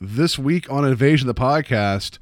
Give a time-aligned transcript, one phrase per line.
[0.00, 2.18] This week on Invasion of the podcast,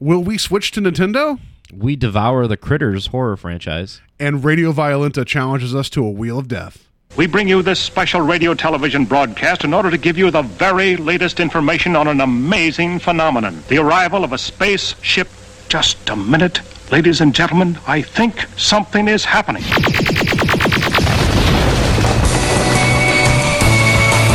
[0.00, 1.38] will we switch to Nintendo?
[1.70, 4.00] We devour the Critters horror franchise.
[4.18, 6.88] And Radio Violenta challenges us to a wheel of death.
[7.18, 10.96] We bring you this special radio television broadcast in order to give you the very
[10.96, 15.28] latest information on an amazing phenomenon the arrival of a spaceship.
[15.68, 19.62] Just a minute, ladies and gentlemen, I think something is happening.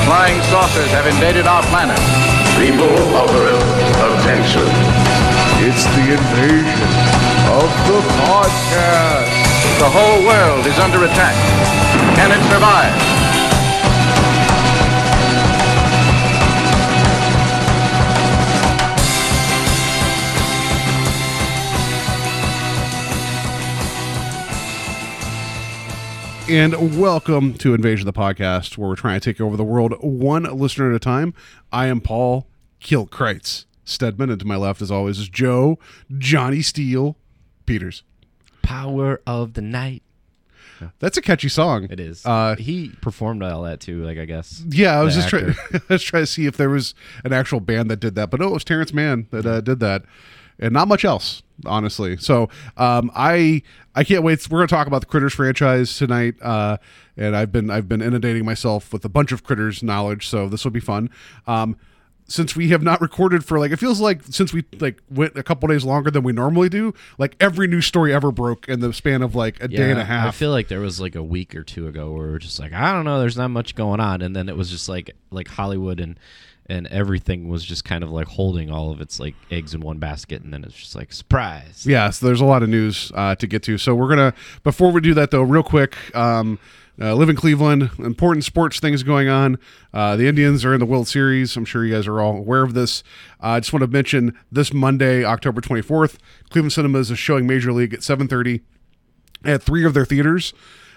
[0.06, 2.23] Flying saucers have invaded our planet.
[2.60, 4.68] People of Earth, attention.
[5.66, 6.92] It's the invasion
[7.50, 9.80] of the podcast.
[9.80, 11.36] The whole world is under attack.
[12.16, 13.14] Can it survive?
[26.50, 29.94] And welcome to Invasion of the Podcast, where we're trying to take over the world
[30.02, 31.34] one listener at a time.
[31.72, 32.48] I am Paul
[32.84, 35.80] Kilkreitz Stedman, and to my left, as always, is Joe
[36.18, 37.18] Johnny Steele
[37.66, 38.04] Peters.
[38.62, 40.04] Power of the night.
[41.00, 41.88] That's a catchy song.
[41.90, 42.26] It is.
[42.26, 44.04] Uh, he performed all that too.
[44.04, 44.64] Like I guess.
[44.68, 45.52] yeah, I was just trying.
[45.52, 45.82] actor.
[45.90, 48.40] I was trying to see if there was an actual band that did that, but
[48.40, 50.04] no, it was Terrence Mann that uh, did that,
[50.60, 52.18] and not much else, honestly.
[52.18, 53.62] So um, I
[53.96, 54.46] I can't wait.
[54.50, 56.78] We're going to talk about the Critters franchise tonight, uh,
[57.16, 60.64] and I've been I've been inundating myself with a bunch of Critters knowledge, so this
[60.66, 61.10] will be fun.
[61.48, 61.78] Um,
[62.28, 65.44] since we have not recorded for like it feels like since we like went a
[65.44, 68.94] couple days longer than we normally do like every news story ever broke in the
[68.94, 71.24] span of like a day and a half I feel like there was like a
[71.24, 73.76] week or two ago where we were just like, I don't know, there's not much
[73.76, 76.18] going on, and then it was just like like Hollywood and
[76.68, 79.98] and everything was just kind of like holding all of its like eggs in one
[79.98, 81.86] basket, and then it's just like surprise.
[81.86, 83.78] yeah so there's a lot of news uh, to get to.
[83.78, 84.34] So we're gonna
[84.64, 86.58] before we do that though real quick um,
[87.02, 89.58] uh, live in cleveland important sports things going on
[89.94, 92.64] uh, the indians are in the world series i'm sure you guys are all aware
[92.64, 93.04] of this
[93.42, 96.18] Uh, i just want to mention this monday october 24th
[96.50, 98.62] cleveland cinemas is showing major league at 7.30
[99.46, 100.54] at three of their theaters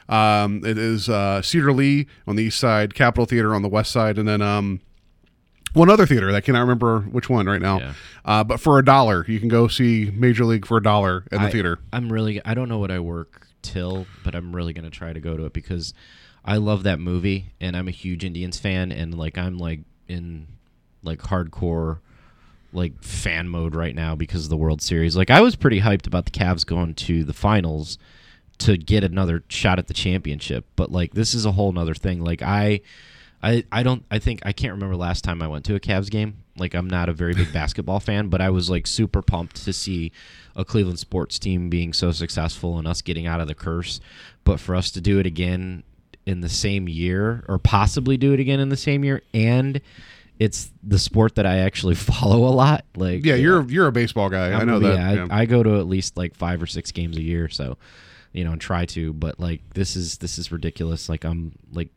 [0.08, 3.90] um, it is uh, cedar lee on the east side capitol theater on the west
[3.90, 4.80] side and then um,
[5.72, 7.78] one other theater that I cannot remember which one right now.
[7.80, 7.92] Yeah.
[8.24, 11.42] Uh, but for a dollar, you can go see Major League for a dollar in
[11.42, 11.78] the I- theater.
[11.92, 15.20] I'm really I don't know what I work till, but I'm really gonna try to
[15.20, 15.92] go to it because
[16.44, 20.46] I love that movie and I'm a huge Indians fan and like I'm like in
[21.02, 21.98] like hardcore
[22.72, 25.16] like fan mode right now because of the World Series.
[25.16, 27.98] Like I was pretty hyped about the Cavs going to the finals
[28.58, 32.22] to get another shot at the championship, but like this is a whole nother thing.
[32.22, 32.80] Like I
[33.42, 36.10] I, I don't I think I can't remember last time I went to a Cavs
[36.10, 36.44] game.
[36.58, 39.72] Like I'm not a very big basketball fan, but I was like super pumped to
[39.72, 40.12] see
[40.54, 44.00] a Cleveland sports team being so successful and us getting out of the curse.
[44.44, 45.82] But for us to do it again
[46.24, 49.80] in the same year or possibly do it again in the same year and
[50.38, 52.84] it's the sport that I actually follow a lot.
[52.96, 54.48] Like Yeah, you're you're a baseball guy.
[54.48, 54.94] i I'm- know that.
[54.94, 55.26] yeah, yeah.
[55.30, 57.78] I, I go to at least like five or six games a year, so
[58.32, 59.14] you know, and try to.
[59.14, 61.08] But like, this is this is ridiculous.
[61.08, 61.88] Like, I'm like,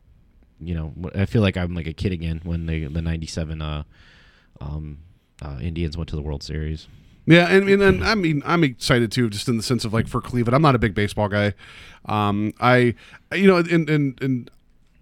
[0.58, 3.82] you know, I feel like I'm like a kid again when the the '97 uh,
[4.60, 4.98] um,
[5.42, 6.86] uh, Indians went to the World Series.
[7.26, 10.08] Yeah, and, and and I mean I'm excited too, just in the sense of like
[10.08, 10.54] for Cleveland.
[10.54, 11.54] I'm not a big baseball guy.
[12.06, 12.94] Um, I
[13.32, 14.50] you know, and and and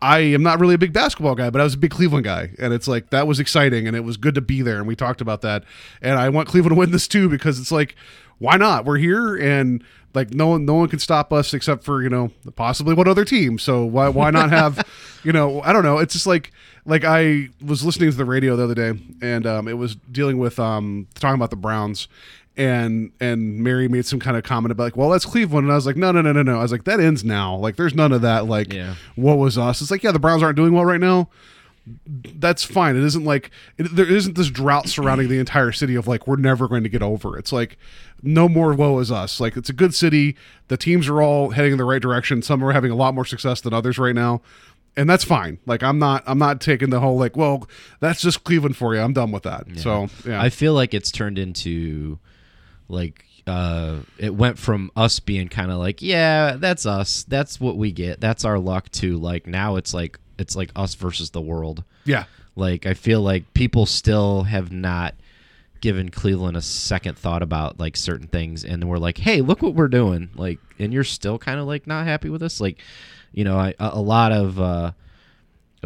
[0.01, 2.51] I am not really a big basketball guy, but I was a big Cleveland guy,
[2.59, 4.95] and it's like that was exciting, and it was good to be there, and we
[4.95, 5.65] talked about that,
[6.03, 7.97] and I want Cleveland to win this too because it's like,
[8.39, 8.85] why not?
[8.85, 9.83] We're here, and
[10.15, 13.25] like no one no one can stop us except for you know possibly one other
[13.25, 13.59] team.
[13.59, 14.87] So why why not have
[15.25, 15.99] you know I don't know.
[15.99, 16.53] It's just like
[16.87, 20.39] like I was listening to the radio the other day, and um, it was dealing
[20.39, 22.09] with um talking about the Browns
[22.57, 25.77] and and Mary made some kind of comment about like, well, that's Cleveland, and I
[25.77, 26.59] was like, no, no, no, no, no.
[26.59, 27.55] I was like, that ends now.
[27.57, 28.47] Like, there's none of that.
[28.47, 28.95] Like, Yeah.
[29.15, 29.81] what was us?
[29.81, 31.29] It's like, yeah, the Browns aren't doing well right now.
[32.07, 32.97] That's fine.
[32.97, 36.37] It isn't like it, there isn't this drought surrounding the entire city of like we're
[36.37, 37.39] never going to get over.
[37.39, 37.79] It's like
[38.23, 39.41] no more woe is us.
[39.41, 40.37] Like it's a good city.
[40.69, 42.43] The teams are all heading in the right direction.
[42.43, 44.43] Some are having a lot more success than others right now
[44.99, 45.59] and that's fine.
[45.65, 47.69] Like I'm not I'm not taking the whole like, well,
[48.01, 49.01] that's just Cleveland for you.
[49.01, 49.67] I'm done with that.
[49.77, 52.19] So yeah, I feel like it's turned into
[52.89, 57.77] like uh it went from us being kind of like yeah that's us that's what
[57.77, 61.41] we get that's our luck to like now it's like it's like us versus the
[61.41, 62.25] world yeah,
[62.57, 65.15] like i feel like people still have not
[65.81, 69.75] given cleveland a second thought about like certain things and we're like hey look what
[69.75, 72.81] we're doing like and you're still kind of like not happy with us like
[73.33, 74.93] you know I, a lot of uh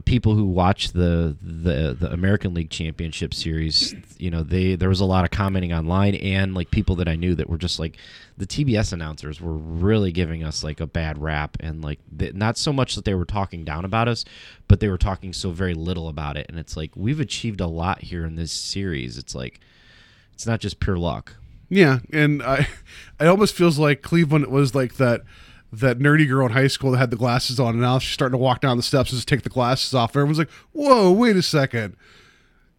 [0.01, 5.01] people who watch the, the the American League Championship series, you know, they there was
[5.01, 7.99] a lot of commenting online and like people that I knew that were just like
[8.39, 12.57] the TBS announcers were really giving us like a bad rap and like th- not
[12.57, 14.25] so much that they were talking down about us,
[14.67, 17.67] but they were talking so very little about it and it's like we've achieved a
[17.67, 19.19] lot here in this series.
[19.19, 19.61] It's like
[20.35, 21.35] it's not just pure luck.
[21.69, 22.69] Yeah, and I,
[23.21, 25.23] it almost feels like Cleveland was like that
[25.73, 28.39] that nerdy girl in high school that had the glasses on, and now she's starting
[28.39, 30.11] to walk down the steps and just take the glasses off.
[30.11, 31.97] Everyone's like, "Whoa, wait a second,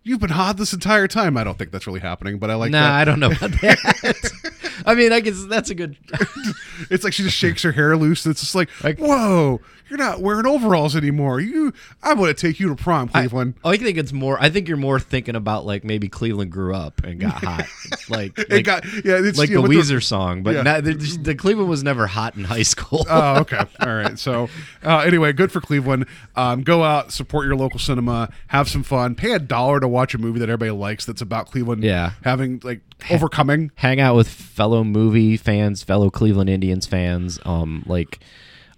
[0.04, 2.72] you've been hot this entire time." I don't think that's really happening, but I like
[2.72, 3.02] nah, that.
[3.02, 4.54] I don't know about that.
[4.86, 5.98] I mean, I guess that's a good.
[6.90, 8.26] It's like she just shakes her hair loose.
[8.26, 11.40] And it's just like, Like- "Whoa, you're not wearing overalls anymore.
[11.40, 14.38] You, I want to take you to prom, Cleveland." I think it's more.
[14.42, 17.66] I think you're more thinking about like maybe Cleveland grew up and got hot,
[18.10, 20.62] like it like, got yeah, it's like yeah, the Weezer song, but Yeah.
[20.64, 23.06] not, the, the Cleveland was never hot in high school.
[23.10, 23.62] oh, okay.
[23.80, 24.18] All right.
[24.18, 24.50] So,
[24.84, 26.06] uh, anyway, good for Cleveland.
[26.36, 30.14] Um, go out, support your local cinema, have some fun, pay a dollar to watch
[30.14, 32.12] a movie that everybody likes that's about Cleveland Yeah.
[32.24, 33.72] having, like, overcoming.
[33.76, 37.40] Hang out with fellow movie fans, fellow Cleveland Indians fans.
[37.46, 38.20] Um, like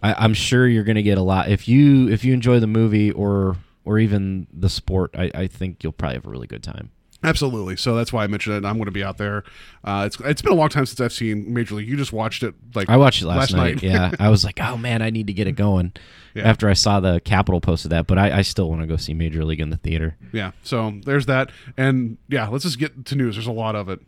[0.01, 3.11] I, I'm sure you're gonna get a lot if you if you enjoy the movie
[3.11, 5.15] or or even the sport.
[5.17, 6.91] I, I think you'll probably have a really good time.
[7.23, 7.75] Absolutely.
[7.75, 8.67] So that's why I mentioned it.
[8.67, 9.43] I'm going to be out there.
[9.83, 11.87] Uh, it's it's been a long time since I've seen Major League.
[11.87, 13.81] You just watched it, like I watched it last, night.
[13.81, 15.93] yeah, I was like, oh man, I need to get it going.
[16.35, 16.43] Yeah.
[16.43, 19.13] After I saw the Capitol posted that, but I, I still want to go see
[19.13, 20.17] Major League in the theater.
[20.33, 20.51] yeah.
[20.63, 21.49] So there's that.
[21.77, 23.35] And yeah, let's just get to news.
[23.35, 24.01] There's a lot of it.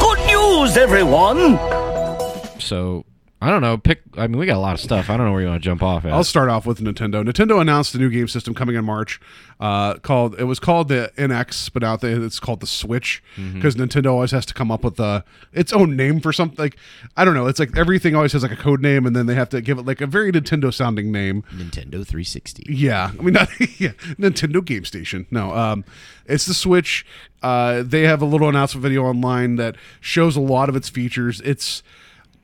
[0.00, 1.58] Good news, everyone!
[2.60, 3.04] So
[3.46, 3.78] I don't know.
[3.78, 4.02] Pick.
[4.16, 5.08] I mean, we got a lot of stuff.
[5.08, 6.12] I don't know where you want to jump off at.
[6.12, 7.24] I'll start off with Nintendo.
[7.24, 9.20] Nintendo announced a new game system coming in March.
[9.60, 13.22] Uh, called it was called the NX, but now they- it's called the Switch
[13.54, 16.58] because Nintendo always has to come up with a its own name for something.
[16.58, 16.76] Like
[17.16, 17.46] I don't know.
[17.46, 19.78] It's like everything always has like a code name, and then they have to give
[19.78, 21.42] it like a very Nintendo sounding name.
[21.54, 22.64] Nintendo 360.
[22.68, 23.48] Yeah, I mean, not
[23.80, 25.26] yeah, Nintendo Game Station.
[25.30, 25.84] No, um,
[26.26, 27.06] it's the Switch.
[27.42, 31.40] Uh, they have a little announcement video online that shows a lot of its features.
[31.42, 31.82] It's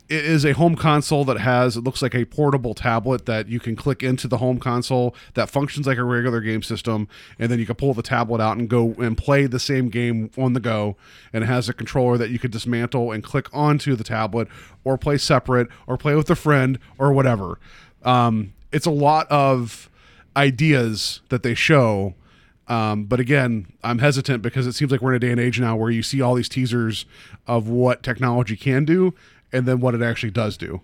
[0.08, 3.58] it is a home console that has it looks like a portable tablet that you
[3.58, 7.08] can click into the home console that functions like a regular game system.
[7.38, 10.30] And then you can pull the tablet out and go and play the same game
[10.36, 10.96] on the go.
[11.32, 14.48] And it has a controller that you could dismantle and click onto the tablet
[14.84, 17.58] or play separate or play with a friend or whatever.
[18.02, 19.88] Um, it's a lot of
[20.36, 22.14] ideas that they show.
[22.68, 25.60] Um, but again, I'm hesitant because it seems like we're in a day and age
[25.60, 27.06] now where you see all these teasers
[27.46, 29.14] of what technology can do
[29.52, 30.80] and then what it actually does do.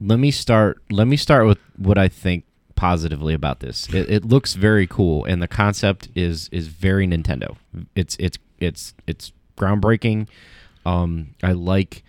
[0.00, 0.82] Let me start.
[0.90, 2.44] Let me start with what I think
[2.76, 3.92] positively about this.
[3.92, 7.56] It, it looks very cool, and the concept is is very Nintendo.
[7.94, 10.28] It's it's it's it's groundbreaking.
[10.86, 12.04] Um, I like.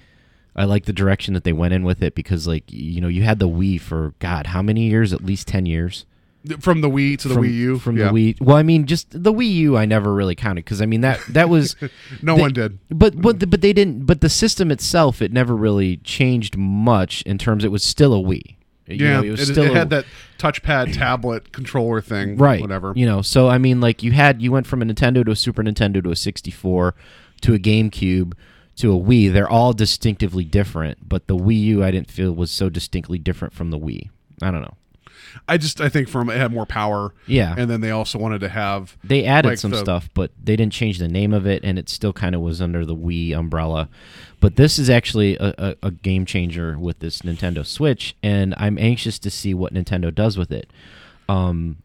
[0.56, 3.24] I like the direction that they went in with it because, like, you know, you
[3.24, 5.14] had the Wii for God, how many years?
[5.14, 6.06] At least ten years.
[6.62, 8.12] From the Wii to the from, Wii U, from yeah.
[8.12, 8.42] the Wii.
[8.42, 9.78] Well, I mean, just the Wii U.
[9.78, 11.76] I never really counted because I mean that that was
[12.22, 12.80] No they- one did.
[12.90, 14.06] But but but they didn't.
[14.06, 17.66] But the system itself, it never really changed much in terms.
[17.66, 18.56] It was still a Wii.
[18.88, 20.06] You Yeah, know, it, it was it still a- had that
[20.38, 22.62] touchpad tablet controller thing, right.
[22.62, 22.94] Whatever.
[22.96, 25.36] You know, so I mean, like you had you went from a Nintendo to a
[25.36, 26.96] Super Nintendo to a 64
[27.42, 28.34] to a GameCube
[28.78, 29.32] to a Wii.
[29.34, 33.54] They're all distinctively different, but the Wii U I didn't feel was so distinctly different
[33.54, 34.10] from the Wii.
[34.42, 34.76] I don't know.
[35.48, 37.14] I just I think from it had more power.
[37.28, 37.56] Yeah.
[37.58, 40.56] and then they also wanted to have They added like some the- stuff, but they
[40.56, 43.36] didn't change the name of it, and it still kind of was under the Wii
[43.38, 43.90] umbrella.
[44.42, 48.78] But this is actually a, a, a game changer with this Nintendo Switch, and I'm
[48.78, 50.70] anxious to see what Nintendo does with it.
[51.28, 51.78] Um,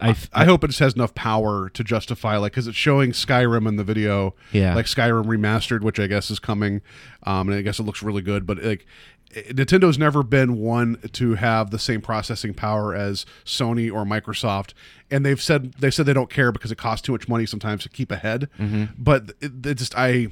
[0.00, 3.12] I, f- I hope it just has enough power to justify, like, because it's showing
[3.12, 4.74] Skyrim in the video, Yeah.
[4.74, 6.82] like Skyrim remastered, which I guess is coming,
[7.22, 8.46] um, and I guess it looks really good.
[8.46, 8.86] But like,
[9.34, 14.72] Nintendo's never been one to have the same processing power as Sony or Microsoft,
[15.10, 17.82] and they've said they said they don't care because it costs too much money sometimes
[17.82, 18.48] to keep ahead.
[18.58, 18.84] Mm-hmm.
[18.98, 20.28] But it, it just I.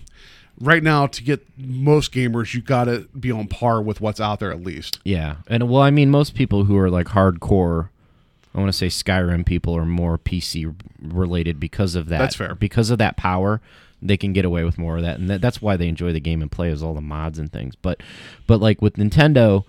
[0.61, 4.39] Right now, to get most gamers, you got to be on par with what's out
[4.39, 5.01] there at least.
[5.03, 7.89] yeah, and well, I mean, most people who are like hardcore,
[8.55, 10.73] I want to say Skyrim people are more PC
[11.03, 12.19] related because of that.
[12.19, 12.55] That's fair.
[12.55, 13.61] Because of that power,
[14.05, 16.21] they can get away with more of that, and that, that's why they enjoy the
[16.21, 17.75] game and play is all the mods and things.
[17.75, 18.03] But,
[18.47, 19.65] but like with Nintendo,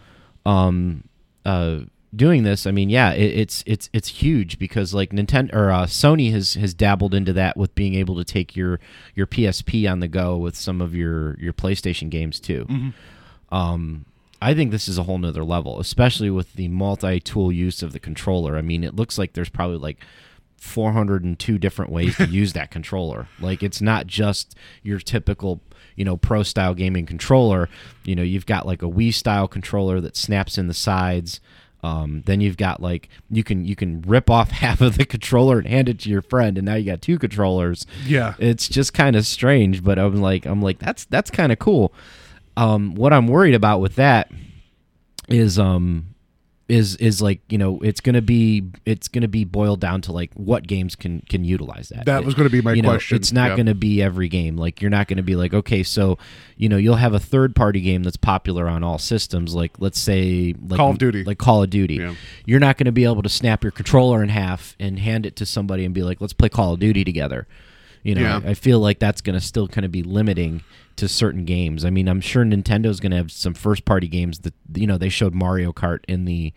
[0.46, 1.06] um,
[1.46, 1.80] uh,
[2.16, 5.86] doing this, I mean, yeah, it, it's it's it's huge because like Nintendo or uh,
[5.86, 8.80] Sony has has dabbled into that with being able to take your
[9.16, 12.66] your PSP on the go with some of your your PlayStation games too.
[13.52, 14.06] Um,
[14.42, 18.00] I think this is a whole nother level, especially with the multi-tool use of the
[18.00, 18.58] controller.
[18.58, 20.00] I mean, it looks like there's probably like
[20.66, 23.28] 402 different ways to use that controller.
[23.40, 25.62] Like it's not just your typical,
[25.96, 27.70] you know, pro style gaming controller.
[28.04, 31.40] You know, you've got like a Wii style controller that snaps in the sides.
[31.84, 35.60] Um, then you've got like you can you can rip off half of the controller
[35.60, 37.86] and hand it to your friend, and now you got two controllers.
[38.06, 38.34] Yeah.
[38.40, 41.94] it's just kind of strange, but I'm like I'm like that's that's kind of cool.
[42.58, 44.32] Um, what I'm worried about with that
[45.30, 46.15] is um
[46.68, 50.32] is is like you know it's gonna be it's gonna be boiled down to like
[50.34, 52.06] what games can can utilize that.
[52.06, 53.16] That was gonna be my You know, question.
[53.18, 53.58] It's not Yeah.
[53.58, 54.58] gonna be every game.
[54.58, 56.18] Like you're not gonna be like okay, so
[56.58, 59.54] you know you'll have a third party game that's popular on all systems.
[59.54, 61.24] Like let's say like Call of Duty.
[61.24, 61.96] like Call of Duty.
[61.96, 62.16] Yeah.
[62.46, 65.46] You're not gonna be able to snap your controller in half and hand it to
[65.46, 67.48] somebody and be like let's play Call of Duty together.
[68.02, 68.42] You know, Yeah.
[68.44, 70.62] I, I feel like that's going to still kind of be limiting
[70.98, 71.84] to certain games.
[71.84, 74.98] I mean, I'm sure Nintendo's going to have some first party games that you know
[74.98, 76.54] they showed Mario Kart in the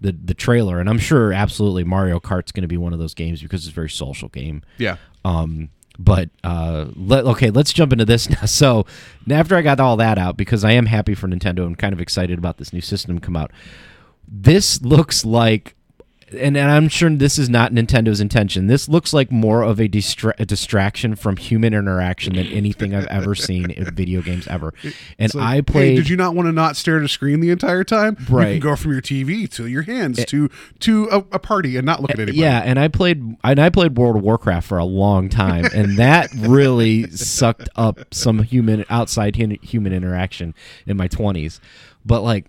[0.00, 3.14] the the trailer, and I'm sure absolutely Mario Kart's going to be one of those
[3.14, 4.62] games because it's a very social game.
[4.78, 4.96] Yeah.
[5.24, 8.46] Um, but uh, let, okay, let's jump into this now.
[8.46, 8.86] So
[9.30, 12.00] after I got all that out, because I am happy for Nintendo and kind of
[12.00, 13.52] excited about this new system come out.
[14.26, 15.76] This looks like,
[16.32, 18.66] and, and I'm sure this is not Nintendo's intention.
[18.66, 23.06] This looks like more of a, distra- a distraction from human interaction than anything I've
[23.06, 24.72] ever seen in video games ever.
[25.18, 25.96] And like, I hey, played.
[25.96, 28.16] did you not want to not stare at a screen the entire time?
[28.28, 28.54] Right.
[28.54, 31.76] You can go from your TV to your hands eh, to to a, a party
[31.76, 32.38] and not look at eh, anybody.
[32.38, 35.98] Yeah, and I played and I played World of Warcraft for a long time, and
[35.98, 40.54] that really sucked up some human outside human interaction
[40.86, 41.60] in my twenties.
[42.04, 42.46] But like,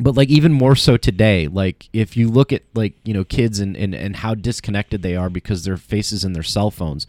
[0.00, 1.46] but like even more so today.
[1.46, 5.14] Like if you look at like you know kids and, and and how disconnected they
[5.14, 7.06] are because their faces in their cell phones,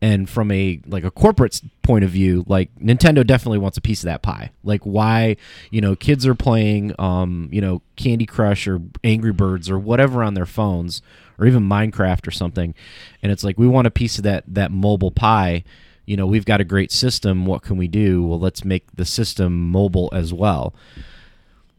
[0.00, 4.00] and from a like a corporate point of view, like Nintendo definitely wants a piece
[4.00, 4.50] of that pie.
[4.62, 5.36] Like why
[5.70, 10.22] you know kids are playing um you know Candy Crush or Angry Birds or whatever
[10.22, 11.02] on their phones
[11.38, 12.74] or even Minecraft or something,
[13.22, 15.64] and it's like we want a piece of that that mobile pie.
[16.06, 17.46] You know, we've got a great system.
[17.46, 18.22] What can we do?
[18.22, 20.74] Well, let's make the system mobile as well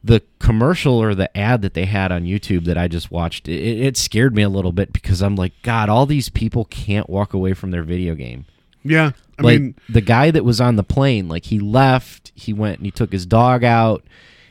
[0.06, 3.60] the commercial or the ad that they had on YouTube that I just watched, it,
[3.82, 7.34] it scared me a little bit because I'm like, God, all these people can't walk
[7.34, 8.46] away from their video game.
[8.84, 9.12] Yeah.
[9.40, 12.78] I like mean, the guy that was on the plane, like he left, he went
[12.78, 14.04] and he took his dog out.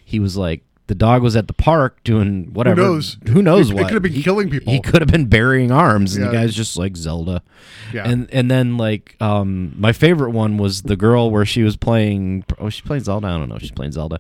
[0.04, 2.82] He was like, the dog was at the park doing whatever.
[2.82, 3.16] Who knows?
[3.28, 3.84] Who knows It- it what?
[3.86, 4.70] could have been He- killing people.
[4.72, 7.42] He could have been burying arms, and the guy's just like Zelda.
[7.94, 8.06] Yeah.
[8.06, 12.44] And and then like um my favorite one was the girl where she was playing.
[12.58, 13.28] Oh, she's playing Zelda.
[13.28, 13.56] I don't know.
[13.58, 14.18] She's playing Zelda,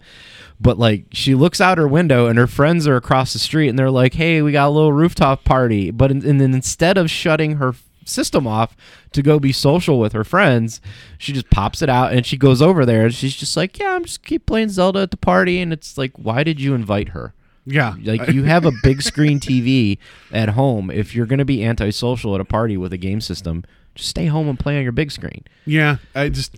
[0.60, 3.78] but like she looks out her window and her friends are across the street and
[3.78, 7.10] they're like, "Hey, we got a little rooftop party." But in, and then instead of
[7.10, 7.74] shutting her
[8.06, 8.76] system off
[9.12, 10.80] to go be social with her friends,
[11.18, 13.94] she just pops it out and she goes over there and she's just like, "Yeah,
[13.94, 17.10] I'm just keep playing Zelda at the party." And it's like, why did you invite
[17.10, 17.34] her?
[17.66, 17.94] yeah.
[18.02, 19.98] Like you have a big screen TV
[20.32, 20.90] at home.
[20.90, 24.26] If you're going to be antisocial at a party with a game system, just stay
[24.26, 25.44] home and play on your big screen.
[25.64, 26.56] Yeah, I just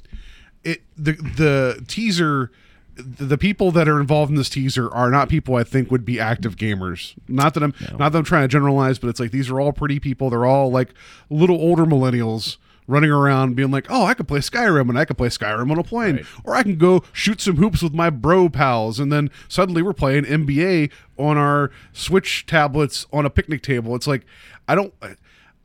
[0.64, 2.50] it the the teaser
[2.96, 6.18] the people that are involved in this teaser are not people I think would be
[6.18, 7.14] active gamers.
[7.28, 9.72] Not that I'm not that I'm trying to generalize, but it's like these are all
[9.72, 10.30] pretty people.
[10.30, 10.94] They're all like
[11.28, 12.56] little older millennials
[12.88, 15.78] running around being like, "Oh, I could play Skyrim and I could play Skyrim on
[15.78, 19.30] a plane, or I can go shoot some hoops with my bro pals." And then
[19.48, 23.94] suddenly we're playing NBA on our Switch tablets on a picnic table.
[23.94, 24.24] It's like
[24.66, 24.94] I don't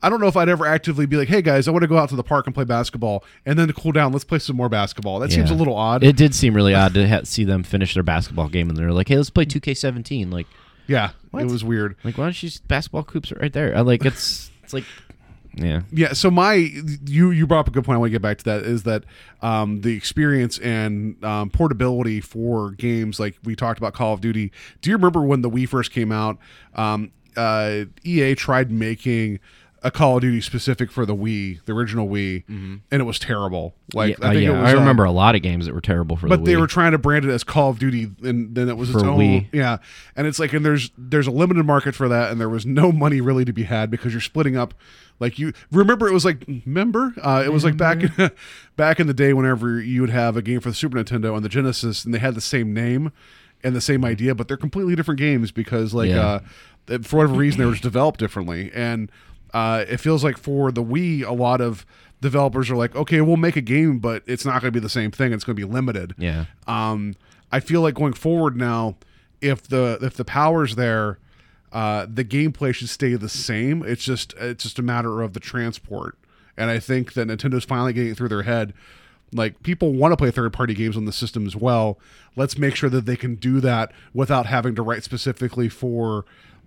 [0.02, 1.96] I don't know if I'd ever actively be like, "Hey guys, I want to go
[1.98, 4.56] out to the park and play basketball," and then to cool down, let's play some
[4.56, 5.18] more basketball.
[5.20, 6.02] That seems a little odd.
[6.02, 8.92] It did seem really odd to ha- see them finish their basketball game and they're
[8.92, 10.46] like, "Hey, let's play 2K17." Like,
[10.86, 11.44] yeah, What?
[11.44, 11.96] it was weird.
[12.04, 13.76] like why don't you just basketball coops right there?
[13.76, 14.84] I like it's it's like
[15.54, 15.82] yeah.
[15.92, 17.96] Yeah, so my you you brought up a good point.
[17.96, 18.62] I want to get back to that.
[18.62, 19.04] Is that
[19.42, 24.50] um, the experience and um, portability for games like we talked about Call of Duty?
[24.80, 26.38] Do you remember when the Wii first came out?
[26.74, 29.40] Um, uh, EA tried making
[29.84, 33.74] a Call of Duty specific for the Wii, the original Wii, and it was terrible.
[33.92, 34.70] Like yeah, I think yeah, it was.
[34.70, 36.66] I uh, remember a lot of games that were terrible for but the they were
[36.66, 39.18] trying to brand it as Call of Duty, and then it was its own.
[39.18, 39.48] Wii.
[39.52, 39.78] Yeah,
[40.14, 42.92] and it's like, and there's there's a limited market for that, and there was no
[42.92, 44.74] money really to be had because you're splitting up.
[45.18, 47.98] Like you remember, it was like remember, uh, it was like back
[48.76, 51.44] back in the day whenever you would have a game for the Super Nintendo and
[51.44, 53.12] the Genesis, and they had the same name
[53.64, 56.40] and the same idea, but they're completely different games because like Yeah.
[56.88, 59.10] uh, for whatever reason they were just developed differently, and
[59.52, 61.84] uh, it feels like for the Wii, a lot of
[62.20, 64.88] developers are like, okay, we'll make a game, but it's not going to be the
[64.88, 65.32] same thing.
[65.32, 66.14] It's going to be limited.
[66.18, 66.46] yeah.
[66.66, 67.14] Um,
[67.50, 68.96] I feel like going forward now,
[69.42, 71.18] if the if the power's there,
[71.70, 73.82] uh, the gameplay should stay the same.
[73.82, 76.16] It's just it's just a matter of the transport,
[76.56, 78.72] and I think that Nintendo's finally getting it through their head.
[79.34, 81.98] Like people want to play third party games on the system as well.
[82.36, 86.24] Let's make sure that they can do that without having to write specifically for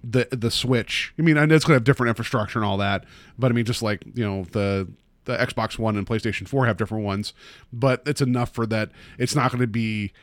[0.07, 1.13] the the Switch.
[1.17, 3.05] I mean, I know it's going to have different infrastructure and all that,
[3.37, 4.87] but I mean, just like you know the
[5.25, 7.33] the Xbox One and PlayStation Four have different ones,
[7.73, 8.91] but it's enough for that.
[9.17, 10.13] It's not going to be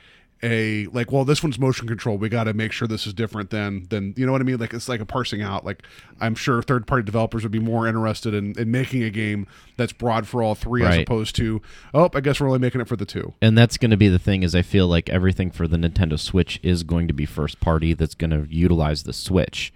[0.43, 2.19] a like well this one's motion control.
[2.19, 4.59] We got to make sure this is different than than you know what i mean?
[4.59, 5.65] Like it's like a parsing out.
[5.65, 5.83] Like
[6.21, 9.47] i'm sure third party developers would be more interested in, in making a game
[9.77, 11.63] that's broad for all three as opposed to
[11.95, 13.35] oh i guess we're only making it for the two.
[13.41, 16.19] And that's going to be the thing is I feel like everything for the Nintendo
[16.19, 19.73] Switch is going to be first party that's going to utilize the Switch.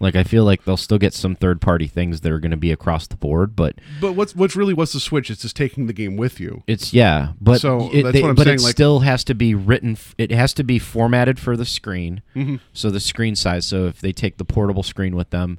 [0.00, 2.56] Like I feel like they'll still get some third party things that are going to
[2.56, 5.86] be across the board, but but what's what's really what's the switch it's just taking
[5.86, 8.58] the game with you it's yeah, but So, it, that's they- what I'm but saying,
[8.58, 9.92] it like- still has to be written.
[9.92, 12.22] f- It has to be formatted for the screen.
[12.34, 12.56] Mm-hmm.
[12.72, 13.66] So the screen size.
[13.66, 15.58] So if they take the portable screen with them,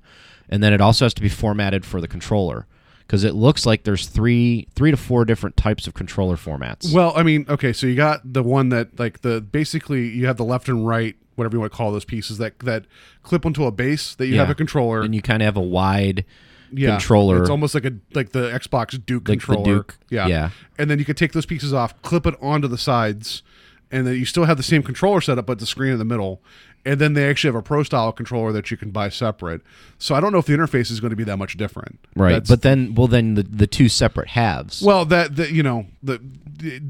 [0.50, 2.68] and then it also has to be formatted for the controller
[3.08, 6.92] because it looks like there's three three to four different types of controller formats.
[6.94, 10.38] Well, I mean, okay, so you got the one that like the basically you have
[10.38, 12.86] the left and right, whatever you want to call those pieces that that
[13.24, 15.02] clip onto a base that you have a controller.
[15.02, 16.26] and you kind of have a wide
[16.72, 17.42] yeah, controller.
[17.42, 19.64] It's almost like a like the Xbox Duke Like controller.
[19.64, 20.28] Duke, Yeah.
[20.28, 20.50] yeah.
[20.78, 23.44] And then you could take those pieces off, clip it onto the sides,
[23.92, 26.42] and then you still have the same controller setup, but the screen in the middle.
[26.88, 29.62] And then they actually have a pro style controller that you can buy separate.
[29.98, 32.00] So I don't know if the interface is going to be that much different.
[32.16, 34.82] right, That's- but then well then the the two separate halves.
[34.84, 36.22] Well, that, that you know, the-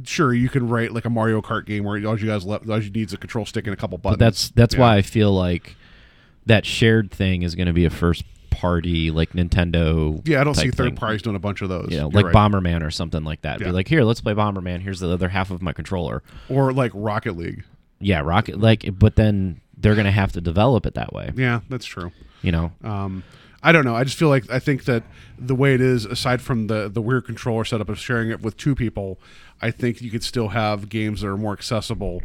[0.04, 2.82] sure you can write like a Mario Kart game where all you guys left, all
[2.82, 4.18] you need is a control stick and a couple buttons.
[4.20, 4.82] But that's that's Yeah.
[4.82, 5.76] why I feel like
[6.46, 10.22] that shared thing is going to be a first party like Nintendo.
[10.28, 10.96] Yeah, I don't see third thing.
[10.96, 11.90] parties doing a bunch of those.
[11.92, 12.52] You know, You're like right.
[12.52, 13.60] Bomberman or something like that.
[13.60, 13.68] Yeah.
[13.68, 14.82] Be like, here, let's play Bomberman.
[14.82, 16.24] Here's the other half of my controller.
[16.50, 17.64] or like Rocket League.
[18.00, 21.32] Yeah, Rocket like, but then they're gonna have to develop it that way.
[21.36, 22.12] Yeah, that's true.
[22.42, 23.24] You know, Um,
[23.64, 23.96] I don't know.
[23.96, 25.04] I just feel like I think that
[25.40, 28.56] the way it is, aside from the the weird controller setup of sharing it with
[28.58, 29.18] two people,
[29.62, 32.22] I think you could still have games that are more accessible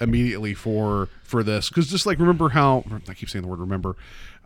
[0.00, 1.68] immediately for for this.
[1.68, 3.96] Because just like remember how I keep saying the word remember.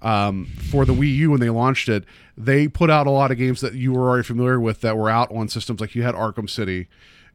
[0.00, 2.04] Um, for the Wii U when they launched it,
[2.36, 5.10] they put out a lot of games that you were already familiar with that were
[5.10, 6.86] out on systems like you had Arkham City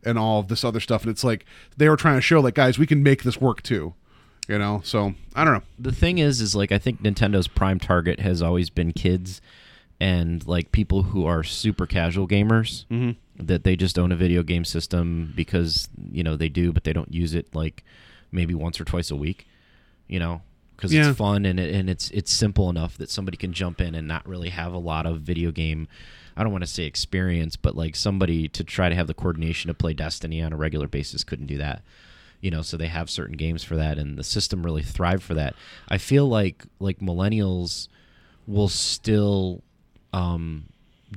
[0.05, 1.45] and all of this other stuff, and it's like
[1.75, 3.93] they were trying to show like guys, we can make this work too.
[4.47, 5.61] You know, so I don't know.
[5.79, 9.41] the thing is, is like I think Nintendo's prime target has always been kids
[10.01, 13.11] and like people who are super casual gamers Mm-hmm.
[13.37, 16.93] That they just own a video game system because you know they do, but they
[16.93, 17.83] don't use it like
[18.31, 19.47] maybe once or twice a week.
[20.07, 20.41] You know,
[20.75, 21.09] because Yeah.
[21.09, 24.07] it's fun and it, and it's it's simple enough that somebody can jump in and
[24.07, 25.87] not really have a lot of video game.
[26.35, 29.67] I don't want to say experience, but like somebody to try to have the coordination
[29.69, 31.83] to play Destiny on a regular basis couldn't do that
[32.41, 35.33] you know so they have certain games for that and the system really thrived for
[35.33, 35.55] that
[35.87, 37.87] i feel like like millennials
[38.47, 39.63] will still
[40.11, 40.65] um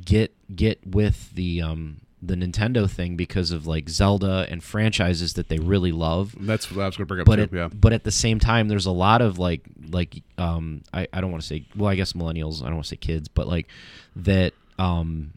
[0.05, 5.49] get get with the um the nintendo thing because of like zelda and franchises that
[5.49, 7.43] they really love That's what I was going to bring up but too.
[7.43, 7.69] at, yeah.
[7.69, 11.31] but at the same time there's a lot of like like um I, I don't
[11.31, 13.69] want to say well I guess millennials I don't want to say kids but like
[14.17, 15.33] that um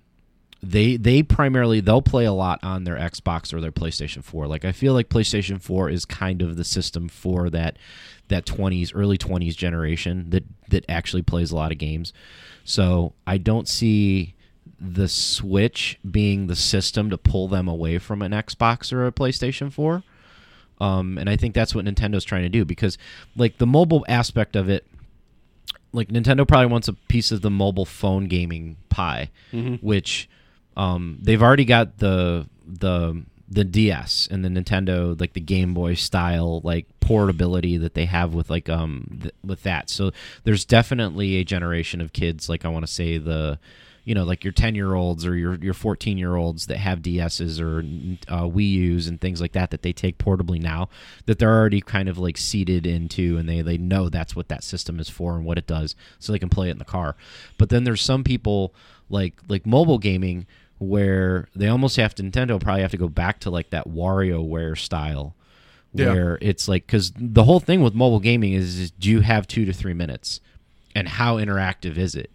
[0.61, 4.65] they they primarily they'll play a lot on their Xbox or their PlayStation 4 like
[4.65, 7.77] I feel like PlayStation 4 is kind of the system for that
[8.29, 12.13] that 20s early 20s generation that that actually plays a lot of games
[12.63, 14.35] so I don't see
[14.81, 19.71] the Switch being the system to pull them away from an Xbox or a PlayStation
[19.71, 20.03] 4
[20.81, 22.97] um, and I think that's what Nintendo's trying to do because,
[23.35, 24.87] like, the mobile aspect of it,
[25.91, 29.29] like Nintendo probably wants a piece of the mobile phone gaming pie,
[29.81, 30.29] which
[30.77, 35.95] um, they've already got the the the DS and the Nintendo like the Game Boy
[35.95, 39.89] style like portability that they have with like um th- with that.
[39.89, 40.11] So
[40.43, 43.57] there's definitely a generation of kids like I want to say the
[44.09, 47.03] you know like your 10 year olds or your your 14 year olds that have
[47.03, 47.81] DSs or
[48.27, 50.89] uh, Wii U's and things like that that they take portably now
[51.27, 54.63] that they're already kind of like seated into and they they know that's what that
[54.63, 57.15] system is for and what it does so they can play it in the car.
[57.59, 58.73] But then there's some people
[59.11, 60.47] like like mobile gaming
[60.79, 64.75] where they almost have to Nintendo probably have to go back to like that WarioWare
[64.75, 65.35] style
[65.93, 66.13] Yeah.
[66.13, 69.45] where it's like because the whole thing with mobile gaming is, is do you have
[69.45, 70.41] two to three minutes
[70.95, 72.31] and how interactive is it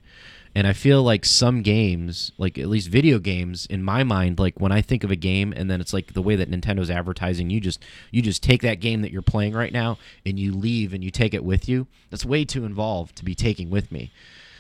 [0.55, 4.61] and i feel like some games like at least video games in my mind like
[4.61, 7.51] when i think of a game and then it's like the way that nintendo's advertising
[7.51, 10.93] you just you just take that game that you're playing right now and you leave
[10.95, 11.87] and you take it with you.
[12.11, 14.13] That's way too involved to be taking with me.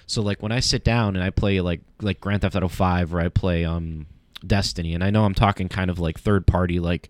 [0.06, 3.14] So like when i sit down and i play like like grand theft auto 5
[3.14, 4.06] or i play um
[4.46, 7.08] destiny and i know i'm talking kind of like third party like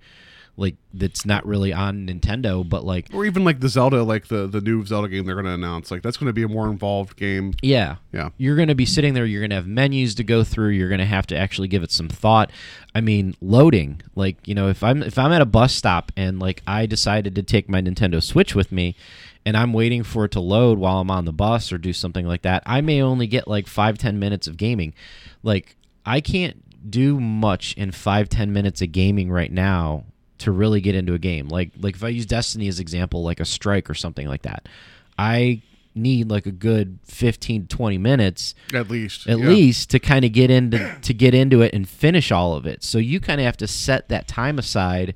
[0.56, 4.46] like that's not really on Nintendo, but like or even like the Zelda, like the
[4.46, 5.90] the new Zelda game they're going to announce.
[5.90, 7.54] Like that's going to be a more involved game.
[7.62, 8.28] yeah, Yeah.
[8.36, 9.26] you're going to be sitting there.
[9.26, 10.68] You're going to have menus to go through.
[10.68, 12.52] You're going to have to actually give it some thought.
[12.94, 14.00] I mean, loading.
[14.14, 17.34] Like you know, if I'm if I'm at a bus stop and like I decided
[17.34, 18.94] to take my Nintendo Switch with me,
[19.44, 22.26] and I'm waiting for it to load while I'm on the bus or do something
[22.26, 24.94] like that, I may only get like five ten minutes of gaming.
[25.42, 25.74] Like
[26.06, 30.04] I can't do much in five ten minutes of gaming right now
[30.38, 31.48] to really get into a game.
[31.48, 34.68] Like like if I use Destiny as example, like a strike or something like that,
[35.18, 35.62] I
[35.94, 39.28] need like a good 15 to 20 minutes At least.
[39.28, 39.46] at yeah.
[39.46, 42.82] least to kind of get into to get into it and finish all of it.
[42.82, 45.14] So you kind of have to set that time aside.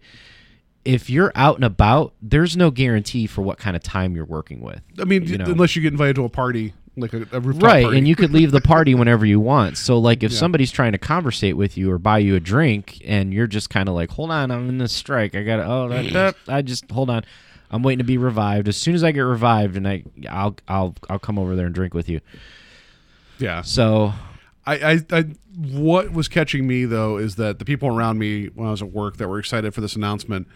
[0.84, 4.60] If you're out and about, there's no guarantee for what kind of time you're working
[4.60, 4.80] with.
[4.98, 5.44] I mean, you know?
[5.46, 7.98] unless you get invited to a party, like a, a rooftop right, party.
[7.98, 9.78] and you could leave the party whenever you want.
[9.78, 13.32] So like if somebody's trying to conversate with you or buy you a drink and
[13.32, 15.34] you're just kind of like, "Hold on, I'm in this strike.
[15.34, 17.24] I got to oh, I just hold on.
[17.70, 18.68] I'm waiting to be revived.
[18.68, 21.74] As soon as I get revived and I I'll I'll I'll come over there and
[21.74, 22.20] drink with you."
[23.38, 23.62] yeah.
[23.62, 24.12] So,
[24.66, 25.24] I, I, I,
[25.56, 28.92] what was catching me though is that the people around me when I was at
[28.92, 30.46] work that were excited for this announcement,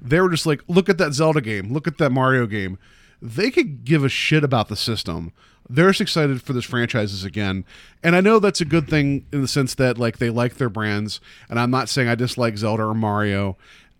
[0.00, 1.72] they were just like, "Look at that Zelda game.
[1.72, 2.78] Look at that Mario game."
[3.22, 5.32] They could give a shit about the system.
[5.68, 7.64] They're just excited for this franchises again,
[8.02, 10.68] and I know that's a good thing in the sense that like they like their
[10.68, 11.20] brands.
[11.50, 13.56] And I'm not saying I dislike Zelda or Mario.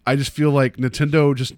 [0.06, 1.54] I just feel like Nintendo just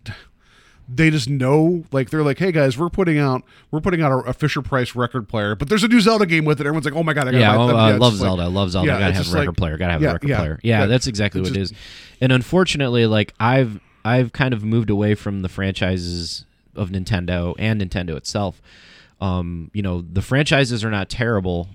[0.89, 4.31] they just know like they're like hey guys we're putting out we're putting out a,
[4.31, 6.95] a fisher price record player but there's a new zelda game with it everyone's like
[6.95, 7.69] oh my god i gotta yeah, buy oh.
[7.69, 8.43] Uh, I love like- Zelda.
[8.45, 8.87] I love Zelda.
[8.87, 9.77] yeah, gotta have a record like- player.
[9.77, 10.61] Gotta have yeah, a record player.
[10.63, 11.79] Yeah, that's exactly what it just- is.
[12.23, 17.83] And unfortunately, like I've I've kind of moved away from the franchises of Nintendo and
[17.83, 18.63] Nintendo itself.
[19.21, 21.69] Um, you know, the franchises are not terrible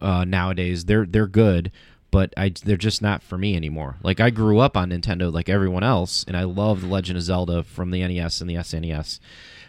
[0.00, 0.84] uh, nowadays.
[0.84, 1.72] They're they're good,
[2.10, 3.96] but I they're just not for me anymore.
[4.02, 7.24] Like I grew up on Nintendo like everyone else, and I love The Legend of
[7.24, 9.18] Zelda from the NES and the SNES,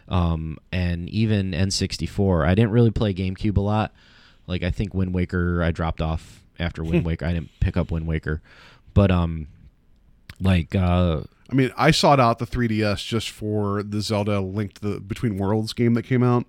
[0.10, 2.46] um, and even N64.
[2.48, 3.94] I didn't really play GameCube a lot.
[4.48, 7.26] Like I think Wind Waker, I dropped off after Wind Waker.
[7.26, 8.42] I didn't pick up Wind Waker,
[8.94, 9.48] but um,
[10.40, 15.00] like uh, i mean i sought out the 3ds just for the zelda Linked the
[15.00, 16.46] between worlds game that came out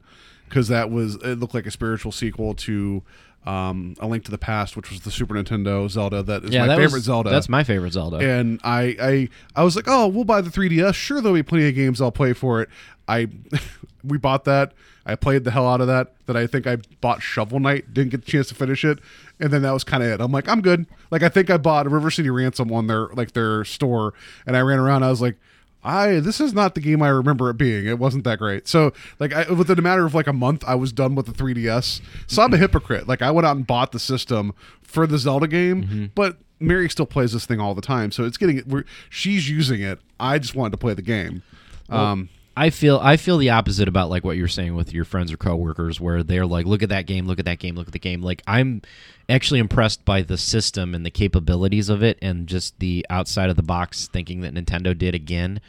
[0.49, 3.03] because that was it looked like a spiritual sequel to
[3.45, 6.63] um, a link to the past which was the super nintendo zelda that is yeah,
[6.63, 8.17] my that favorite was, zelda That's my favorite Zelda.
[8.19, 10.95] and I, I I was like, oh, we'll buy the 3DS.
[10.95, 12.69] Sure, there'll be plenty of games I'll play for it.
[13.07, 13.29] I
[14.05, 14.73] we bought that.
[15.09, 16.15] I played the hell out of that.
[16.27, 17.95] That I think I bought Shovel Knight.
[17.95, 18.99] Didn't get the chance to finish it,
[19.39, 20.21] and then that was kind of it.
[20.21, 20.87] I'm like, I'm good.
[21.13, 24.13] Like I think I bought River City Ransom on their like their store,
[24.45, 25.05] and I ran around.
[25.05, 25.37] I was like.
[25.87, 27.87] I this is not the game I remember it being.
[27.87, 28.67] It wasn't that great.
[28.67, 31.33] So like I, within a matter of like a month, I was done with the
[31.33, 32.01] 3DS.
[32.27, 33.07] So I'm a hypocrite.
[33.07, 35.81] Like I went out and bought the system for the Zelda game,
[36.15, 38.11] but Mary still plays this thing all the time.
[38.11, 40.01] So it's getting we're, she's using it.
[40.19, 41.43] I just wanted to play the game.
[41.89, 45.33] Um, I feel I feel the opposite about like what you're saying with your friends
[45.33, 47.93] or coworkers, where they're like, "Look at that game, look at that game, look at
[47.93, 48.81] the game." Like I'm
[49.29, 53.57] actually impressed by the system and the capabilities of it, and just the outside of
[53.57, 55.61] the box thinking that Nintendo did again.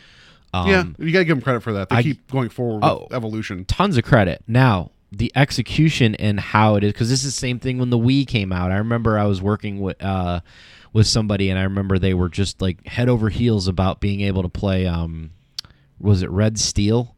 [0.53, 1.89] Um, yeah, you gotta give them credit for that.
[1.89, 3.07] They I- keep going forward Oh.
[3.11, 3.65] evolution.
[3.65, 4.41] tons of credit.
[4.47, 7.97] Now, the execution and how it is, because this is the same thing when the
[7.97, 8.71] Wii came out.
[8.71, 10.39] I remember I was working with uh,
[10.93, 14.41] with somebody, and I remember they were just like head over heels about being able
[14.43, 14.87] to play.
[14.87, 15.31] Um,
[15.99, 17.15] was it Red Steel?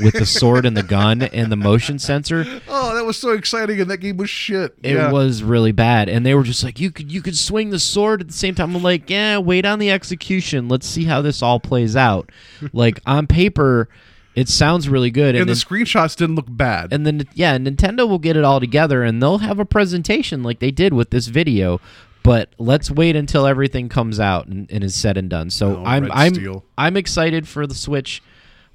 [0.00, 2.46] with the sword and the gun and the motion sensor.
[2.74, 4.74] Oh, that was so exciting, and that game was shit.
[4.82, 5.12] It yeah.
[5.12, 8.20] was really bad, and they were just like, "You could, you could swing the sword
[8.20, 10.68] at the same time." I'm like, "Yeah, wait on the execution.
[10.68, 12.30] Let's see how this all plays out."
[12.72, 13.88] like on paper,
[14.34, 16.92] it sounds really good, and and, the then, screenshots didn't look bad.
[16.92, 20.60] and then yeah, Nintendo will get it all together, and they'll have a presentation like
[20.60, 21.80] they did with this video.
[22.22, 25.50] But let's wait until everything comes out and, and is said and done.
[25.50, 26.64] So Oh, I'm I'm Steel.
[26.78, 28.22] I'm excited for the Switch.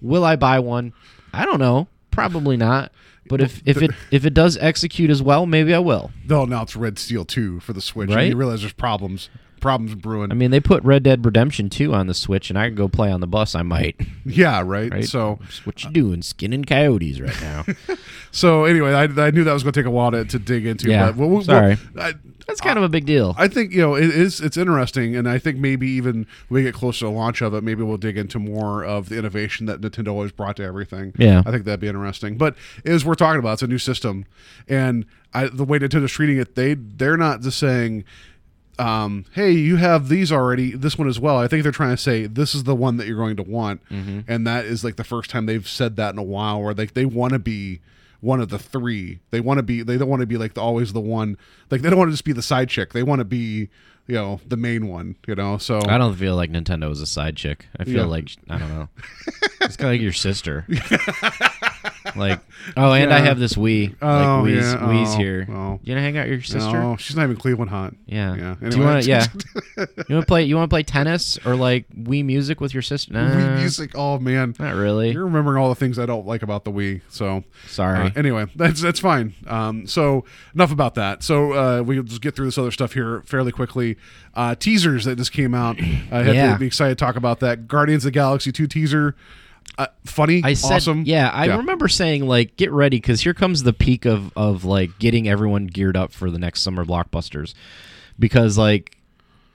[0.01, 0.93] Will I buy one?
[1.33, 1.87] I don't know.
[2.11, 2.91] Probably not.
[3.29, 6.11] But if, if it if it does execute as well, maybe I will.
[6.25, 8.09] no, now it's Red Steel 2 for the Switch.
[8.09, 8.19] Right?
[8.23, 9.29] And you realize there's problems.
[9.59, 10.31] Problems brewing.
[10.31, 12.87] I mean, they put Red Dead Redemption 2 on the Switch, and I could go
[12.87, 13.55] play on the bus.
[13.55, 13.99] I might.
[14.25, 14.91] yeah, right?
[14.91, 15.05] Right?
[15.05, 17.65] So what you doing, skinning coyotes right now.
[18.31, 20.65] so anyway, I, I knew that was going to take a while to, to dig
[20.65, 20.89] into.
[20.89, 21.77] Yeah, but we'll, we'll- sorry.
[21.99, 22.13] I,
[22.47, 23.35] That's kind of a big deal.
[23.37, 24.39] I think you know it is.
[24.39, 27.53] It's interesting, and I think maybe even when we get closer to the launch of
[27.53, 31.13] it, maybe we'll dig into more of the innovation that Nintendo always brought to everything.
[31.17, 31.41] Yeah.
[31.45, 32.37] I think that'd be interesting.
[32.37, 34.25] But as we're talking about, it's a new system,
[34.67, 38.05] and I, the way Nintendo's treating it, they they're not just saying,
[38.79, 42.01] um, "Hey, you have these already, this one as well." I think they're trying to
[42.01, 45.03] say this is the one that you're going to want, and that is like the
[45.03, 47.81] first time they've said that in a while, where they they want to be
[48.21, 49.19] one of the three.
[49.31, 49.83] They want to be.
[49.83, 51.37] They don't want to be like the, always the one.
[51.69, 52.93] Like they don't want to just be the side chick.
[52.93, 53.69] They want to be,
[54.07, 55.15] you know, the main one.
[55.27, 55.57] You know.
[55.59, 57.67] So I don't feel like Nintendo is a side chick.
[57.79, 58.05] I feel Yeah.
[58.05, 58.89] like I don't know.
[59.61, 60.65] It's kind of like your sister.
[62.17, 62.39] like
[62.77, 63.95] Oh, and I have this Wii.
[64.01, 64.79] Oh, like Wii's, yeah.
[64.79, 65.47] Wii's Oh, here.
[65.49, 65.79] oh.
[65.83, 66.73] You gonna hang out with your sister?
[66.79, 67.93] No, she's not even Cleveland hot.
[68.05, 68.35] Yeah.
[68.35, 68.55] Yeah.
[68.59, 68.85] Do you Anyway.
[68.85, 69.09] want to?
[69.09, 69.25] Yeah.
[69.77, 70.43] you want to play?
[70.43, 73.13] You want to play tennis or like Wii music with your sister?
[73.13, 73.91] Nah, Wii music.
[73.95, 75.11] Oh man, Not really.
[75.11, 77.01] you're remembering all the things I don't like about the Wii.
[77.09, 78.07] So Sorry.
[78.07, 79.33] Uh, anyway, that's that's fine.
[79.47, 81.23] Um, so enough about that.
[81.23, 83.97] So uh, we'll just get through this other stuff here fairly quickly.
[84.33, 85.79] Uh, teasers that just came out.
[85.79, 86.53] I had Yeah.
[86.53, 87.67] to be excited to talk about that.
[87.67, 89.15] Guardians of the Galaxy two teaser.
[89.77, 91.03] Uh, funny, I said, awesome.
[91.05, 94.97] yeah, I remember saying like, get ready because here comes the peak of of like
[94.99, 97.53] getting everyone geared up for the next summer blockbusters,
[98.17, 98.97] because like,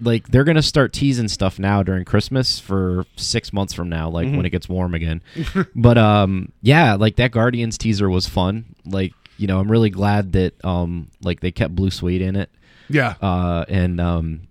[0.00, 4.26] like they're gonna start teasing stuff now during Christmas for six months from now, like
[4.28, 4.36] Mm-hmm.
[4.36, 5.22] when it gets warm again.
[5.74, 8.64] but um, yeah, like that Guardians teaser was fun.
[8.86, 12.50] Like, you know, I'm really glad that um, like they kept Blue Swede in it.
[12.88, 14.42] Yeah, uh, and um,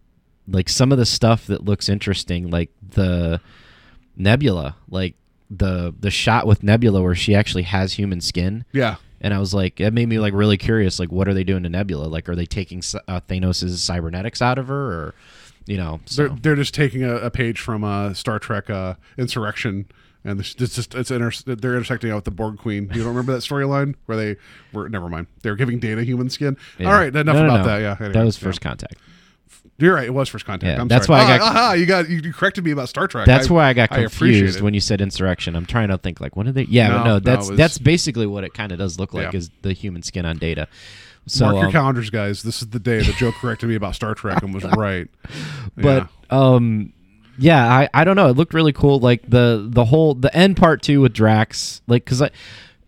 [0.47, 3.39] like some of the stuff that looks interesting, like the
[4.17, 5.15] Nebula, like
[5.53, 8.63] the the shot with Nebula where she actually has human skin.
[8.71, 8.95] yeah.
[9.23, 10.97] And I was like, it made me like really curious.
[10.99, 12.05] Like, what are they doing to Nebula?
[12.05, 15.13] Like, are they taking uh, Thanos' cybernetics out of her, or
[15.67, 15.99] you know?
[16.05, 16.27] So.
[16.29, 19.85] They're they're just taking a, a page from uh, Star Trek uh, Insurrection,
[20.23, 22.85] and it's just it's inter- they're intersecting out with the Borg Queen.
[22.95, 24.37] You don't remember that storyline where they
[24.73, 24.89] were?
[24.89, 25.27] Never mind.
[25.43, 26.57] They're giving Data human skin.
[26.79, 26.87] Yeah.
[26.87, 27.67] All right, enough No, no, about no.
[27.67, 27.77] that.
[27.79, 28.47] Yeah, that anyway, was yeah.
[28.47, 28.95] first contact.
[29.81, 30.05] You're right.
[30.05, 30.75] It was first contact.
[30.77, 31.23] Yeah, I'm that's sorry.
[31.25, 33.25] why I Ah, got- aha, you got you, corrected me about Star Trek.
[33.25, 34.61] That's why I got confused it.
[34.61, 35.55] when you said insurrection.
[35.55, 36.63] I'm trying to think like, when did they?
[36.63, 38.99] Yeah, No, but no, no, that's it was- that's basically what it kind of does
[38.99, 39.39] look like Yeah.
[39.39, 40.67] is the human skin on Data.
[41.27, 42.41] So, Mark your um, calendars, guys.
[42.43, 45.07] This is the day that Joe corrected me about Star Trek and was right.
[45.77, 46.93] but um
[47.37, 50.57] yeah I, I don't know it looked really cool like the the whole the end
[50.57, 52.29] part too with drax like because i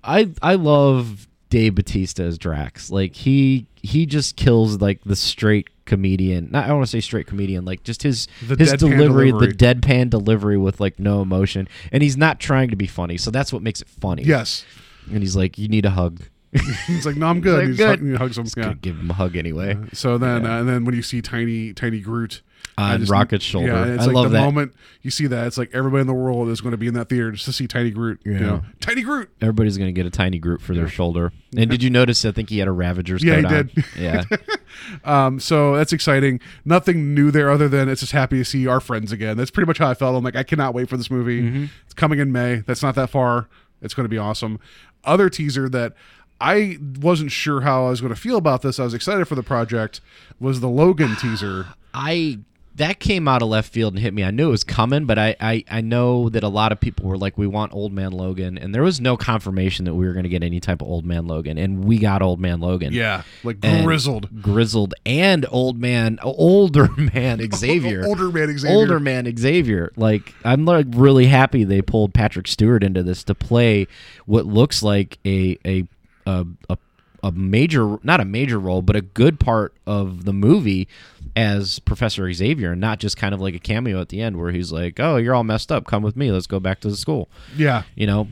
[0.04, 5.70] i i love dave batista as drax like he he just kills like the straight
[5.86, 9.32] comedian not i don't want to say straight comedian like just his The his delivery,
[9.32, 9.48] delivery.
[9.48, 13.32] the deadpan delivery with like no emotion and he's not trying to be funny so
[13.32, 14.64] that's what makes it funny yes,
[15.12, 16.22] and he's like you need a hug
[16.86, 17.58] he's like, no, I'm good.
[17.62, 18.00] Like, He's good.
[18.00, 18.46] hug- he hugs him.
[18.56, 18.74] Yeah.
[18.80, 22.00] give him a hug anyway So then, uh, and then when you see tiny, tiny
[22.00, 22.44] Groot
[22.78, 23.68] On Rocket's shoulder.
[23.68, 24.44] yeah, it's I like love the that.
[24.44, 26.96] moment you see that, it's like everybody in the world is going to be in
[26.96, 28.20] that theater just to see Tiny Groot.
[28.24, 28.40] You Yeah.
[28.40, 29.30] know, Tiny Groot.
[29.42, 31.32] Everybody's gonna get a tiny Groot for their shoulder.
[31.56, 32.26] And did you notice?
[32.26, 33.66] I think he had a Ravager's Yeah, coat he on.
[33.76, 33.86] did.
[34.00, 34.24] Yeah,
[35.04, 36.40] Um, so that's exciting.
[36.66, 39.38] Nothing new there other than it's just happy to see our friends again.
[39.38, 40.16] That's pretty much how I felt.
[40.16, 41.44] I'm like, I cannot wait for this movie.
[41.44, 41.66] Mm-hmm.
[41.86, 42.58] It's coming in May.
[42.66, 43.48] That's not that far.
[43.82, 44.60] It's going to be awesome.
[45.04, 45.94] Other teaser that
[46.42, 48.80] I wasn't sure how I was going to feel about this.
[48.80, 50.02] I was excited for the project.
[50.40, 51.68] Was the Logan teaser?
[51.94, 52.40] I
[52.76, 54.24] that came out of left field and hit me.
[54.24, 57.08] I knew it was coming, but I, I I know that a lot of people
[57.08, 60.14] were like, "We want Old Man Logan," and there was no confirmation that we were
[60.14, 62.92] going to get any type of Old Man Logan, and we got Old Man Logan.
[62.94, 64.42] Yeah, like And grizzled.
[64.42, 68.76] grizzled, and old man, older man Xavier, Older man Xavier.
[68.76, 69.92] older man Xavier.
[69.96, 73.88] Like I'm like really happy they pulled Patrick Stewart into this to play
[74.26, 75.84] what looks like a a
[76.26, 76.78] a, a,
[77.24, 80.88] a major not a major role but a good part of the movie
[81.36, 84.52] as Professor Xavier and not just kind of like a cameo at the end where
[84.52, 85.88] he's like, "Oh, you're all messed up.
[85.88, 86.32] Come with me.
[86.32, 88.28] Let's go back to the school." Yeah, You know.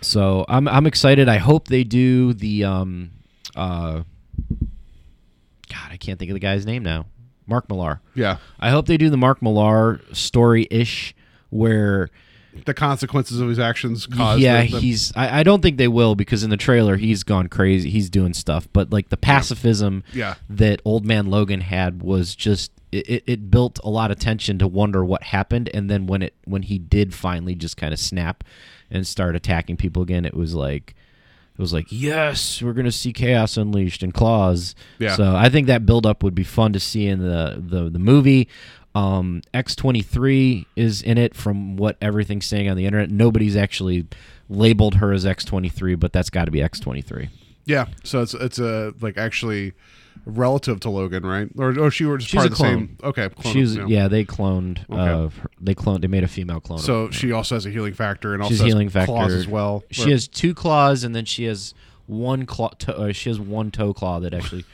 [0.00, 1.28] So I'm I'm excited.
[1.28, 3.10] I hope they do the um
[3.56, 4.02] uh
[5.68, 7.06] God, I can't think of the guy's name now.
[7.46, 8.00] Mark Millar.
[8.14, 8.38] yeah.
[8.58, 11.14] I hope they do the Mark Millar story ish
[11.50, 12.08] where
[12.64, 14.40] The consequences of his actions caused.
[14.40, 15.12] yeah, the, the- he's.
[15.16, 17.90] I, I don't think they will because in the trailer he's gone crazy.
[17.90, 20.34] He's doing stuff, but like the pacifism Yeah.
[20.48, 24.58] that Old Man Logan had was just it, it, it built a lot of tension
[24.60, 27.98] to wonder what happened, and then when it when he did finally just kind of
[27.98, 28.44] snap
[28.90, 30.94] and start attacking people again, it was like.
[31.56, 34.74] It was like, yes, we're gonna see chaos unleashed and claws.
[34.98, 35.14] Yeah.
[35.14, 38.48] So I think that buildup would be fun to see in the the, the movie.
[38.94, 43.10] Um, X twenty three is in it from what everything's saying on the internet.
[43.10, 44.06] Nobody's actually
[44.48, 47.28] labeled her as X twenty three, but that's got to be X twenty three.
[47.64, 47.86] yeah.
[48.04, 49.72] So it's it's a like actually
[50.26, 51.48] relative to Logan, right?
[51.58, 52.78] Or or she were just She's part a of the clone.
[52.78, 52.98] same.
[53.02, 53.86] Okay, She's yeah.
[53.88, 54.08] yeah.
[54.08, 54.78] they cloned.
[54.90, 55.36] Uh, Okay.
[55.40, 56.00] her- they cloned.
[56.02, 56.78] They made a female clone.
[56.78, 59.48] So she also has a healing factor and also she's has healing factor claws as
[59.48, 59.82] well.
[59.90, 61.74] She has two claws, and then she has
[62.06, 62.68] one claw.
[62.80, 64.64] To, uh, she has one toe claw that actually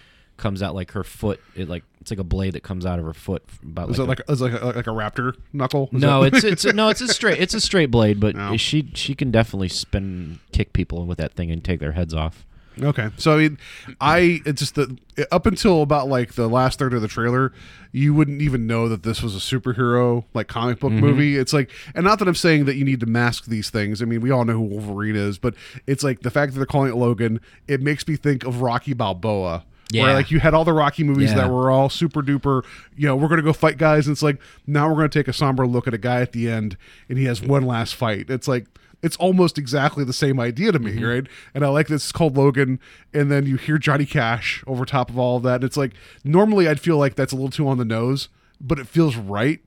[0.40, 1.40] comes out like her foot.
[1.55, 3.44] It like it's like a blade that comes out of her foot.
[3.62, 5.88] About Is like it a- like is like a, like a raptor knuckle?
[5.92, 8.57] Is no, that- it's it's no, it's a straight it's a straight blade, but No.
[8.57, 12.44] she she can definitely spin kick people with that thing and take their heads off.
[12.83, 13.11] okay.
[13.18, 13.59] So I mean,
[14.00, 14.96] I it's just that
[15.31, 17.53] up until about like the last third of the trailer,
[17.92, 21.05] you wouldn't even know that this was a superhero like comic book Mm-hmm.
[21.05, 21.37] movie.
[21.37, 24.00] It's like, and not that I'm saying that you need to mask these things.
[24.00, 25.55] I mean, we all know who Wolverine is, but
[25.87, 27.40] it's like the fact that they're calling it Logan.
[27.68, 29.64] It makes me think of Rocky Balboa.
[29.92, 30.14] Where Yeah.
[30.14, 31.37] like you had all the Rocky movies Yeah.
[31.38, 32.62] that were all super duper,
[32.96, 35.33] you know, we're gonna go fight guys, and it's like now we're gonna take a
[35.33, 36.76] somber look at a guy at the end,
[37.09, 38.26] and he has one last fight.
[38.31, 38.66] It's like
[39.03, 41.05] it's almost exactly the same idea to me, Mm-hmm.
[41.05, 41.26] right?
[41.55, 42.03] And I like this.
[42.05, 42.79] It's called Logan,
[43.14, 45.55] and then you hear Johnny Cash over top of all of that.
[45.57, 48.29] And it's like normally I'd feel like that's a little too on the nose,
[48.61, 49.61] but it feels right.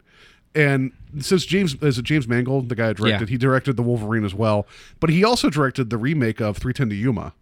[0.55, 3.31] And since James is it James Mangold, the guy who directed, Yeah.
[3.33, 4.67] he directed the Wolverine as well,
[4.99, 7.33] but he also directed the remake of 3:10 to Yuma.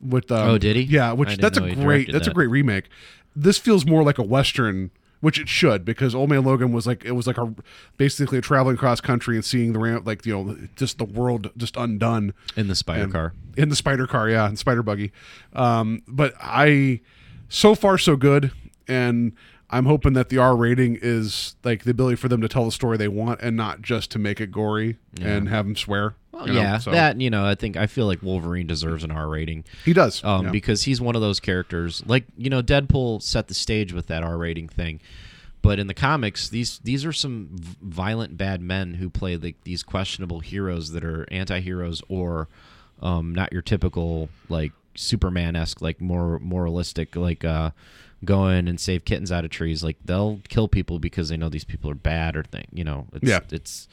[0.00, 0.82] With um, Oh, did he?
[0.82, 2.88] Yeah, which that's a great that's a great remake.
[3.36, 7.04] This feels more like a western, which it should because Old Man Logan was like
[7.04, 7.54] it was like a
[7.96, 11.50] basically a traveling cross country and seeing the ram like you know just the world
[11.56, 13.32] just undone in the spider and- car.
[13.56, 15.12] in the spider car, yeah, and spider buggy.
[15.52, 17.00] Um, but I,
[17.48, 18.52] so far so good,
[18.88, 19.32] and
[19.68, 22.72] I'm hoping that the R rating is like the ability for them to tell the
[22.72, 26.14] story they want and not just to make it gory and have them swear.
[26.40, 29.04] Well, you know, yeah, so- that you know, I think I feel like Wolverine deserves
[29.04, 29.64] an R rating.
[29.84, 30.22] he does.
[30.24, 30.50] um, yeah.
[30.50, 32.02] because he's one of those characters.
[32.06, 35.00] Like you know, Deadpool set the stage with that R rating thing,
[35.62, 37.50] but in the comics, these these are some
[37.82, 42.48] violent bad men who play like these questionable heroes that are anti-heroes or
[43.02, 47.70] um, not your typical like Superman esque, like more moralistic, like uh,
[48.24, 49.82] go in and save kittens out of trees.
[49.84, 52.66] Like they'll kill people because they know these people are bad or thing.
[52.72, 53.40] You know, it's, Yeah.
[53.50, 53.88] it's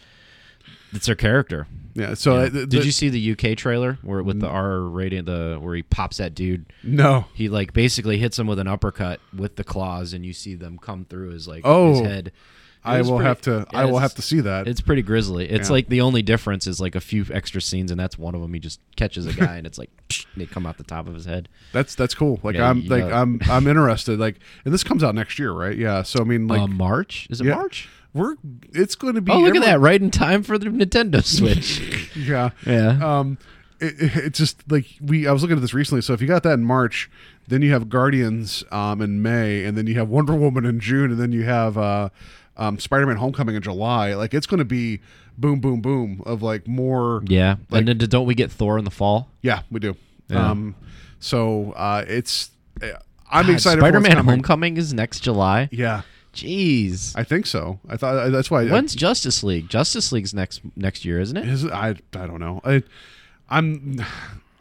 [0.94, 1.68] it's her character.
[1.94, 2.14] yeah.
[2.14, 2.46] So Yeah.
[2.46, 5.76] uh, the- Did you see the UK trailer where with the R rating, the where
[5.76, 6.66] he pops that dude?
[6.84, 7.26] No.
[7.34, 10.78] He like basically hits him with an uppercut with the claws, and you see them
[10.78, 11.92] come through his like Oh.
[11.94, 12.28] his head.
[12.86, 13.66] It I will pretty- have to.
[13.72, 14.66] I will have to see that.
[14.66, 15.50] It's pretty grisly.
[15.50, 15.74] It's Yeah.
[15.74, 18.54] like the only difference is like a few extra scenes, and that's one of them.
[18.54, 19.90] He just catches a guy, and it's like
[20.38, 21.50] they come out the top of his head.
[21.74, 22.40] That's that's cool.
[22.44, 24.20] Like Yeah, I'm like gotta- I'm I'm interested.
[24.20, 25.76] Like and this comes out next year, right?
[25.78, 26.04] Yeah.
[26.04, 27.90] So I mean, like uh, March is it yeah, March?
[28.14, 28.36] We're
[28.74, 29.32] it's going to be.
[29.32, 29.80] Oh, look at that!
[29.80, 32.10] Right in time for the Nintendo Switch.
[32.18, 32.50] Yeah.
[32.66, 33.20] Yeah.
[33.20, 33.38] Um,
[33.80, 35.28] it, it, it's just like we.
[35.28, 36.02] I was looking at this recently.
[36.02, 37.12] So if you got that in March,
[37.48, 41.12] then you have Guardians um in May, and then you have Wonder Woman in June,
[41.12, 42.10] and then you have uh,
[42.58, 44.16] um, Spider-Man: Homecoming in July.
[44.16, 45.00] Like it's going to be
[45.38, 47.22] boom, boom, boom of like more.
[47.28, 49.30] yeah, Like- and then don't we get Thor in the fall?
[49.44, 49.96] Yeah, we do.
[50.30, 50.50] Yeah.
[50.50, 50.74] Um,
[51.20, 52.50] so uh, it's.
[52.82, 52.88] uh,
[53.30, 53.80] I'm God, excited.
[53.82, 54.26] for Spider-Man.
[54.26, 55.70] Homecoming is next July.
[55.72, 56.02] Yeah,
[56.38, 57.14] Jeez.
[57.16, 57.80] I think so.
[57.90, 58.68] I thought that's why.
[58.68, 59.70] When's Justice League?
[59.70, 61.48] Justice League's next next year, isn't it?
[61.48, 62.62] Is I I don't know.
[62.64, 62.84] I
[63.50, 64.00] I'm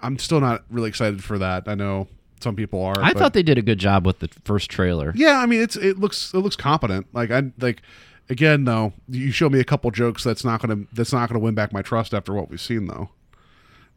[0.00, 1.64] I'm still not really excited for that.
[1.68, 2.08] I know
[2.40, 2.98] some people are.
[2.98, 5.12] I but- thought they did a good job with the first trailer.
[5.14, 7.08] Yeah, I mean it's it looks it looks competent.
[7.12, 7.82] Like I like
[8.30, 11.54] again though, you show me a couple jokes that's not gonna that's not gonna win
[11.54, 13.10] back my trust after what we've seen though.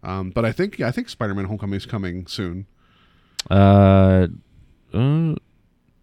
[0.03, 2.65] Um, but I think yeah, I think Spider-Man: Homecoming is coming soon.
[3.49, 4.27] Uh,
[4.93, 5.35] uh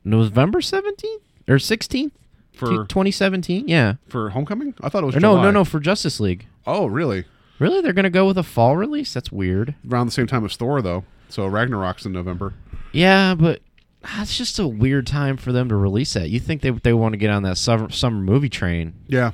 [0.05, 2.13] November seventeenth or sixteenth
[2.53, 3.69] For- twenty seventeen.
[3.69, 3.95] Yeah.
[4.09, 5.43] For Homecoming, I thought it was Or no, July.
[5.45, 5.65] no, no.
[5.65, 6.47] For Justice League.
[6.67, 7.25] Oh, really?
[7.59, 9.15] Really, they're gonna go with a fall release?
[9.15, 9.75] That's weird.
[9.91, 11.05] Around the same time as Thor though.
[11.29, 12.55] So Ragnarok's in November.
[12.93, 13.63] Yeah, but
[14.05, 16.29] ah, it's just a weird time for them to release that.
[16.31, 18.95] You think they they want to get on that summer summer movie train?
[19.07, 19.33] Yeah,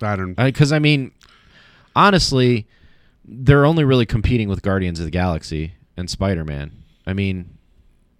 [0.00, 0.34] I don't.
[0.34, 1.10] Because I mean,
[1.94, 2.66] honestly,
[3.24, 6.72] they're only really competing with Guardians of the Galaxy and Spider Man.
[7.06, 7.58] I mean,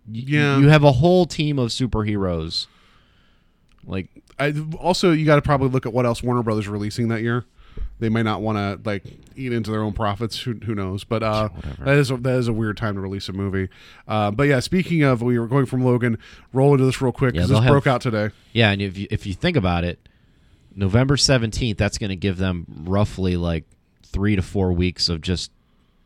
[0.07, 0.59] y- Yeah.
[0.59, 2.67] you have a whole team of superheroes.
[3.87, 7.23] Like, I also you got to probably look at what else Warner Brothers releasing that
[7.23, 7.45] year.
[7.99, 9.05] They might not want to like
[9.37, 10.39] eat into their own profits.
[10.41, 11.05] Who, who knows?
[11.05, 11.49] But uh,
[11.81, 13.69] that is a, that is a weird time to release a movie.
[14.09, 16.19] Uh, but yeah, speaking of, we were going from Logan.
[16.53, 18.31] Roll into this real quick Yeah, because they'll this have- broke out today.
[18.53, 19.99] yeah, and if you, if you think about it,
[20.75, 23.65] November seventeenth, that's going to give them roughly like
[24.03, 25.51] three to four weeks of just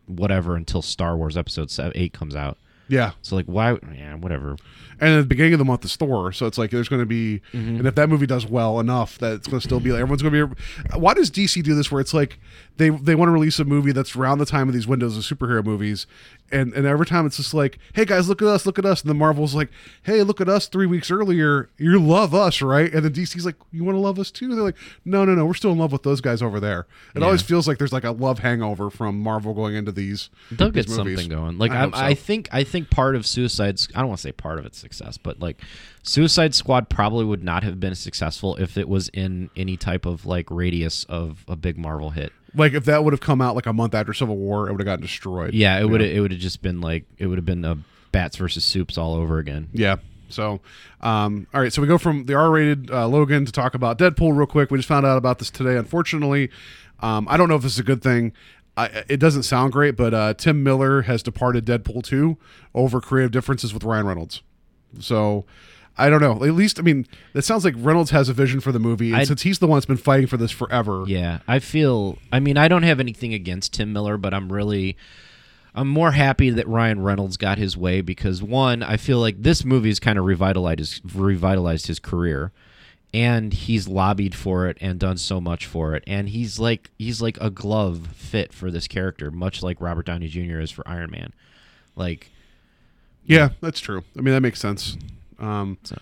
[0.06, 2.56] whatever until Star Wars Episode seven, eight comes out.
[2.88, 3.78] Yeah, So like, why?
[3.94, 4.56] Yeah, whatever.
[5.00, 7.06] And at the beginning of the month is Thor, so it's like there's going to
[7.06, 7.76] be, Mm-hmm.
[7.78, 10.22] and if that movie does well enough, that it's going to still be like everyone's
[10.22, 10.62] going to be.
[10.98, 11.90] Why does DC do this?
[11.90, 12.38] Where it's like
[12.76, 15.22] they they want to release a movie that's around the time of these windows of
[15.24, 16.06] superhero movies,
[16.52, 19.00] and and every time it's just like, hey guys, look at us, look at us,
[19.02, 19.70] and the Marvel's like,
[20.02, 22.92] hey, look at us three weeks earlier, you love us, right?
[22.92, 24.54] And then DC's like, you want to love us too?
[24.54, 26.86] They're like, no, no, no, we're still in love with those guys over there.
[27.14, 30.30] It always feels like there's like a love hangover from Marvel going into these.
[30.50, 31.18] They'll these get movies.
[31.20, 31.58] something going.
[31.58, 31.96] Like I I, so.
[31.96, 34.82] I think I think part of Suicide's I don't want to say part of its
[34.90, 35.60] success, but like
[36.02, 40.26] Suicide Squad probably would not have been successful if it was in any type of
[40.26, 42.32] like radius of a big Marvel hit.
[42.54, 44.80] Like if that would have come out like a month after Civil War, it would
[44.80, 45.54] have gotten destroyed.
[45.54, 47.78] Yeah, it would it would have just been like it would have been a
[48.12, 49.68] bats versus soups all over again.
[49.72, 49.96] Yeah.
[50.28, 50.60] So,
[51.00, 51.72] um, all right.
[51.72, 54.70] So we go from the R-rated uh, Logan to talk about Deadpool real quick.
[54.70, 55.76] We just found out about this today.
[55.76, 56.50] Unfortunately,
[57.00, 58.32] um, I don't know if this is a good thing.
[58.76, 62.38] I, it doesn't sound great, but uh, Tim Miller has departed Deadpool 2
[62.74, 64.42] over creative differences with Ryan Reynolds.
[64.98, 65.44] So,
[65.96, 66.44] I don't know.
[66.44, 69.16] At least, I mean, it sounds like Reynolds has a vision for the movie, and
[69.18, 71.04] I'd- since he's the one that's been fighting for this forever.
[71.06, 72.18] Yeah, I feel.
[72.32, 74.96] I mean, I don't have anything against Tim Miller, but I'm really,
[75.74, 79.64] I'm more happy that Ryan Reynolds got his way because one, I feel like this
[79.64, 82.50] movie has kind of revitalized his, revitalized his career,
[83.12, 87.20] and he's lobbied for it and done so much for it and he's like he's
[87.20, 90.60] like a glove fit for this character much like Robert Downey Jr.
[90.60, 91.32] is for Iron Man
[91.96, 92.30] like
[93.30, 94.02] Yeah, that's true.
[94.18, 94.96] I mean, that makes sense.
[95.38, 95.96] Um, so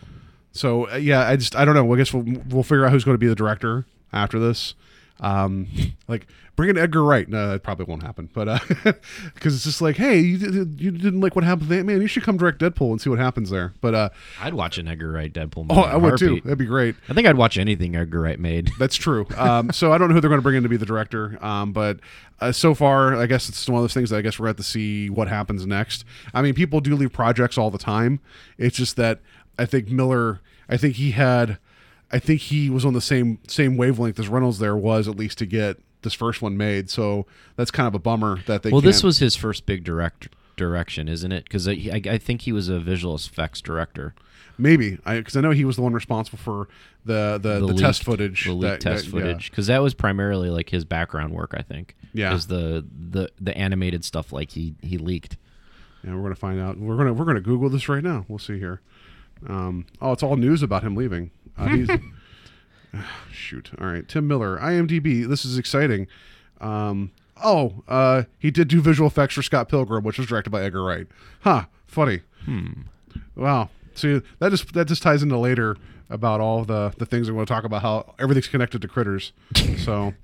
[0.52, 1.92] so uh, yeah, I just I don't know.
[1.92, 4.74] I guess we'll we'll figure out who's going to be the director after this.
[5.20, 5.66] Um,
[6.08, 7.28] like bring in Edgar Wright.
[7.28, 8.28] No, that probably won't happen.
[8.32, 8.62] But
[9.34, 10.38] because it's just like, hey, you,
[10.76, 12.00] you didn't like what happened with Ant Man.
[12.00, 13.72] You should come direct Deadpool and see what happens there.
[13.80, 14.08] But uh,
[14.40, 16.40] I'd watch an Edgar Wright Deadpool movie oh, I would too.
[16.42, 16.96] That'd be great.
[17.08, 19.26] I think I'd watch anything Edgar Wright made That's true.
[19.36, 21.38] Um, so I don't know who they're going to bring in to be the director.
[21.44, 22.00] Um, but
[22.40, 24.56] uh, so far, I guess it's one of those things that I guess we're at
[24.58, 26.04] to to see what happens next.
[26.34, 28.20] I mean, people do leave projects all the time.
[28.58, 29.20] It's just that
[29.58, 31.58] I think Miller, I think he had,
[32.10, 35.38] I think he was on the same same wavelength as Reynolds there was at least
[35.38, 36.88] to get this first one made.
[36.90, 38.70] So that's kind of a bummer that they.
[38.70, 42.42] well this was his first big direct direction isn't it because I, I, I think
[42.42, 44.12] he was a visual effects director
[44.58, 46.68] maybe because I, know he was the one responsible for
[47.04, 49.94] the the, the, test leaked- footage, the leaked that- test that- footage, because that was
[49.94, 51.54] primarily like his background work.
[51.56, 51.96] I think.
[52.12, 52.34] Yeah.
[52.34, 55.36] Is the the the animated stuff like he he leaked.
[56.04, 56.78] Yeah, we're gonna find out.
[56.78, 58.24] We're gonna we're gonna Google this right now.
[58.28, 58.80] We'll see here.
[59.48, 61.30] Um, oh, it's all news about him leaving.
[61.60, 61.88] Uh, he's,
[62.94, 63.70] Ah, shoot.
[63.80, 65.28] All right, Tim Miller, IMDb.
[65.28, 66.06] This is exciting.
[66.60, 67.10] Um,
[67.44, 70.82] oh, uh, he did do visual effects for Scott Pilgrim, which was directed by Edgar
[70.84, 71.06] Wright.
[71.40, 71.64] Huh.
[71.86, 72.20] Funny.
[72.46, 72.82] Hmm.
[73.36, 73.68] Wow.
[73.94, 75.76] See, that just that just ties into later
[76.08, 77.82] about all the the things we're going to talk about.
[77.82, 79.32] How everything's connected to critters.
[79.78, 80.14] so,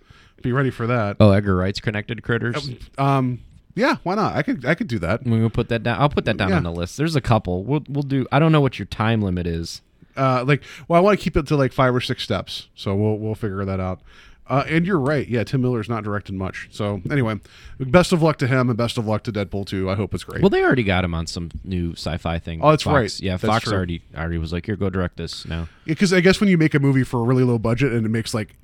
[0.42, 1.16] be ready for that.
[1.20, 2.70] Oh, Edgar Wright's connected to critters.
[2.96, 3.40] Um,
[3.74, 3.96] yeah.
[4.04, 4.36] Why not?
[4.36, 5.20] I could I could do that.
[5.24, 6.00] I'm gonna put that down.
[6.00, 6.56] I'll put that down Yeah.
[6.56, 6.96] on the list.
[6.96, 7.62] There's a couple.
[7.64, 8.26] We'll we'll do.
[8.32, 9.82] I don't know what your time limit is.
[10.16, 12.94] Uh, like well, I want to keep it to like five or six steps, so
[12.94, 14.00] we'll we'll figure that out.
[14.46, 15.42] Uh, and you're right, yeah.
[15.42, 17.40] Tim Miller's not directed much, so anyway,
[17.80, 19.88] best of luck to him, and best of luck to Deadpool 2.
[19.88, 20.42] I hope it's great.
[20.42, 22.60] Well, they already got him on some new sci-fi thing.
[22.62, 22.92] Oh, that's Fox.
[22.94, 23.20] right.
[23.20, 23.72] Yeah, That's Fox true.
[23.74, 26.74] already already was like, "Here, go direct this now." because I guess when you make
[26.74, 28.54] a movie for a really low budget and it makes like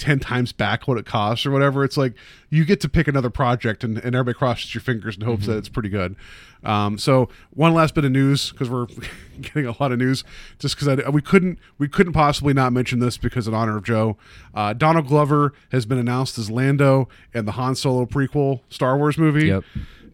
[0.00, 2.14] ten times back what it costs or whatever, it's like
[2.48, 5.56] you get to pick another project and, and everybody crosses your fingers and hopes that
[5.58, 6.16] it's pretty good.
[6.64, 8.86] Um, so one last bit of news because we're
[9.40, 10.24] getting a lot of news,
[10.58, 14.16] just because we couldn't we couldn't possibly not mention this because in honor of Joe,
[14.54, 19.16] uh, Donald Glover has been announced as Lando in the Han Solo prequel Star Wars
[19.16, 19.46] movie.
[19.46, 19.64] Yep.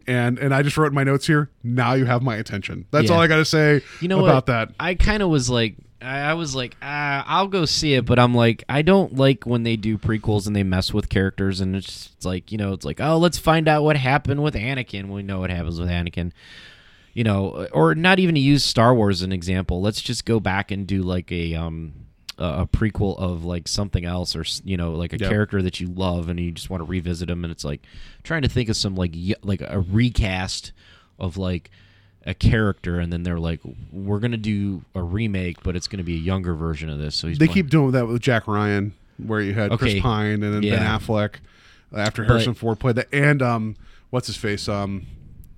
[0.09, 1.51] And and I just wrote in my notes here.
[1.65, 2.87] Now you have my attention.
[2.93, 3.17] That's Yeah.
[3.17, 4.47] all I got to say You know about what?
[4.47, 4.69] that.
[4.79, 5.77] I kind of was like,
[6.07, 9.45] I, I was like, ah, I'll go see it, but I'm like, I don't like
[9.45, 12.59] when they do prequels and they mess with characters, and it's, just, it's like, you
[12.59, 15.09] know, it's like, oh, let's find out what happened with Anakin.
[15.09, 16.33] We know what happens with Anakin.
[17.13, 19.81] You know, or not even to use Star Wars as an example.
[19.81, 21.95] Let's just go back and do like a um
[22.39, 25.31] a a prequel of like something else, or you know, like a Yep.
[25.31, 27.43] character that you love, and you just want to revisit them.
[27.43, 27.81] And it's like
[28.23, 30.73] trying to think of some like y- like a recast
[31.19, 31.71] of like
[32.27, 33.61] a character, and then they're like,
[33.93, 37.29] "We're gonna do a remake, but it's gonna be a younger version of this." So
[37.29, 39.93] he's They playing- keep doing that with Jack Ryan, where you had Okay.
[39.93, 40.99] Chris Pine and then Ben Yeah.
[40.99, 41.37] Affleck
[41.95, 43.77] after Harrison Ford played that, and um,
[44.11, 44.69] what's his face?
[44.69, 45.07] Um,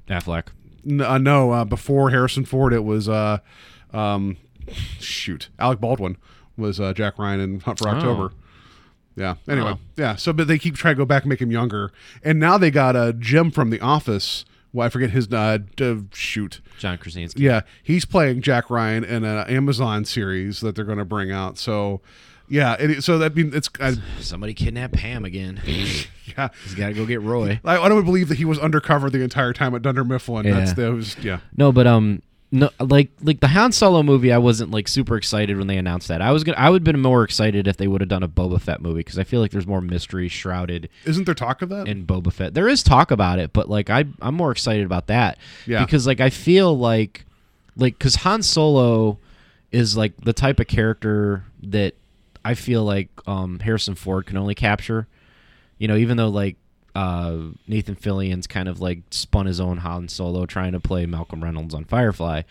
[0.09, 0.45] Affleck.
[0.89, 3.39] n- uh, no, uh, before Harrison Ford, it was uh,
[3.95, 4.37] um,
[4.99, 6.17] shoot, Alec Baldwin
[6.57, 7.93] was uh, Jack Ryan in Hunt for Oh.
[7.93, 8.33] October.
[9.17, 9.37] Yeah.
[9.49, 9.79] Anyway, Oh.
[9.97, 10.17] yeah.
[10.17, 11.91] So, but they keep trying to go back and make him younger,
[12.23, 14.45] and now they got a Jim from The Office.
[14.73, 16.61] Well, I forget his uh, d- shoot.
[16.79, 17.43] John Krasinski.
[17.43, 21.57] Yeah, he's playing Jack Ryan in an Amazon series that they're going to bring out.
[21.59, 22.01] So,
[22.49, 25.61] yeah, it, so that means it's I, Somebody kidnapped Pam again.
[25.67, 26.49] yeah.
[26.65, 27.61] He's got to go get Roy.
[27.65, 30.45] I, I don't believe that he was undercover the entire time at Dunder Mifflin.
[30.45, 30.75] That's Yeah.
[30.75, 31.41] that was yeah.
[31.57, 35.59] No, but um, no, like like the Han Solo movie, I wasn't like super excited
[35.59, 36.23] when they announced that.
[36.23, 38.29] I was gonna, I would have been more excited if they would have done a
[38.29, 41.69] Boba Fett movie because I feel like there's more mystery shrouded Isn't there talk of
[41.69, 41.89] that?
[41.89, 42.55] in Boba Fett.
[42.55, 45.37] There is talk about it, but like I I'm more excited about that.
[45.67, 45.85] Yeah.
[45.85, 47.27] Because like I feel like
[47.77, 49.19] like cuz Han Solo
[49.71, 51.95] is like the type of character that
[52.45, 55.07] I feel like um Harrison Ford can only capture.
[55.77, 56.57] You know, even though like
[56.95, 61.43] uh Nathan Fillion's kind of like spun his own Han Solo trying to play Malcolm
[61.43, 62.43] Reynolds on Firefly.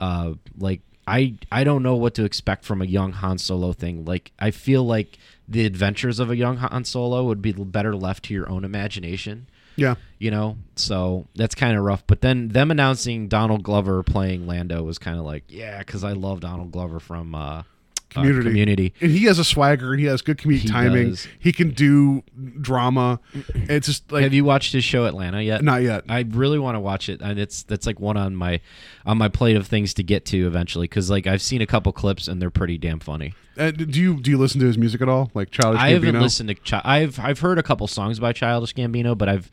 [0.00, 4.04] Uh like I I don't know what to expect from a young Han Solo thing.
[4.04, 5.18] Like I feel like
[5.48, 9.48] the adventures of a young Han Solo would be better left to your own imagination.
[9.76, 9.96] yeah.
[10.18, 12.06] You know, so that's kind of rough.
[12.06, 16.12] But then them announcing Donald Glover playing Lando was kind of like, yeah, because I
[16.12, 17.64] love Donald Glover from uh,
[18.12, 18.40] Community.
[18.40, 18.94] Uh, community.
[19.00, 21.10] And he has a swagger and he has good comedic He timing.
[21.10, 21.26] does.
[21.38, 22.22] He can do
[22.60, 23.20] drama.
[23.54, 25.62] It's just like Have you watched his show Atlanta yet?
[25.62, 26.04] not yet.
[26.08, 28.60] I really want to watch it, and it's that's like one on my
[29.06, 30.84] on my plate of things to get to eventually.
[30.84, 33.34] Because like I've seen a couple clips and they're pretty damn funny.
[33.58, 35.30] Uh, do you do you listen to his music at all?
[35.34, 36.54] Like Childish I haven't listened to.
[36.54, 39.50] Chi- I've I've heard a couple songs by Childish Gambino, but I've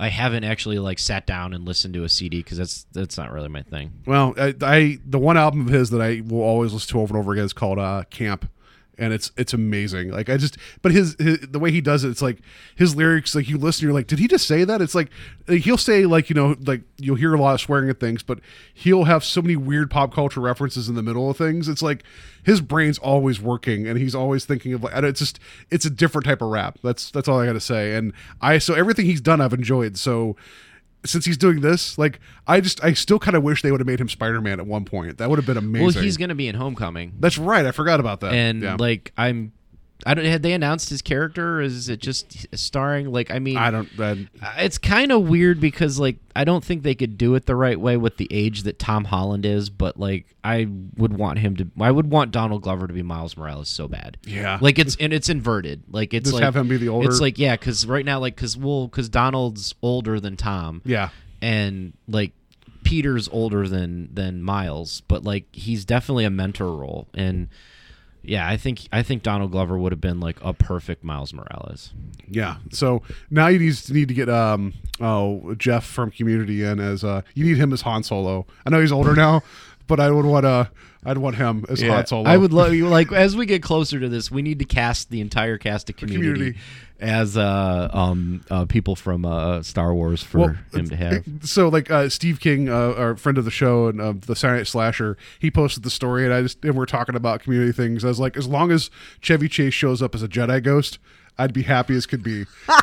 [0.00, 3.30] I haven't actually like sat down and listened to a CD because that's that's not
[3.32, 3.92] really my thing.
[4.06, 7.14] Well, I, I the one album of his that I will always listen to over
[7.14, 8.50] and over again is called uh, Camp,
[8.98, 10.10] and it's it's amazing.
[10.10, 12.38] Like I just, but his, his the way he does it, it's like
[12.76, 13.34] his lyrics.
[13.34, 14.82] Like you listen, you're like, did he just say that?
[14.82, 15.10] It's like
[15.48, 18.40] he'll say like you know like you'll hear a lot of swearing at things, but
[18.72, 21.68] he'll have so many weird pop culture references in the middle of things.
[21.68, 22.04] It's like
[22.42, 25.38] his brain's always working, and he's always thinking of like it's just
[25.70, 26.78] it's a different type of rap.
[26.82, 27.96] That's that's all I got to say.
[27.96, 29.96] And I so everything he's done, I've enjoyed.
[29.96, 30.36] So
[31.04, 33.86] since he's doing this, like I just I still kind of wish they would have
[33.86, 35.18] made him Spider Man at one point.
[35.18, 35.86] That would have been amazing.
[35.94, 37.64] Well, he's gonna be in Homecoming, That's right.
[37.64, 38.32] I forgot about that.
[38.34, 38.76] and Yeah.
[38.78, 39.52] like I'm,
[40.06, 40.24] I don't.
[40.24, 41.58] Had they announced his character?
[41.58, 43.10] Or is it just starring?
[43.12, 43.94] Like I mean, I don't.
[43.96, 44.18] That,
[44.58, 47.78] it's kind of weird because like I don't think they could do it the right
[47.78, 51.70] way with the age that Tom Holland is, but like I would want him to
[51.80, 54.16] I would want Donald Glover to be Miles Morales so bad.
[54.24, 54.58] Yeah.
[54.60, 55.82] Like it's and it's inverted.
[55.90, 58.18] Like it's Just like have him be the older- It's like yeah, cuz right now
[58.20, 60.82] like cuz well cuz Donald's older than Tom.
[60.84, 61.10] yeah.
[61.42, 62.32] And like
[62.84, 67.48] Peter's older than than Miles, but like he's definitely a mentor role and
[68.22, 71.92] yeah, I think I think Donald Glover would have been like a perfect Miles Morales.
[72.28, 72.56] Yeah.
[72.70, 77.02] So now you need to need to get um oh Jeff from Community in as
[77.02, 78.46] uh you need him as Han Solo.
[78.66, 79.42] I know he's older now,
[79.90, 80.64] but I would want uh
[81.04, 82.28] I'd want him as Han Solo.
[82.28, 85.10] I would love you like as we get closer to this, we need to cast
[85.10, 86.58] the entire cast of Community, Community.
[87.00, 91.24] as uh, um, uh, people from uh, Star Wars for Well, him to have.
[91.42, 94.60] So like uh, Steve King, uh, our friend of the show and uh, the Saturday
[94.60, 98.04] Night Slasher, he posted the story, and I just and we're talking about community things.
[98.04, 98.90] I was like, as long as
[99.22, 100.98] Chevy Chase shows up as a Jedi ghost,
[101.38, 102.44] I'd be happy as could be.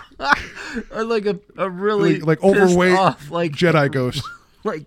[0.91, 2.97] Or like a, a really Like, like overweight
[3.29, 4.21] like Jedi ghost,
[4.63, 4.85] like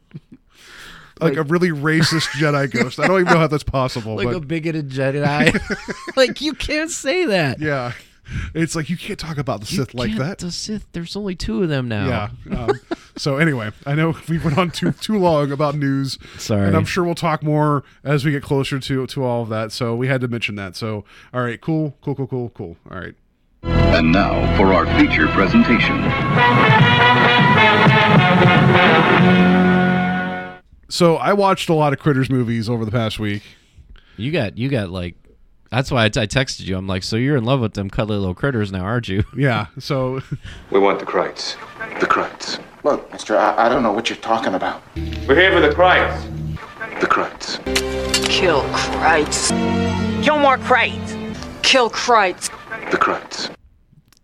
[1.21, 2.99] like, a really racist Jedi ghost.
[3.01, 5.59] I don't even know how that's possible, like but a bigoted Jedi.
[6.17, 7.61] like you can't say that.
[7.61, 7.93] yeah,
[8.55, 10.39] it's like you can't talk about the You Sith like can't- that.
[10.39, 10.87] The Sith.
[10.93, 12.31] There's only two of them now.
[12.49, 12.57] Yeah.
[12.65, 12.81] Um,
[13.17, 16.19] so anyway, I know we went on too too long about news.
[16.39, 16.67] Sorry.
[16.67, 19.73] And I'm sure we'll talk more as we get closer to to all of that.
[19.73, 20.77] So we had to mention that.
[20.77, 21.05] So
[21.35, 22.77] all right, cool, cool, cool, cool, cool.
[22.91, 23.15] All right.
[23.63, 26.01] And now for our feature presentation.
[30.91, 33.43] So I watched a lot of Critters movies over the past week.
[34.17, 35.15] You got you got like.
[35.71, 36.77] That's why I, t- I texted you.
[36.77, 39.23] I'm like, so you're in love with them cuddly little critters now, aren't you?
[39.37, 39.67] Yeah.
[39.79, 40.21] So
[40.71, 41.55] We want the Krites.
[42.01, 42.59] The Krites.
[42.83, 44.83] Look, mister, I, I don't know what you're talking about.
[45.29, 46.21] We're here for the Krites.
[47.01, 47.65] The Krites.
[48.29, 49.51] Kill Krites.
[50.25, 51.63] Kill more Krites.
[51.63, 52.51] Kill Krites.
[52.91, 53.55] The Krites.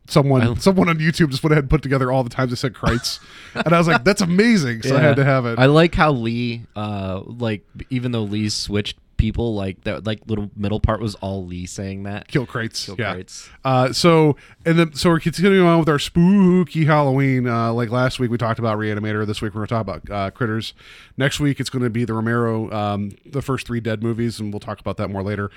[0.09, 2.75] Someone someone on YouTube just went ahead and put together all the times I said
[2.75, 3.19] Krites,
[3.55, 4.83] and I was like, that's amazing.
[4.83, 5.59] So I had to have it.
[5.59, 10.51] I like how Lee, uh, like even though Lee switched people, like that, like little
[10.57, 12.29] middle part was all Lee saying that.
[12.29, 12.87] Kill crates.
[12.87, 13.15] Kill yeah.
[13.15, 13.49] crates.
[13.65, 17.49] Uh, so and then so we're continuing on with our spooky Halloween.
[17.49, 19.27] Uh, like last week we talked about Reanimator.
[19.27, 20.75] This week we're to talk about uh, Critters.
[21.17, 24.61] Next week it's to be the Romero, um, the first three Dead movies, and we'll
[24.61, 25.51] talk about that more later.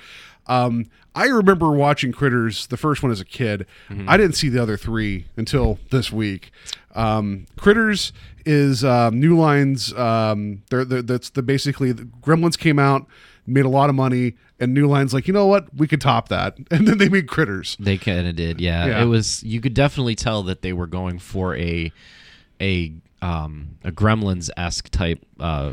[0.46, 3.66] Um, I remember watching Critters, the first one as a kid.
[4.08, 6.50] I didn't see the other three until this week.
[6.94, 8.12] Um, Critters
[8.44, 9.92] is um, New Line's.
[9.94, 13.06] Um, they're, they're, that's the basically the Gremlins came out,
[13.46, 16.28] made a lot of money, and New Line's like, you know what, we could top
[16.28, 17.76] that, and then they made Critters.
[17.80, 18.86] They kind of did, yeah.
[18.86, 19.02] Yeah.
[19.02, 21.92] It was you could definitely tell that they were going for a
[22.60, 25.72] a um a Gremlins esque type uh,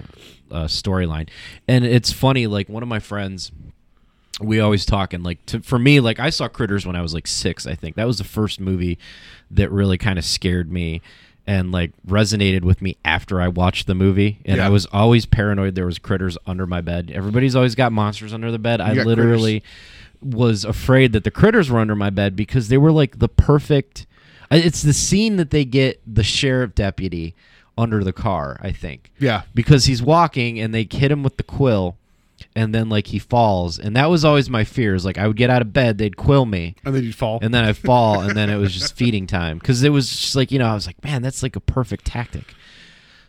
[0.51, 1.29] uh storyline,
[1.67, 2.47] and it's funny.
[2.47, 3.51] Like one of my friends,
[4.39, 7.13] we always talk, and like to, for me, like I saw Critters when I was
[7.13, 7.65] like six.
[7.65, 8.97] I think that was the first movie
[9.51, 11.01] that really kind of scared me.
[11.47, 14.65] And like resonated with me after I watched the movie, and Yeah.
[14.67, 17.09] I was always paranoid there was critters under my bed.
[17.13, 18.81] Everybody's always got monsters under the bed.
[18.81, 19.63] I got literally
[20.21, 24.05] was afraid that the critters were under my bed because they were like the perfect
[24.49, 27.35] it's the scene that they get the sheriff deputy
[27.77, 29.43] under the car i think Yeah.
[29.53, 31.97] because he's walking and they hit him with the quill
[32.55, 35.49] and then like he falls and that was always my fears like i would get
[35.49, 37.39] out of bed they'd quill me And then you fall.
[37.41, 40.35] and then i'd fall and then it was just feeding time because it was just
[40.35, 42.53] like you know i was like man that's like a perfect tactic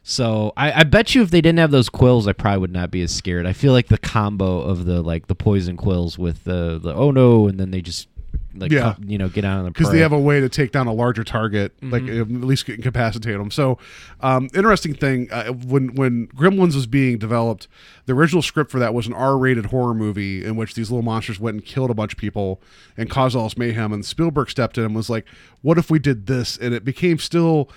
[0.05, 2.91] so I, I bet you if they didn't have those quills, I probably would not
[2.91, 3.45] be as scared.
[3.45, 7.11] I feel like the combo of the like the poison quills with the the oh
[7.11, 8.09] no, and then they just
[8.55, 8.95] like Yeah.
[8.97, 10.87] co- you know get out of the because they have a way to take down
[10.87, 12.37] a larger target, like Mm-hmm.
[12.43, 13.51] at least incapacitate them.
[13.51, 13.79] So,
[14.21, 17.69] um, interesting thing uh, when when Gremlins was being developed,
[18.07, 21.39] the original script for that was an R-rated horror movie in which these little monsters
[21.39, 22.61] went and killed a bunch of people
[22.97, 23.93] and caused all this mayhem.
[23.93, 25.27] And Spielberg stepped in and was like,
[25.63, 27.71] "What if we did this?" And it became still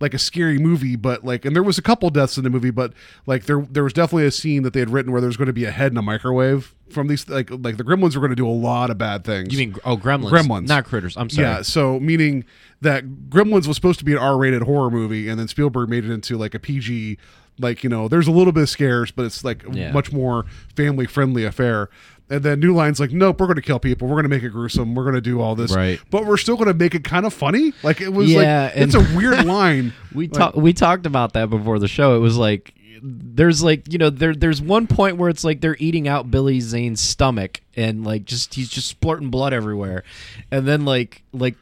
[0.00, 2.70] like a scary movie, but like, and there was a couple deaths in the movie,
[2.70, 2.92] but
[3.26, 5.46] like there there was definitely a scene that they had written where there was going
[5.46, 8.30] to be a head in a microwave from these like like the Gremlins were going
[8.30, 9.52] to do a lot of bad things.
[9.52, 10.30] You mean oh gremlins?
[10.30, 10.68] Gremlins.
[10.68, 11.16] not critters.
[11.16, 11.46] I'm sorry.
[11.48, 12.44] Yeah, so meaning
[12.80, 16.10] that Gremlins was supposed to be an R-rated horror movie, and then Spielberg made it
[16.12, 17.18] into like a PG.
[17.60, 19.90] Like you know, there's a little bit of scares, but it's like Yeah.
[19.90, 20.44] much more
[20.76, 21.90] family-friendly affair.
[22.30, 24.06] And then New Line's like, nope, we're going to kill people.
[24.06, 24.94] We're going to make it gruesome.
[24.94, 25.98] We're going to do all this, Right.
[26.10, 27.72] But we're still going to make it kind of funny.
[27.82, 29.94] Like it was Yeah, like it's a weird line.
[30.14, 32.16] We Like, talked we talked about that before the show.
[32.16, 35.76] It was like there's like you know there there's one point where it's like they're
[35.78, 40.02] eating out Billy Zane's stomach and like just he's just splurting blood everywhere,
[40.50, 41.54] and then like like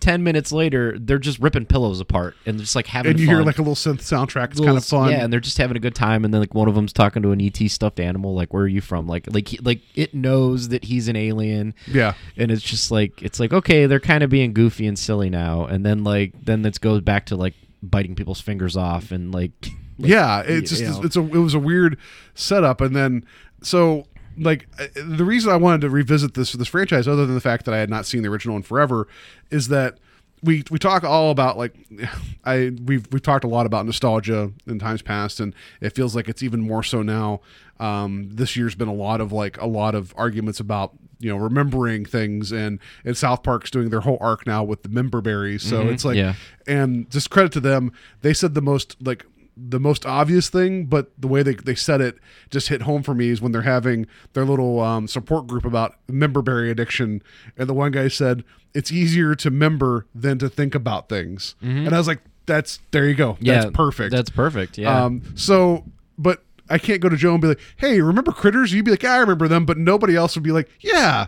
[0.00, 3.36] ten minutes later they're just ripping pillows apart and just like having and you fun.
[3.36, 4.50] hear like a little synth soundtrack.
[4.50, 5.10] It's Little- kind of fun.
[5.10, 7.22] Yeah, and they're just having a good time, and then like one of them's talking
[7.22, 10.14] to an ET stuffed animal, like "Where are you from?" Like, like, he- like it
[10.14, 11.74] knows that he's an alien.
[11.86, 12.14] Yeah.
[12.36, 15.64] and it's just like it's like okay, they're kind of being goofy and silly now,
[15.66, 19.52] and then like then it goes back to like biting people's fingers off and like.
[20.00, 21.04] yeah it's you just know.
[21.04, 21.98] it's a it was a weird
[22.34, 23.24] setup and then
[23.62, 24.06] so
[24.38, 27.64] like uh, the reason i wanted to revisit this this franchise other than the fact
[27.64, 29.06] that i had not seen the original in forever
[29.50, 29.98] is that
[30.42, 31.74] we we talk all about like
[32.44, 36.28] i we've we've talked a lot about nostalgia in times past and it feels like
[36.28, 37.40] it's even more so now
[37.80, 41.36] um this year's been a lot of like a lot of arguments about you know
[41.36, 45.62] remembering things and and south park's doing their whole arc now with the member berries
[45.62, 45.92] so Mhm.
[45.92, 46.34] it's like Yeah.
[46.66, 49.24] and just credit to them they said the most like
[49.60, 52.16] the most obvious thing but the way they, they said it
[52.50, 55.96] just hit home for me is when they're having their little um, support group about
[56.08, 57.20] memberberry addiction
[57.56, 58.44] and the one guy said
[58.74, 63.06] it's easier to member than to think about things and i was like that's there
[63.08, 63.44] you go Mm-hmm.
[63.46, 64.78] Yeah, that's perfect That's perfect.
[64.78, 65.04] Yeah.
[65.04, 65.84] um so
[66.16, 69.02] but i can't go to joe and be like hey remember critters you'd be like
[69.02, 71.26] yeah, i remember them but nobody else would be like yeah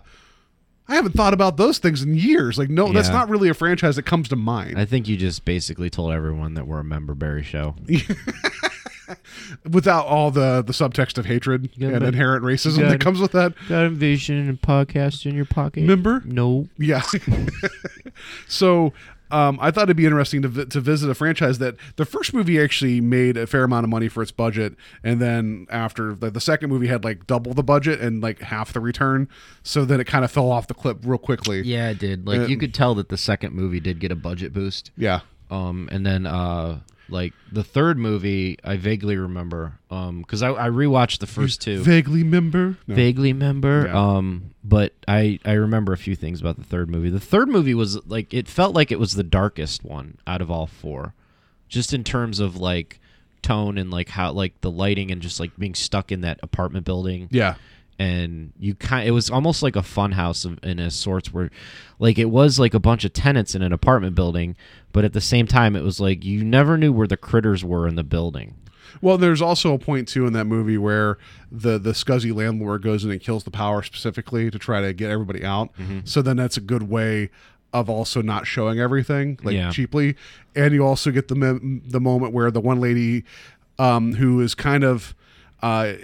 [0.90, 2.58] I haven't thought about those things in years.
[2.58, 3.14] Like, no, that's Yeah.
[3.14, 4.78] not really a franchise that comes to mind.
[4.78, 7.76] I think you just basically told everyone that we're a member berry show.
[9.70, 13.32] without all the the subtext of hatred Yeah, and but- inherent racism that comes with
[13.32, 13.54] that.
[13.68, 15.82] Got Invasion and podcast in your pocket.
[15.84, 16.22] Member?
[16.24, 16.68] No.
[16.78, 17.02] Yeah.
[18.48, 18.92] so
[19.30, 22.60] um, I thought it'd be interesting to, to visit a franchise that the first movie
[22.60, 24.74] actually made a fair amount of money for its budget,
[25.04, 28.72] and then after like the second movie had like double the budget and like half
[28.72, 29.28] the return,
[29.62, 31.60] so then it kind of fell off the clip real quickly.
[31.62, 32.26] Yeah, it did.
[32.26, 34.90] Like you Um, could tell that the second movie did get a budget boost.
[34.96, 35.20] Yeah.
[35.50, 39.78] Um, and then uh, like the third movie, I vaguely remember.
[39.90, 41.82] Um, because I, I rewatched the first two.
[41.82, 42.76] Vaguely remember.
[42.86, 42.94] No.
[42.94, 43.86] Vaguely remember.
[43.86, 44.16] Yeah.
[44.16, 47.10] Um, but I I remember a few things about the third movie.
[47.10, 50.50] The third movie was like it felt like it was the darkest one out of
[50.50, 51.14] all four,
[51.68, 53.00] just in terms of like
[53.42, 56.84] tone and like how like the lighting and just like being stuck in that apartment
[56.84, 57.54] building Yeah.
[58.00, 61.50] And you kind it was almost like a fun house of, in a sorts where
[61.98, 64.56] like it was like a bunch of tenants in an apartment building
[64.92, 67.86] but at the same time it was like you never knew where the critters were
[67.86, 68.54] in the building
[69.02, 71.18] Well, there's also a point too in that movie where
[71.52, 75.10] the the scuzzy landlord goes in and kills the power specifically to try to get
[75.10, 75.68] everybody out.
[75.76, 76.00] Mm-hmm.
[76.04, 77.30] So then that's a good way
[77.72, 79.70] of also not showing everything like Yeah.
[79.70, 80.16] cheaply,
[80.56, 81.36] and you also get the
[81.86, 83.22] the moment where the one lady
[83.78, 85.14] um, who is kind of.
[85.62, 85.94] Uh,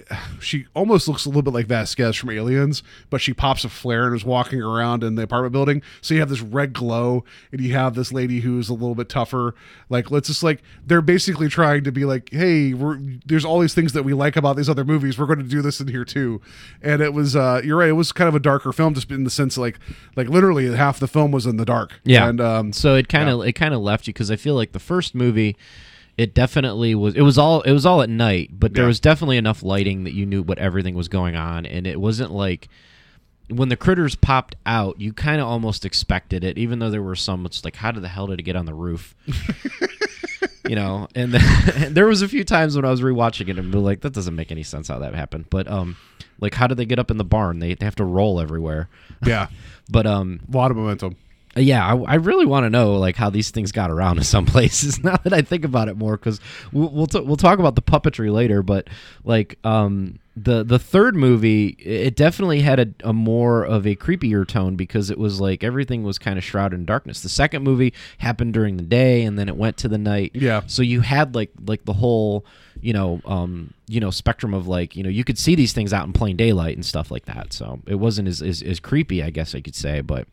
[0.41, 4.07] she almost looks a little bit like Vasquez from Aliens, but she pops a flare
[4.07, 5.83] and is walking around in the apartment building.
[6.01, 9.09] So you have this red glow, and you have this lady who's a little bit
[9.09, 9.55] tougher.
[9.89, 13.75] Like, let's just like they're basically trying to be like, hey, we're, there's all these
[13.75, 15.19] things that we like about these other movies.
[15.19, 16.41] We're going to do this in here too.
[16.83, 19.25] And it was, uh, you're right, it was kind of a darker film, just in
[19.25, 19.79] the sense like,
[20.17, 22.01] like literally half the film was in the dark.
[22.29, 24.73] and um, so it kind of it kind of left you because i feel like
[24.73, 25.57] the first movie
[26.19, 28.89] it definitely was it was all it was all at night but there Yeah.
[28.89, 32.31] was definitely enough lighting that you knew what everything was going on and it wasn't
[32.33, 32.69] like
[33.49, 37.15] when the critters popped out you kind of almost expected it even though there were
[37.17, 39.15] some it's like how did the hell did it get on the roof
[40.69, 43.71] you know and, then, there was a few times when i was rewatching it and
[43.71, 45.97] be like that doesn't make any sense how that happened but um
[46.41, 48.89] like how did they get up in the barn they, they have to roll everywhere
[49.25, 49.49] yeah,
[49.91, 51.17] but um a lot of momentum.
[51.57, 54.47] Yeah, I, I really want to know like how these things got around in some
[54.47, 55.01] places.
[55.07, 56.41] Now that I think about it more, because
[56.73, 58.89] we'll we'll, t- we'll talk about the puppetry later, but
[59.25, 64.47] like um the the third movie, it definitely had a, a more of a creepier
[64.47, 67.21] tone because it was like everything was kind of shrouded in darkness.
[67.23, 70.33] The second movie happened during the day, and then it went to the night.
[70.35, 70.63] Yeah.
[70.67, 72.45] so you had like like the whole
[72.81, 75.93] you know um you know spectrum of like you know you could see these things
[75.93, 77.53] out in plain daylight and stuff like that.
[77.53, 80.27] So it wasn't as as, as creepy, I guess I could say, but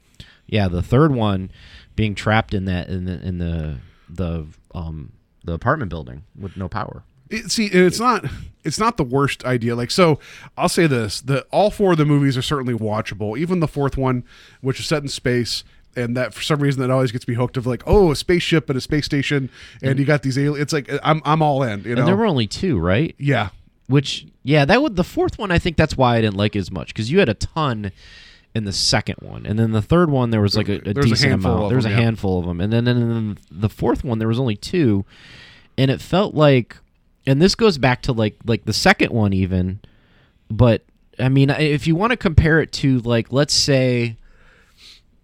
[0.47, 1.51] yeah, the third one
[1.95, 3.77] being trapped in that in the in the
[4.09, 5.11] the um
[5.43, 7.03] the apartment building with no power.
[7.29, 8.25] It, see, and it's not
[8.63, 9.75] it's not the worst idea.
[9.75, 10.19] Like, so
[10.57, 13.37] I'll say this: the all four of the movies are certainly watchable.
[13.37, 14.23] Even the fourth one,
[14.61, 15.63] which is set in space,
[15.95, 17.57] and that for some reason that always gets me hooked.
[17.57, 19.49] Of like, oh, a spaceship and a space station,
[19.81, 20.61] and you got these aliens.
[20.61, 21.83] It's like I'm I'm all in.
[21.83, 23.15] You know, And there were only two, right?
[23.17, 23.49] yeah,
[23.87, 25.49] Which yeah, that would the fourth one.
[25.49, 27.91] I think that's why I didn't like it as much because you had a ton
[28.55, 30.93] in the second one, and then the third one there was like a, a There
[30.97, 31.69] was a decent amount.
[31.69, 32.01] There was them, a yeah.
[32.03, 35.05] handful of them, and then, and then the fourth one there was only two,
[35.77, 36.77] and it felt like,
[37.25, 39.79] and this goes back to like like the second one even,
[40.51, 40.83] but
[41.19, 44.17] I mean, if you want to compare it to like, let's say,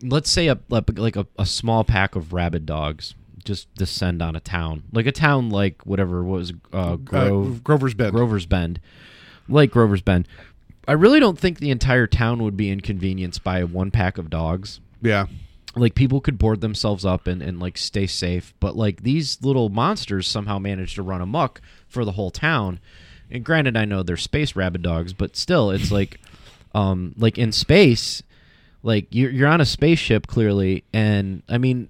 [0.02, 4.40] let's say a like a, a small pack of rabid dogs just descend on a
[4.40, 8.14] town, like a town like whatever what was uh, Grove, Uh, Grover's Bend.
[8.14, 8.80] Grover's Bend,
[9.48, 10.28] like Grover's Bend.
[10.90, 14.80] I really don't think the entire town would be inconvenienced by one pack of dogs.
[15.04, 15.28] Yeah.
[15.76, 19.70] Like people could board themselves up and, and like stay safe, but like these little
[19.70, 22.80] monsters somehow managed to run amok for the whole town.
[23.30, 26.20] And granted, I know they're space rabid dogs, but still, it's like,
[26.74, 28.24] um, like in space,
[28.82, 31.90] like you're you're on a spaceship clearly, and I mean,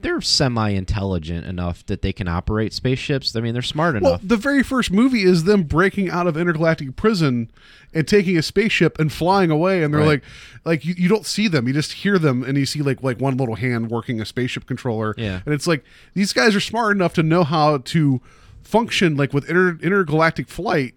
[0.00, 3.34] they're semi-intelligent enough that they can operate spaceships.
[3.34, 4.02] I mean, they're smart enough.
[4.10, 7.50] Well, the very first movie is them breaking out of intergalactic prison
[7.94, 10.06] and taking a spaceship and flying away, and they're Right.
[10.06, 10.22] like,
[10.64, 13.20] like you, you don't see them, you just hear them, and you see like like
[13.20, 15.40] one little hand working a spaceship controller, Yeah.
[15.44, 15.84] and it's like
[16.14, 18.20] these guys are smart enough to know how to
[18.62, 20.94] function like with inter, intergalactic flight.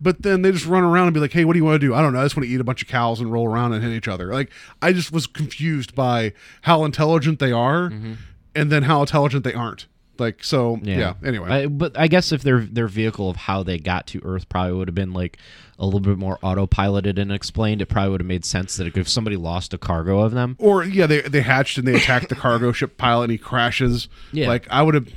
[0.00, 1.84] But then they just run around and be like, "Hey, what do you want to
[1.84, 2.20] do?" I don't know.
[2.20, 4.06] I just want to eat a bunch of cows and roll around and hit each
[4.06, 4.32] other.
[4.32, 4.48] Like,
[4.80, 8.12] I just was confused by how intelligent they are, mm-hmm.
[8.54, 9.86] And then how intelligent they aren't.
[10.18, 11.14] Like, so yeah.
[11.24, 14.48] anyway, I, but I guess if their their vehicle of how they got to Earth
[14.48, 15.38] probably would have been like
[15.78, 19.08] a little bit more autopiloted and explained, it probably would have made sense that if
[19.08, 22.34] somebody lost a cargo of them, Or yeah, they they hatched and they attacked the
[22.34, 24.08] cargo ship pilot and he crashes.
[24.32, 24.48] Yeah.
[24.48, 25.08] Like I would have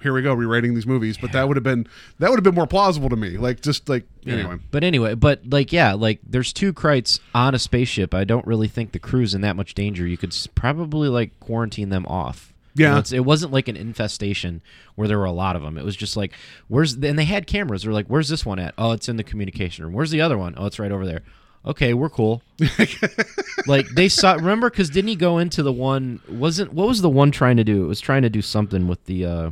[0.00, 1.86] here we go rewriting these movies, but that would have been
[2.18, 3.36] that would have been more plausible to me.
[3.36, 4.56] Like just like anyway.
[4.70, 8.14] But anyway, but like yeah, like there's two krites on a spaceship.
[8.14, 10.06] I don't really think the crew's in that much danger.
[10.06, 12.54] You could probably like quarantine them off.
[12.78, 12.92] You Yeah.
[12.92, 14.62] know, it's, it wasn't like an infestation
[14.94, 15.76] where there were a lot of them.
[15.78, 16.32] It was just like
[16.68, 17.82] where's and they had cameras.
[17.82, 18.74] They're like, where's this one at?
[18.78, 19.92] Oh, it's in the communication room.
[19.94, 20.54] Where's the other one?
[20.56, 21.22] Oh, it's right over there.
[21.66, 22.40] Okay, we're cool.
[23.66, 24.34] like they saw.
[24.34, 26.20] Remember, because didn't he go into the one?
[26.28, 27.84] Wasn't what was the one trying to do?
[27.84, 29.24] It was trying to do something with the.
[29.26, 29.50] uh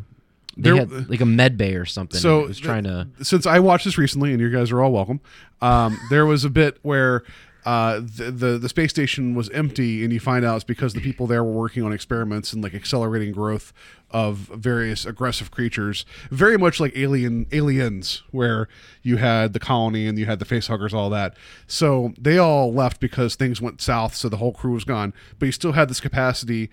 [0.58, 2.18] they There- had like a med bay or something.
[2.18, 3.08] So it was trying to.
[3.22, 5.20] since I watched this recently, and you guys are all welcome,
[5.60, 7.24] um, there was a bit where
[7.66, 11.00] uh, the, the the space station was empty, and you find out it's because the
[11.00, 13.72] people there were working on experiments and like accelerating growth
[14.12, 18.68] of various aggressive creatures, very much like alien aliens, where
[19.02, 21.36] you had the colony and you had the facehuggers, all that.
[21.66, 25.12] So they all left because things went south, so the whole crew was gone.
[25.40, 26.70] But you still had this capacity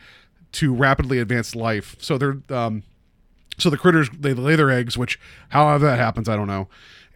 [0.51, 1.95] to rapidly advance life.
[1.97, 2.83] So they're um,
[3.57, 5.19] so the critters they lay their eggs, which
[5.49, 6.67] however that happens, I don't know.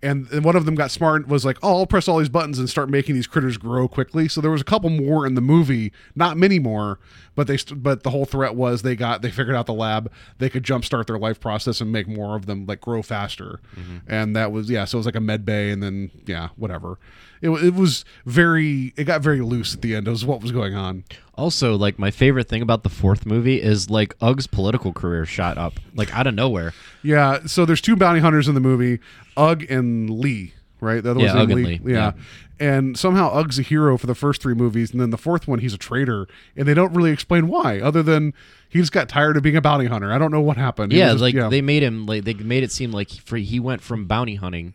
[0.07, 2.29] And, and one of them got smart and was like, "Oh, I'll press all these
[2.29, 5.35] buttons and start making these critters grow quickly." So there was a couple more in
[5.35, 6.99] the movie, not many more,
[7.35, 10.11] but they st- but the whole threat was they got they figured out the lab
[10.37, 13.97] they could jumpstart their life process and make more of them like grow faster, mm-hmm.
[14.07, 14.85] and that was yeah.
[14.85, 16.99] So it was like a med bay, and then yeah, whatever.
[17.41, 20.07] It, it was very it got very loose at the end.
[20.07, 21.03] It was what was going on.
[21.37, 25.57] Also, like my favorite thing about the fourth movie is like Ug's political career shot
[25.57, 26.73] up like out of nowhere.
[27.03, 28.99] Yeah, so there's two bounty hunters in the movie,
[29.37, 31.03] Ug and Lee, right?
[31.03, 31.63] The other Yeah, one's Ug Lee.
[31.63, 31.97] Lee, Yeah.
[31.97, 32.11] yeah.
[32.59, 35.59] And somehow Ug's a hero for the first three movies, and then the fourth one
[35.59, 38.33] he's a traitor, and they don't really explain why, other than
[38.67, 40.11] he just got tired of being a bounty hunter.
[40.11, 40.91] I don't know what happened.
[40.91, 43.59] He Yeah, just- like they made him like they made it seem like he, he
[43.59, 44.73] went from bounty hunting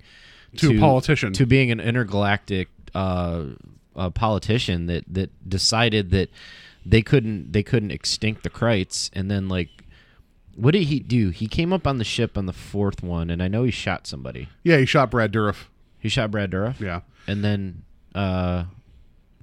[0.59, 1.33] To a politician.
[1.33, 3.43] to being an intergalactic uh,
[3.97, 6.31] uh, politician that that decided that
[6.85, 9.69] they couldn't they couldn't extinct the Krites, and then like.
[10.55, 11.31] What did he do?
[11.31, 14.07] He came up on the ship on the fourth one, and I know he shot
[14.07, 14.51] somebody.
[14.63, 15.65] yeah, he shot Brad Dourif.
[15.99, 16.79] He shot Brad Dourif.
[16.79, 17.85] Yeah, And then,
[18.15, 18.65] uh,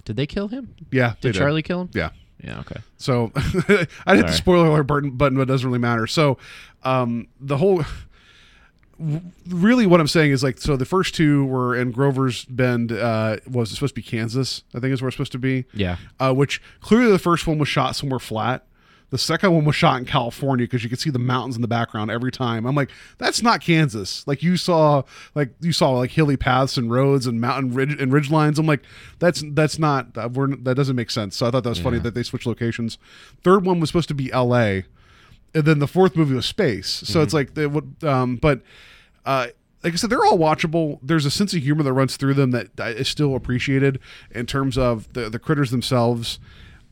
[0.06, 0.76] did they kill him?
[0.92, 1.14] yeah.
[1.20, 1.90] Did Charlie kill him?
[1.94, 2.12] Yeah.
[2.44, 2.60] Yeah.
[2.60, 2.80] Okay.
[2.98, 3.32] So
[4.06, 6.06] I hit the spoiler alert button, button, but it doesn't really matter.
[6.06, 6.38] So
[6.84, 7.84] um, the whole,
[9.48, 12.92] really, what I'm saying is like, so the first two were in Grover's Bend.
[12.92, 14.64] Uh, was supposed to be Kansas?
[14.76, 15.66] I think is where it's supposed to be.
[15.74, 15.98] Yeah.
[16.20, 18.66] Uh, which clearly the first one was shot somewhere flat.
[19.12, 21.68] The second one was shot in California because you could see the mountains in the
[21.68, 22.68] background every time.
[22.68, 24.26] I'm like, that's not Kansas.
[24.28, 25.02] Like you saw,
[25.34, 28.60] like you saw like hilly paths and roads and mountain ridge and ridge lines.
[28.60, 28.84] I'm like,
[29.18, 31.36] that's that's not uh, we're, that doesn't make sense.
[31.38, 33.00] So I thought that was funny that they switched locations.
[33.44, 34.86] Third one was supposed to be L.A.
[35.54, 36.88] and then the fourth movie was space.
[36.88, 38.62] So it's like they would, um, but
[39.26, 39.48] uh,
[39.84, 41.00] like I said, they're all watchable.
[41.02, 44.00] There's a sense of humor that runs through them that that is still appreciated
[44.32, 46.40] in terms of the the critters themselves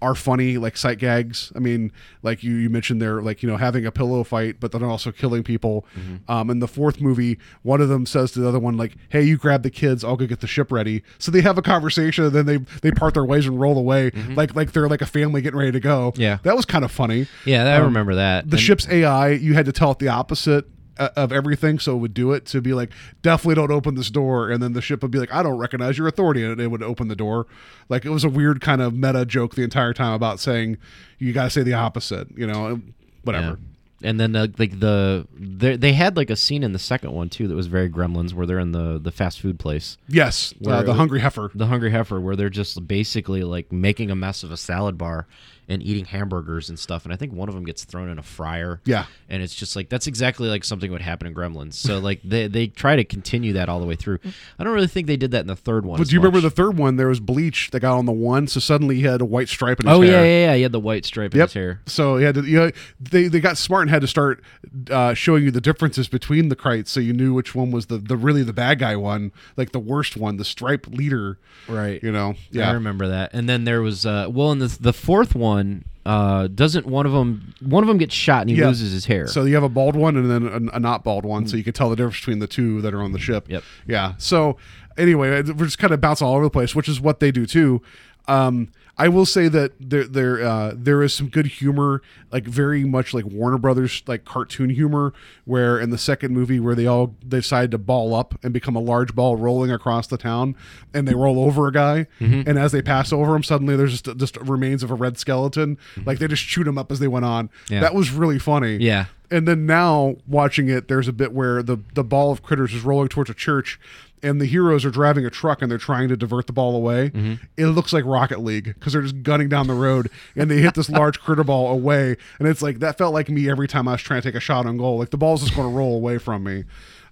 [0.02, 1.52] are funny, like sight gags.
[1.56, 1.92] I mean,
[2.22, 5.12] like you you mentioned, they're like you know having a pillow fight, but then also
[5.12, 5.86] killing people.
[6.28, 9.24] Um, in the fourth movie, one of them says to the other one like, "Hey,
[9.24, 12.26] you grab the kids, I'll go get the ship ready." So they have a conversation,
[12.26, 15.06] and then they they part their ways and roll away, like like they're like a
[15.08, 16.14] family getting ready to go.
[16.16, 16.38] Yeah.
[16.44, 17.28] that was kind of funny.
[17.46, 18.50] Yeah, I Um, remember that.
[18.50, 20.66] The And- ship's AI, you had to tell it the opposite
[21.00, 22.92] of everything, so it would do it to be like,
[23.22, 25.98] definitely don't open this door, and then the ship would be like, I don't recognize
[25.98, 27.48] your authority, and it would open the door.
[27.90, 30.78] Like it was a weird kind of meta joke the entire time about saying
[31.18, 32.82] you got to say the opposite, you know,
[33.24, 33.60] whatever.
[34.04, 37.30] And then uh, like the they they had like a scene in the second one
[37.30, 39.98] too that was very Gremlins where they're in the the fast food place.
[40.08, 41.50] Yes, uh, the hungry heifer.
[41.56, 45.26] The hungry heifer where they're just basically like making a mess of a salad bar
[45.70, 48.24] and eating hamburgers and stuff and I think one of them gets thrown in a
[48.24, 48.80] fryer.
[48.86, 49.06] Yeah.
[49.30, 51.74] And it's just like that's exactly like something would happen in Gremlins.
[51.74, 54.20] So like they they try to continue that all the way through.
[54.58, 55.98] I don't really think they did that in the third one.
[55.98, 56.96] But do you remember the third one?
[56.96, 59.80] There was bleach that got on the one, so suddenly he had a white stripe
[59.82, 60.12] in his Oh hair.
[60.12, 60.56] yeah, yeah, yeah.
[60.56, 61.48] He had the white stripe in Yep.
[61.50, 61.82] his hair.
[61.86, 64.42] So he had to, you know, they they got smart and had to start
[64.90, 67.98] uh, showing you the differences between the Krites, so you knew which one was the
[67.98, 71.38] the really the bad guy one, like the worst one, the stripe leader.
[71.68, 72.02] Right.
[72.02, 72.36] You know.
[72.52, 72.70] Yeah.
[72.70, 73.32] I remember that.
[73.34, 75.57] And then there was uh well in the the fourth one
[76.06, 78.68] uh doesn't one of them one of them gets shot and he Yeah.
[78.68, 79.28] loses his hair.
[79.28, 81.64] So you have a bald one and then a, a not bald one, so you
[81.64, 83.50] can tell the difference between the two that are on the ship.
[83.50, 83.64] Yep.
[83.88, 84.14] Yeah.
[84.18, 84.58] So
[84.98, 87.46] anyway, we're just kind of bouncing all over the place, which is what they do
[87.46, 87.82] too.
[88.28, 88.70] Um,
[89.00, 93.14] I will say that there there uh, there is some good humor, like very much
[93.14, 95.14] like Warner Brothers like cartoon humor,
[95.46, 98.76] where in the second movie where they all they decide to ball up and become
[98.76, 100.56] a large ball rolling across the town,
[100.96, 102.50] and they roll over a guy, Mm-hmm.
[102.50, 105.78] and as they pass over him, suddenly there's just just remains of a red skeleton,
[106.06, 107.50] like they just shoot him up as they went on.
[107.50, 107.74] Mm-hmm.
[107.76, 107.80] Yeah.
[107.82, 108.78] That was really funny.
[108.78, 109.06] Yeah.
[109.30, 112.82] And then now watching it, there's a bit where the the ball of critters is
[112.84, 113.78] rolling towards a church,
[114.24, 117.10] and the heroes are driving a truck and they're trying to divert the ball away.
[117.10, 117.36] Mm-hmm.
[117.56, 120.74] It looks like Rocket League because they're just gunning down the road and they hit
[120.74, 123.94] this large critter ball away, and it's like that felt like me every time I
[123.94, 124.98] was trying to take a shot on goal.
[124.98, 126.66] Like the ball's just going to roll away from me.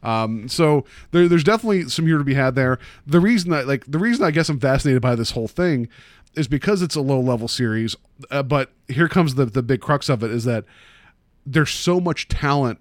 [0.03, 2.79] Um, so there, there's definitely some here to be had there.
[3.07, 5.89] The reason that like the reason I guess I'm fascinated by this whole thing
[6.35, 7.95] is because it's a low level series.
[8.29, 10.65] Uh, but here comes the the big crux of it is that
[11.45, 12.79] there's so much talent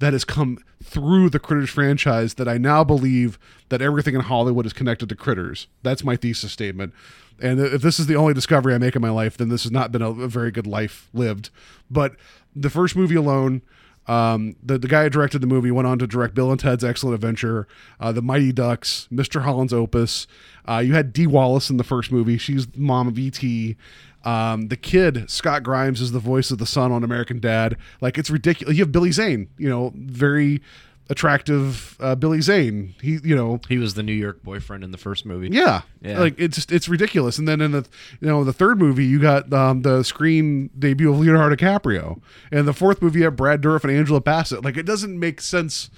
[0.00, 3.38] that has come through the Critters franchise that I now believe
[3.68, 5.68] that everything in Hollywood is connected to Critters.
[5.82, 6.92] That's my thesis statement.
[7.38, 9.72] And if this is the only discovery I make in my life, then this has
[9.72, 11.50] not been a, a very good life lived.
[11.90, 12.16] But
[12.56, 13.62] the first movie alone,
[14.06, 16.84] um, the, the guy who directed the movie went on to direct Bill and Ted's
[16.84, 19.42] Excellent Adventure, uh, The Mighty Ducks, Mr.
[19.42, 20.26] Holland's Opus.
[20.68, 22.38] Uh, you had Dee Wallace in the first movie.
[22.38, 23.76] She's the mom of E.T.
[24.24, 27.76] Um, the kid, Scott Grimes, is the voice of the son on American Dad.
[28.00, 28.76] Like, it's ridiculous.
[28.76, 30.60] You have Billy Zane, you know, very
[31.08, 32.94] attractive uh, Billy Zane.
[33.02, 35.48] He, you know, he was the New York boyfriend in the first movie.
[35.50, 36.20] yeah, Yeah.
[36.20, 37.36] like it's just it's ridiculous.
[37.36, 37.84] And then in the
[38.20, 42.20] you know the third movie you got um, the screen debut of Leonardo DiCaprio,
[42.52, 44.64] and the fourth movie you have Brad Dourif and Angela Bassett.
[44.64, 45.90] Like it doesn't make sense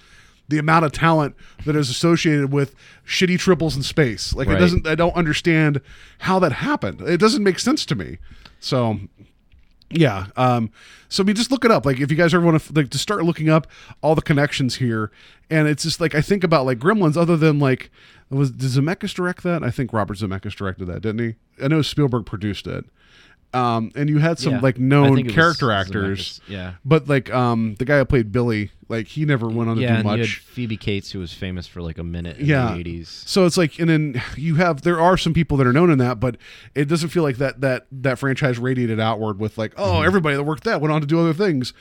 [0.49, 1.34] the amount of talent
[1.64, 2.74] that is associated with
[3.07, 4.34] shitty triples in space.
[4.34, 4.86] Like it doesn't.
[4.86, 5.80] I don't understand
[6.18, 7.01] how that happened.
[7.03, 8.18] It doesn't make sense to me.
[8.61, 8.99] So
[9.95, 10.26] yeah.
[10.36, 10.70] Um,
[11.09, 11.84] so I mean, just look it up.
[11.84, 13.66] Like, if you guys ever want to like to start looking up
[14.01, 15.11] all the connections here,
[15.51, 17.16] and it's just like I think about like Gremlins.
[17.16, 17.90] Other than like,
[18.30, 19.62] was did Zemeckis direct that?
[19.62, 21.64] I think Robert Zemeckis directed that, didn't he?
[21.64, 22.86] I know Spielberg produced it.
[23.55, 24.61] Um, and you had some Yeah.
[24.61, 26.41] like known it was character actors.
[26.49, 26.75] Yeah.
[26.85, 29.89] But like um, the guy who played Billy, like he never went on to yeah,
[29.89, 30.39] do and you had much.
[30.39, 32.73] Phoebe Cates, who was famous for like a minute in yeah.
[32.73, 33.23] the eighties.
[33.27, 35.99] So it's like, and then you have there are some people that are known in
[35.99, 36.37] that, but
[36.75, 40.07] it doesn't feel like that that that franchise radiated outward with like, oh, Mm-hmm.
[40.07, 41.75] everybody that worked that went on to do other things.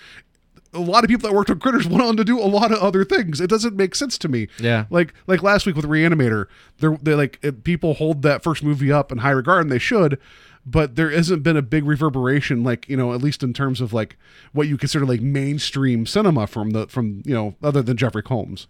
[0.73, 2.79] A lot of people that worked on Critters went on to do a lot of
[2.79, 3.41] other things.
[3.41, 4.47] It doesn't make sense to me.
[4.59, 4.85] Yeah.
[4.89, 6.45] Like like last week with Reanimator,
[6.79, 10.19] they're they like people hold that first movie up in high regard, and they should.
[10.65, 13.93] But there hasn't been a big reverberation, like you know, at least in terms of
[13.93, 14.17] like
[14.53, 18.67] what you consider like mainstream cinema from the from you know, other than Jeffrey Combs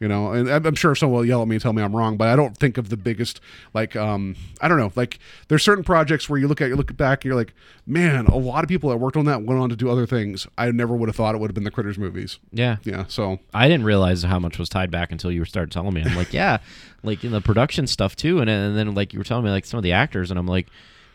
[0.00, 0.32] you know?
[0.32, 2.34] And I'm sure someone will yell at me and tell me i'm wrong but i
[2.34, 3.40] don't think of the biggest
[3.74, 6.94] like um i don't know like there's certain projects where you look at you look
[6.96, 7.54] back and you're like
[7.86, 10.46] man a lot of people that worked on that went on to do other things.
[10.56, 12.38] I never would have thought it would have been the critters movies.
[12.52, 12.76] Yeah.
[12.84, 13.38] yeah so.
[13.52, 16.02] I didn't realize how much was tied back until you started telling me.
[16.02, 16.58] I'm like, yeah,
[17.02, 19.64] like in the production stuff too, and, and then like you were telling me like
[19.64, 20.68] some of the actors, and I'm like,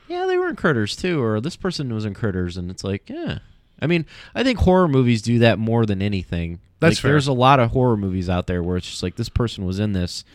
[0.09, 3.09] yeah, they were in Critters too, or this person was in Critters, and it's like,
[3.09, 3.39] yeah.
[3.81, 4.05] I mean,
[4.35, 6.59] I think horror movies do that more than anything.
[6.79, 7.11] That's like, fair.
[7.11, 9.79] There's a lot of horror movies out there where it's just like this person was
[9.79, 10.25] in this,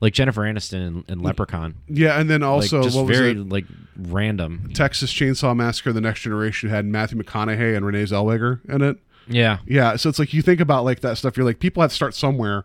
[0.00, 1.76] like Jennifer Aniston and, in Leprechaun.
[1.88, 3.64] yeah and then also like, just what was very it like
[3.96, 4.70] random.
[4.74, 9.58] texas chainsaw massacre the next generation had matthew mcconaughey and renee zellweger in it Yeah,
[9.64, 11.36] Yeah, so it's like you think about like that stuff.
[11.36, 12.64] You're like, people have to start somewhere,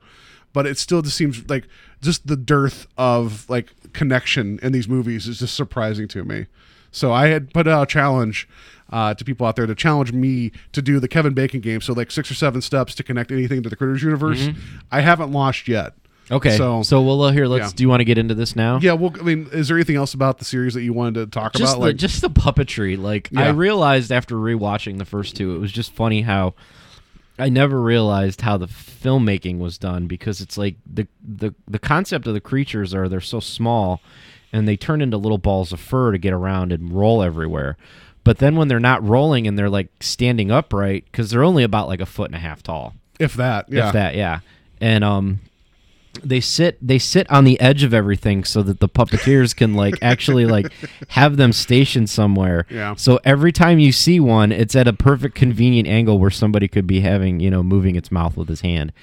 [0.53, 1.68] but it still just seems like
[2.01, 6.45] just the dearth of like connection in these movies is just surprising to me.
[6.91, 8.48] So I had put out a challenge
[8.91, 11.82] uh, to people out there to challenge me to do the Kevin Bacon game.
[11.82, 14.48] So like six or seven steps to connect anything to the Critters universe.
[14.91, 15.91] I haven't launched yet.
[15.93, 16.34] Mm-hmm.
[16.34, 16.58] Okay.
[16.58, 17.72] So, So well, uh, here let's.
[17.72, 17.76] yeah.
[17.76, 18.80] Do you want to get into this now?
[18.82, 21.28] yeah, well, I mean, is there anything else about the series that you wanted to
[21.28, 21.80] talk just about?
[21.80, 22.98] the, Like, just the puppetry.
[23.02, 26.54] Like I realized after rewatching the first two, it was just funny how
[27.40, 32.28] I never realized how the filmmaking was done because it's like the the the concept
[32.28, 34.02] of the creatures are they're so small
[34.52, 37.78] and they turn into little balls of fur to get around and roll everywhere.
[38.24, 41.88] But then when they're not rolling and they're like standing upright, because they're only about
[41.88, 43.70] like a foot and a half tall, if that.
[43.70, 43.88] Yeah.
[43.88, 44.40] if that, yeah.
[44.82, 45.40] And um,
[46.24, 49.95] they sit they sit on the edge of everything so that the puppeteers can like
[50.01, 50.72] actually like
[51.09, 52.65] have them stationed somewhere.
[52.70, 52.95] Yeah.
[52.95, 56.88] So every time you see one, it's at a perfect convenient angle where somebody could
[56.88, 58.93] be having you know moving its mouth with his hand,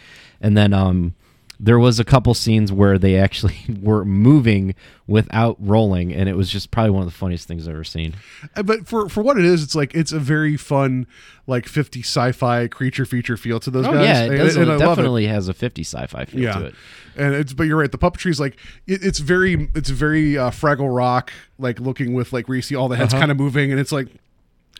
[0.40, 1.14] and then um.
[1.60, 4.74] There was a couple scenes where they actually were moving
[5.06, 8.14] without rolling, and it was just probably one of the funniest things I've ever seen.
[8.56, 11.06] Uh, But for for what it is, it's like it's a very fun,
[11.46, 14.04] like 50 sci-fi creature feature feel to those Oh guys.
[14.04, 14.84] yeah, it, And- does, and it love it.
[14.84, 16.52] definitely has a 50 sci-fi feel yeah.
[16.58, 16.74] to it.
[17.16, 17.92] And it's but you're right.
[17.92, 22.32] The puppetry is like it, it's very it's very uh, Fraggle Rock like looking with
[22.32, 23.20] like where you see all the heads Uh-huh.
[23.22, 24.08] kind of moving, and it's like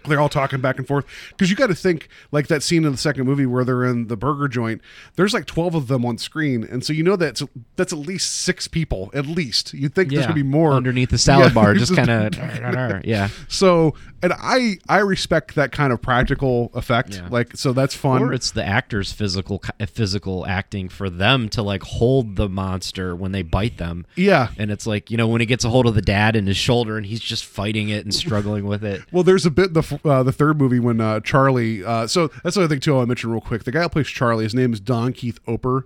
[0.07, 2.93] they're all talking back and forth because you got to think like that scene in
[2.93, 4.81] the second movie where they're in the burger joint.
[5.17, 7.43] There's like 12 of them on screen, and so you know that's
[7.77, 9.75] that's at least six people at least.
[9.75, 12.35] You'd think there's gonna be more underneath the salad Yeah, bar, just kind of
[13.05, 13.29] yeah.
[13.49, 13.95] So
[14.25, 17.15] and I I respect that kind of practical effect.
[17.15, 17.29] Yeah.
[17.31, 18.23] Like so that's fun.
[18.23, 23.33] Or it's the actors' physical physical acting for them to like hold the monster when
[23.33, 24.07] they bite them.
[24.17, 24.49] Yeah.
[24.59, 26.57] and it's like you know when he gets a hold of the dad in his
[26.57, 29.03] shoulder and he's just fighting it and struggling with it.
[29.13, 31.85] Well, there's a bit in the uh, the third movie when uh, Charlie.
[31.85, 32.97] Uh, so that's another thing too.
[32.97, 33.65] I'll mention real quick.
[33.65, 35.85] The guy who plays Charlie, his name is Don Keith Opper.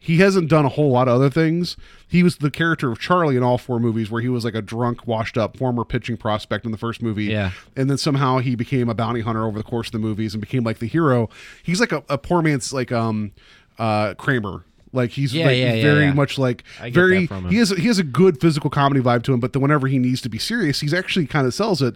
[0.00, 1.76] He hasn't done a whole lot of other things.
[2.06, 4.62] He was the character of Charlie in all four movies, where he was like a
[4.62, 7.24] drunk, washed up former pitching prospect in the first movie.
[7.24, 7.50] Yeah.
[7.76, 10.40] and then somehow he became a bounty hunter over the course of the movies and
[10.40, 11.28] became like the hero.
[11.62, 13.32] He's like a, a poor man's like um
[13.78, 14.64] uh Kramer.
[14.92, 17.20] Like he's Yeah, like, yeah, yeah, very much like very.
[17.22, 17.50] that from him.
[17.50, 19.98] He has he has a good physical comedy vibe to him, but then whenever he
[19.98, 21.94] needs to be serious, he's actually kind of sells it.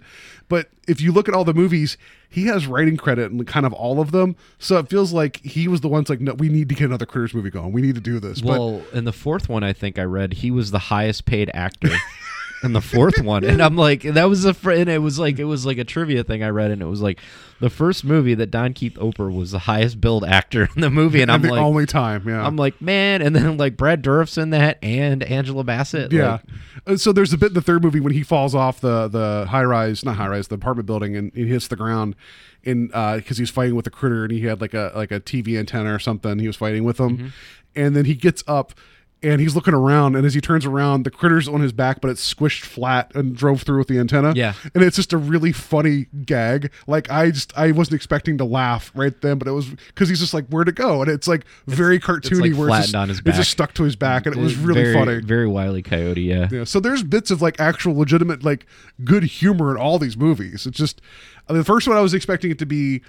[0.49, 1.97] But if you look at all the movies,
[2.29, 5.67] he has writing credit in kind of all of them, so it feels like he
[5.67, 7.71] was the one's like, no, we need to get another Critters movie going.
[7.71, 8.41] We need to do this.
[8.41, 11.49] But Well, in the fourth one, I think I read he was the highest paid
[11.53, 11.89] actor.
[12.65, 15.39] in the fourth one, and I'm like, that was a fr- and it was like
[15.39, 17.19] it was like a trivia thing I read, and it was like
[17.59, 21.21] the first movie that Don Keith Opper was the highest billed actor in the movie,
[21.21, 22.45] and I'm the like, only time, yeah.
[22.45, 26.31] I'm like, man, and then like Brad Dourif's in that, and Angela Bassett, Yeah.
[26.33, 26.41] like,
[26.87, 29.45] Uh, so there's a bit in the third movie when he falls off the the
[29.49, 32.15] high rise, not high rise, the apartment building, and he hits the ground,
[32.65, 35.57] and because he's fighting with a critter, and he had like a like a TV
[35.57, 36.39] antenna or something.
[36.39, 37.27] He was fighting with him, Mm-hmm.
[37.75, 38.73] and then he gets up.
[39.23, 42.09] And he's looking around, and as he turns around, the critter's on his back, but
[42.11, 44.33] it's squished flat and drove through with the antenna.
[44.35, 44.53] Yeah.
[44.75, 46.71] and it's just a really funny gag.
[46.87, 50.19] Like I just I wasn't expecting to laugh right then, but it was because he's
[50.19, 52.95] just like where'd it go, and it's like very cartoony, like where it's flattened just,
[52.95, 55.21] on his it's just stuck to his back, and it was really very, funny.
[55.21, 56.49] very wily coyote, yeah.
[56.51, 58.65] Yeah, so there's bits of like actual legitimate like
[59.03, 60.65] good humor in all these movies.
[60.65, 61.01] It's just
[61.47, 63.01] I mean, the first one I was expecting it to be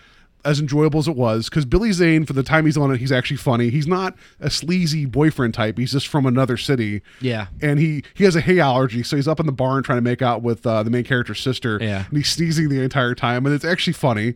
[0.44, 3.12] as enjoyable as it was because Billy Zane for the time he's on it, he's
[3.12, 3.70] actually funny.
[3.70, 5.78] He's not a sleazy boyfriend type.
[5.78, 7.02] He's just from another city.
[7.20, 7.46] Yeah.
[7.62, 10.02] and he he has a hay allergy, so he's up in the barn trying to
[10.02, 11.78] make out with uh, the main character's sister.
[11.80, 12.04] Yeah.
[12.08, 14.34] and he's sneezing the entire time, and it's actually funny.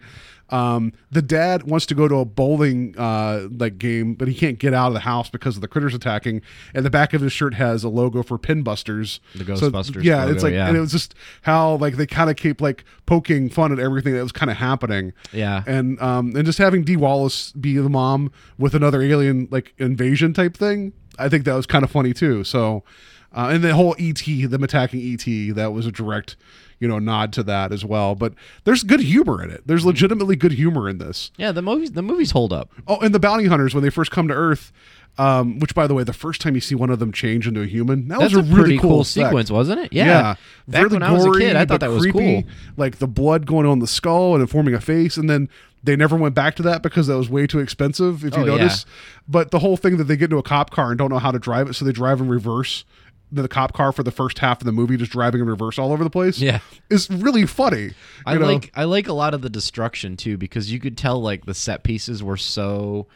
[0.50, 4.58] Um, the dad wants to go to a bowling uh, like game, but he can't
[4.58, 6.42] get out of the house because of the critters attacking.
[6.74, 10.22] And the back of his shirt has a logo for Pinbusters, The So, Ghostbusters yeah,
[10.22, 10.68] logo, it's like, yeah.
[10.68, 14.14] and it was just how like they kind of keep like poking fun at everything
[14.14, 15.12] that was kind of happening.
[15.32, 15.62] Yeah.
[15.66, 20.32] and um, and just having Dee Wallace be the mom with another alien like invasion
[20.32, 22.44] type thing, I think that was kind of funny too.
[22.44, 22.84] So,
[23.32, 26.36] uh, and the whole ET, them attacking ET, that was a direct,
[26.80, 28.14] you know, nod to that as well.
[28.14, 29.62] But there's good humor in it.
[29.66, 31.30] There's legitimately good humor in this.
[31.36, 32.70] Yeah, the movies the movies hold up.
[32.86, 34.72] Oh, and the bounty hunters when they first come to Earth.
[35.16, 37.60] Um, which, by the way, the first time you see one of them change into
[37.60, 39.92] a human, that That's was a, a really cool, sequence, wasn't it?
[39.92, 40.36] Yeah.
[40.68, 42.50] Back Really when I was a kid, I thought that was creepy, cool.
[42.76, 45.48] Like the blood going on the skull and forming a face, and then
[45.82, 48.24] they never went back to that because that was way too expensive.
[48.24, 48.52] If you Oh, yeah.
[48.58, 48.86] notice,
[49.26, 51.32] but the whole thing that they get into a cop car and don't know how
[51.32, 52.84] to drive it, so they drive in reverse.
[53.30, 55.92] The cop car for the first half of the movie, just driving in reverse all
[55.92, 56.38] over the place.
[56.38, 56.60] Yeah.
[56.88, 57.90] is really funny.
[58.24, 58.46] I know?
[58.46, 61.54] like I like a lot of the destruction too because you could tell like the
[61.54, 63.06] set pieces were so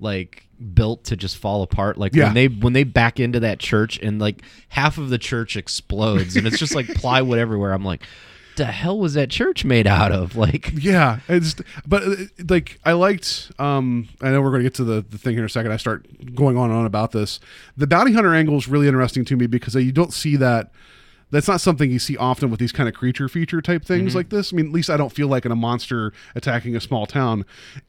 [0.00, 2.24] like built to just fall apart like Yeah.
[2.24, 6.36] when they when they back into that church and like half of the church explodes
[6.36, 8.02] and it's just like plywood everywhere I'm like
[8.60, 11.54] the hell was that church made out of like Yeah, it's
[11.86, 13.50] but uh, like I liked.
[13.58, 15.72] Um, I know we're going to get to the, the thing here in a second.
[15.72, 17.40] I start going on and on about this.
[17.78, 20.72] The bounty hunter angle is really interesting to me because you don't see that.
[21.30, 24.16] That's not something you see often with these kind of creature feature type things Mm-hmm.
[24.16, 24.52] like this.
[24.52, 27.44] I mean, at least I don't feel like in a monster attacking a small town.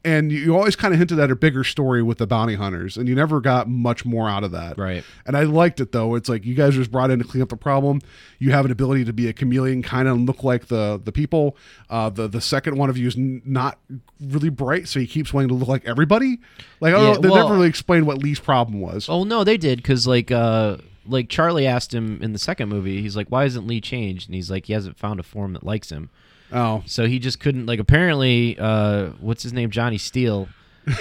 [0.06, 3.08] And you, always kind of hinted at a bigger story with the bounty hunters, and
[3.10, 4.78] you never got much more out of that.
[4.78, 5.04] Right.
[5.26, 6.16] And I liked it though.
[6.16, 8.02] It's like you guys just brought in to clean up the problem.
[8.40, 11.58] You have an ability to be a chameleon, kind of look like the the people.
[11.90, 13.80] Uh, the the second one of you is n- not
[14.20, 16.40] really bright, so he keeps wanting to look like everybody.
[16.80, 19.10] Like don't Yeah, they well- never really explained what Lee's problem was.
[19.10, 20.78] oh no they did cuz like uh
[21.12, 24.36] like Charlie asked him in the second movie he's like why isn't Lee changed and
[24.36, 26.10] he's like he hasn't found a form that likes him
[26.54, 26.84] Oh.
[26.86, 30.50] So he just couldn't like apparently uh what's his name Johnny Steele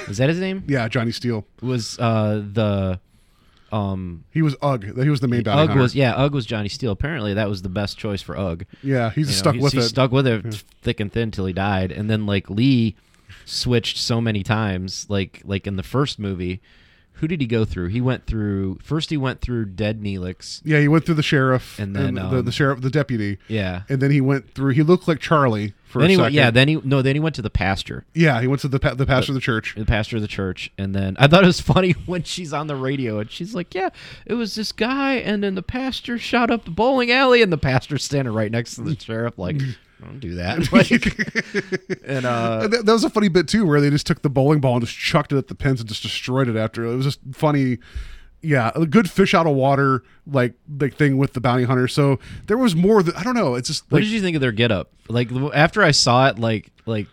[0.08, 1.44] is that his name Yeah, Johnny Steele.
[1.62, 3.00] was uh the
[3.72, 4.84] um He was Ug.
[5.02, 5.82] He was the main bounty Ug hunter.
[5.82, 9.11] was yeah Ug was Johnny Steele apparently that was the best choice for Ug Yeah,
[9.11, 9.82] he's You know, stuck he's- with he it.
[9.82, 12.96] stuck with it thick and thin till he died and then like Lee
[13.44, 16.61] switched so many times like like in the first movie
[17.20, 20.80] who did he go through he went through first he went through Dead Neelix Yeah,
[20.80, 23.38] he went through the sheriff And then, the, um, the sheriff, the deputy.
[23.48, 24.72] yeah and then he went through.
[24.72, 26.34] He looked like Charlie for then a he second.
[26.34, 28.78] yeah then he no then he went to the pastor yeah, he went to the
[28.78, 29.74] pa- the pastor of the church.
[29.76, 32.66] the pastor of the church and then i thought it was funny when she's on
[32.68, 33.90] the radio and she's like yeah
[34.26, 37.58] it was this guy and then the pastor shot up the bowling alley and the
[37.58, 39.56] pastor's standing right next to the sheriff like
[40.01, 40.90] don't do that like,
[42.05, 44.61] and uh that, that was a funny bit too, where they just took the bowling
[44.61, 46.57] ball and just chucked it at the pins and just destroyed it.
[46.57, 47.78] After it was just funny.
[48.42, 51.86] Yeah, a good fish out of water like like thing with the bounty hunter.
[51.86, 53.03] So there was more.
[53.03, 53.55] That, I don't know.
[53.55, 56.38] It's just what did you think of their get up like after i saw it
[56.38, 57.07] like like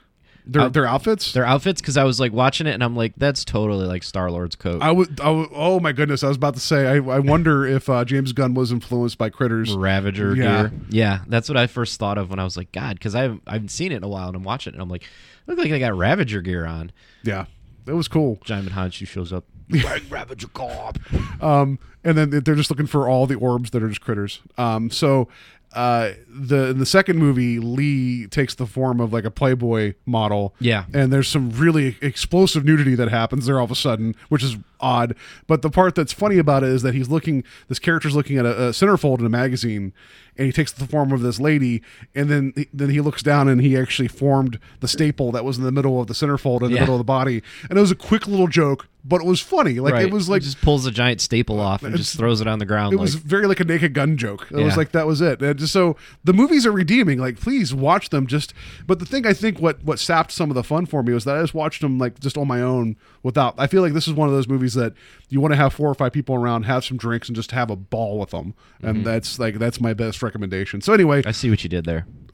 [0.48, 1.34] their their outfits.
[1.34, 4.32] their outfits because i was like watching it and i'm like that's totally like star
[4.32, 5.50] lord's coat I would, I would.
[5.54, 6.24] Oh my goodness!
[6.24, 6.88] I was about to say.
[6.88, 9.76] I, I wonder if uh, James Gunn was influenced by Critters.
[9.76, 10.44] Ravager Yeah.
[10.70, 10.72] gear.
[10.90, 13.44] Yeah, that's what I first thought of when I was like, God, because I haven't,
[13.48, 15.04] I haven't seen it in a while, and I'm watching it, and I'm like,
[15.48, 16.92] look like they got Ravager gear on.
[17.24, 17.46] Yeah,
[17.86, 18.40] it was cool.
[18.46, 19.46] Simon Hanchu shows up.
[20.10, 20.98] Ravager Corp.
[21.44, 24.40] Um, and then they're just looking for all the orbs that are just critters.
[24.58, 25.28] Um, so
[25.74, 30.56] uh, the in the second movie, Lee takes the form of like a Playboy model.
[30.60, 30.86] Yeah.
[30.94, 34.58] and there's some really explosive nudity that happens there all of a sudden, which is
[34.80, 35.16] odd.
[35.46, 37.44] But the part that's funny about it is that he's looking.
[37.68, 39.94] This character's looking at a, a centerfold in a magazine,
[40.38, 41.82] and he takes the form of this lady,
[42.16, 45.64] and then then he looks down and he actually formed the staple that was in
[45.64, 46.82] the middle of the centerfold in the Yeah.
[46.82, 49.80] middle of the body, and it was a quick little joke, but it was funny.
[49.80, 50.06] Like right.
[50.06, 52.60] it was like He just pulls a giant staple off and just throws it on
[52.60, 52.94] the ground.
[52.94, 54.48] it like, was very like a naked gun joke.
[54.52, 55.42] It was like that was it.
[55.42, 57.20] And just so the movies are redeeming.
[57.20, 58.28] Like please watch them.
[58.28, 58.54] Just
[58.86, 61.24] but the thing I think what what sapped some of the fun for me was
[61.24, 63.56] that I just watched them like just on my own without.
[63.58, 64.94] I feel like this is one of those movies that
[65.30, 67.70] you want to have four or five people around, have some drinks, and just have
[67.70, 68.54] a ball with them.
[68.82, 69.04] And mm-hmm.
[69.04, 70.82] that's like that's my best recommendation.
[70.82, 72.06] So anyway, I see what you did there.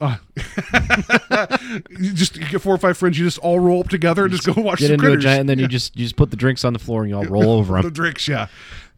[1.88, 3.18] you just you get four or five friends.
[3.18, 5.48] You just all roll up together and just go watch Get into a giant, and
[5.48, 7.50] then you just you just put the drinks on the floor and you all roll
[7.58, 7.82] over them.
[7.82, 8.48] the drinks, yeah.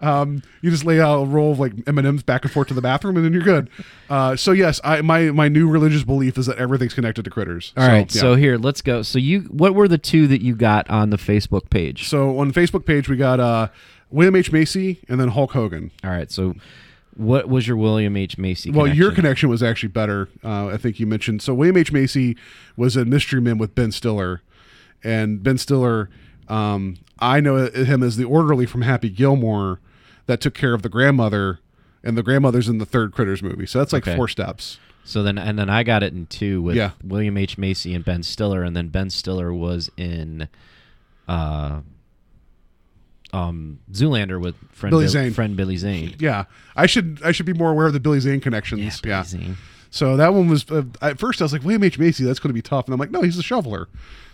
[0.01, 2.68] Um, you just lay out a roll of like M and M's back and forth
[2.68, 3.70] to the bathroom, and then you're good.
[4.11, 7.72] Uh, so yes, I my my new religious belief is that everything's connected to critters.
[7.76, 8.20] All right, yeah.
[8.20, 9.03] so here let's go.
[9.03, 12.09] So you, what were the two that you got on the Facebook page?
[12.09, 13.68] so on the Facebook page we got uh,
[14.11, 15.90] William H Macy and then Hulk Hogan.
[16.05, 16.55] All right, so
[17.16, 18.70] what was your William H Macy?
[18.70, 19.14] Well, your connection?
[19.14, 20.28] connection was actually better.
[20.44, 21.54] Uh, I think you mentioned so.
[21.54, 22.36] William H Macy
[22.76, 24.42] was a mystery man with Ben Stiller,
[25.02, 26.10] and Ben Stiller,
[26.48, 29.80] um, I know him as the orderly from Happy Gilmore
[30.26, 31.60] that took care of the grandmother,
[32.04, 33.66] and the grandmother's in the third Critters movie.
[33.66, 34.16] So that's like Okay.
[34.16, 34.78] four steps.
[35.04, 36.90] So then, and then I got it in two with Yeah.
[37.02, 40.48] William H Macy and Ben Stiller, and then Ben Stiller was in,
[41.28, 41.80] uh,
[43.32, 45.32] um, Zoolander with friend Billy Bill- Zane.
[45.32, 46.14] friend Billy Zane.
[46.18, 49.00] Yeah, I should I should be more aware of the Billy Zane connections.
[49.00, 49.24] Billy Yeah.
[49.24, 49.56] Zane.
[49.90, 52.50] So that one was uh, at first I was like William H Macy, that's going
[52.50, 53.88] to be tough, and I'm like, no, he's a shoveler.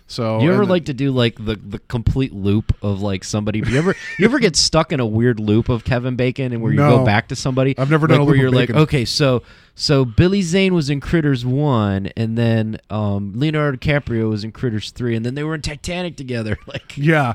[0.09, 3.61] So You ever and- like to do like the, the complete loop of like somebody?
[3.61, 6.73] You ever you ever get stuck in a weird loop of Kevin Bacon and where
[6.73, 6.99] you No.
[6.99, 7.79] go back to somebody?
[7.79, 9.43] I've never done like where you're like, okay, so
[9.75, 14.91] so Billy Zane was in Critters one, and then um, Leonardo DiCaprio was in Critters
[14.91, 16.59] three, and then they were in Titanic together.
[16.67, 17.35] Like, Yeah.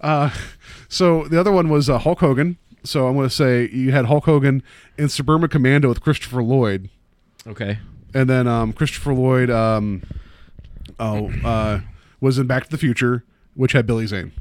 [0.00, 0.30] Uh,
[0.88, 2.58] so the other one was uh, Hulk Hogan.
[2.84, 4.62] So I'm going to say you had Hulk Hogan
[4.96, 6.88] in Suburban Commando with Christopher Lloyd,
[7.46, 7.78] okay,
[8.14, 10.02] and then um, Christopher Lloyd um,
[11.00, 11.80] oh uh,
[12.20, 13.24] was in Back to the Future,
[13.54, 14.32] which had Billy Zane.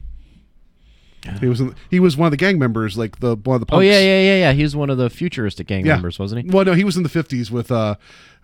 [1.42, 3.66] He was in, he was one of the gang members, like the one of the
[3.66, 3.80] punks.
[3.80, 4.52] oh yeah, yeah, yeah, yeah.
[4.54, 5.96] He was one of the futuristic gang Yeah.
[5.96, 6.50] members, wasn't he?
[6.50, 7.96] Well, no, he was in the fifties with uh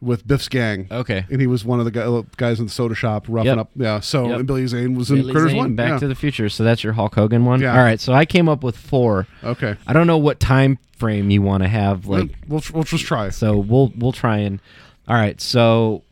[0.02, 0.88] with Biff's gang.
[0.92, 1.26] Okay.
[1.32, 3.58] and he was one of the guy, guys in the soda shop roughing Yep.
[3.58, 3.70] up.
[3.76, 4.40] Yeah, so Yep.
[4.40, 5.76] and Billy Zane was in Billy Critters Zane, One.
[5.76, 6.00] Back yeah.
[6.00, 6.50] to the Future.
[6.50, 7.62] So that's your Hulk Hogan one.
[7.62, 7.72] Yeah.
[7.78, 8.02] All right.
[8.02, 9.28] So I came up with four.
[9.46, 12.06] okay, I don't know what time frame you want to have.
[12.08, 13.30] Like, we'll we'll just try.
[13.30, 14.60] So we'll we'll try and.
[15.08, 15.40] All right.
[15.40, 16.04] So,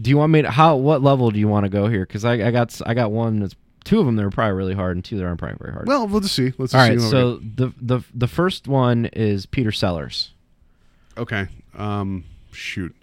[0.00, 2.04] do you want me to how what level do you want to go here?
[2.04, 3.54] Because I, I got I got one that's
[3.86, 5.86] two of them that are probably really hard and two that aren't probably very hard.
[5.88, 6.52] Well, we'll just see.
[6.58, 7.00] Let's All see right.
[7.00, 10.32] So the the the first one is Peter Sellers.
[11.16, 12.94] okay, um, shoot,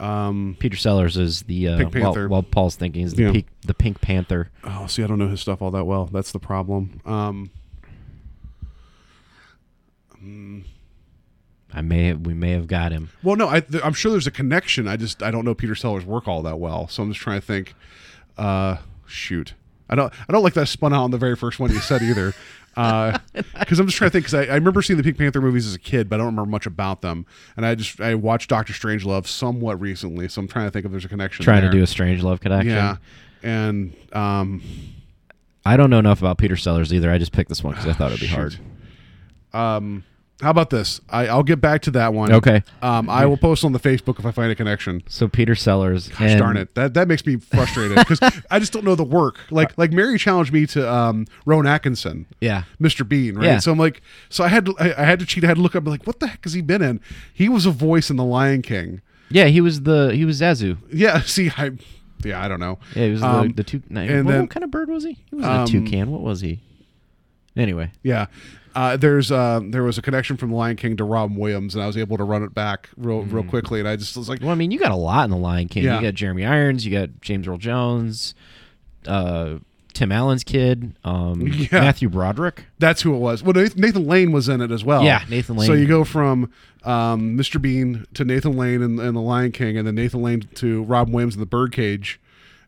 [0.00, 2.28] um, Peter Sellers is the uh, Pink Panther.
[2.28, 3.32] while Paul's thinking is the Yeah.
[3.32, 4.48] pink, the Pink Panther.
[4.64, 6.06] oh, see, I don't know his stuff all that well.
[6.06, 7.00] That's the problem.
[7.04, 7.50] Um,
[11.74, 13.10] I may have, we may have got him.
[13.22, 14.86] well, no, I, th- I'm sure there's a connection.
[14.86, 17.40] I just I don't know Peter Sellers' work all that well, so I'm just trying
[17.40, 17.74] to think.
[18.38, 19.54] Uh, shoot,
[19.92, 21.78] I don't I don't like that I spun out on the very first one you
[21.80, 22.34] said either.
[22.74, 24.24] Because I'm just trying to think.
[24.24, 26.28] Because I, I remember seeing the Pink Panther movies as a kid, but I don't
[26.28, 27.26] remember much about them.
[27.54, 30.90] And I just I watched Doctor Strangelove somewhat recently, so I'm trying to think if
[30.90, 31.44] there's a connection.
[31.44, 31.70] Trying there.
[31.70, 32.70] to do a strange love connection.
[32.70, 32.96] yeah.
[33.42, 34.62] And um,
[35.66, 37.10] I don't know enough about Peter Sellers either.
[37.10, 38.58] I just picked this one because I thought it'd be hard.
[39.52, 40.02] um,
[40.40, 41.00] how about this?
[41.08, 42.32] I, I'll get back to that one.
[42.32, 42.62] Okay.
[42.80, 45.04] Um, I will post on the Facebook if I find a connection.
[45.06, 46.08] So Peter Sellers.
[46.08, 48.18] Gosh and- darn it, that that makes me frustrated because
[48.50, 49.38] I just don't know the work.
[49.52, 52.64] Like like Mary challenged me to um, Rowan Atkinson, Yeah.
[52.80, 53.06] Mr.
[53.06, 53.44] Bean, right?
[53.44, 53.58] Yeah.
[53.58, 55.44] So I'm like, so I had to I, I had to cheat.
[55.44, 57.00] I had to look up like, what the heck has he been in?
[57.32, 59.00] He was a voice in The Lion King.
[59.30, 60.78] Yeah, he was the he was Zazu.
[60.92, 61.20] Yeah.
[61.24, 61.70] See, I
[62.24, 62.78] yeah, I don't know.
[62.96, 63.82] Yeah, he was Um, the the two.
[63.88, 65.18] No, and what, then- what kind of bird was he?
[65.30, 66.10] He was Um, a toucan.
[66.10, 66.60] What was he?
[67.56, 68.26] Anyway, Yeah.
[68.74, 71.82] Uh, there's uh, there was a connection from The Lion King to Robin Williams, and
[71.82, 73.80] I was able to run it back real real quickly.
[73.80, 75.68] And I just was like, well, I mean, you got a lot in the Lion
[75.68, 75.84] King.
[75.84, 75.96] Yeah.
[75.96, 76.86] You got Jeremy Irons.
[76.86, 78.34] You got James Earl Jones.
[79.06, 79.58] Uh,
[79.92, 80.94] Tim Allen's kid.
[81.04, 81.80] Um, Yeah.
[81.80, 82.64] Matthew Broderick.
[82.78, 83.42] That's who it was.
[83.42, 85.04] Well, Nathan, Nathan Lane was in it as well.
[85.04, 85.66] Yeah, Nathan Lane.
[85.66, 86.50] So you go from
[86.84, 87.60] um, Mr.
[87.60, 91.12] Bean to Nathan Lane and, and The Lion King, and then Nathan Lane to Robin
[91.12, 92.18] Williams in The Birdcage,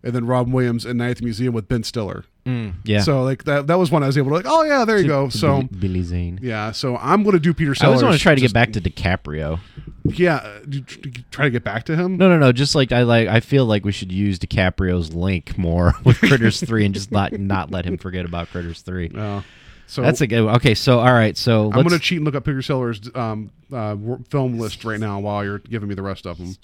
[0.02, 2.24] and then Robin Williams in the Museum with Ben Stiller.
[2.46, 3.00] Yeah.
[3.00, 4.46] So like that that was one I was able to like.
[4.46, 5.28] Oh yeah, there you go.
[5.30, 6.38] So Billy, Billy Zane.
[6.42, 7.82] yeah, so I'm gonna do Peter Sellers.
[7.82, 9.60] I always want to try to get back to DiCaprio.
[10.04, 12.18] Yeah, uh, you tr- you try to get back to him.
[12.18, 12.52] No, no, no.
[12.52, 16.60] Just like I like, I feel like we should use DiCaprio's link more with Critters
[16.60, 19.10] Three, and just not not let him forget about Critters Three.
[19.16, 19.40] Uh,
[19.86, 20.44] so That's a good.
[20.44, 20.56] one.
[20.56, 23.96] Okay, so all right, so I'm gonna cheat and look up Peter Sellers' um, uh,
[24.28, 26.54] film list right now while you're giving me the rest of them.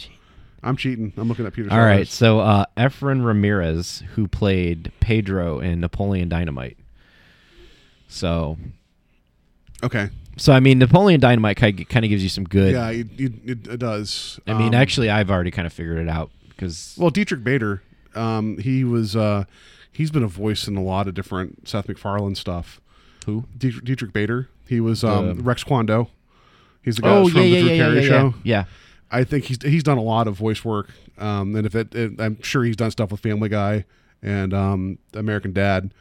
[0.62, 1.12] I'm cheating.
[1.16, 1.68] I'm looking at Peter.
[1.70, 1.86] All Sellers.
[1.86, 6.76] right, so uh, Efren Ramirez, who played Pedro in Napoleon Dynamite.
[8.08, 8.58] So,
[9.82, 10.10] Okay.
[10.36, 12.72] so I mean, Napoleon Dynamite kind of gives you some good.
[12.72, 14.38] Yeah, it, it, it, does.
[14.46, 17.82] I mean, Um, actually, I've already kind of figured it out because well, Diedrich Bader,
[18.14, 19.44] um, he was uh,
[19.92, 22.80] he's been a voice in a lot of different Seth MacFarlane stuff.
[23.26, 23.44] who?
[23.56, 26.08] Dietrich, Diedrich Bader, he was um, Rex Kwon Do.
[26.82, 28.34] He's the guy Oh from yeah, the yeah, Drew yeah, Carey yeah, show.
[28.42, 28.64] yeah.
[29.10, 32.20] I think he's he's done a lot of voice work, um, and if it, it,
[32.20, 33.84] I'm sure he's done stuff with Family Guy
[34.22, 35.92] and um, American Dad,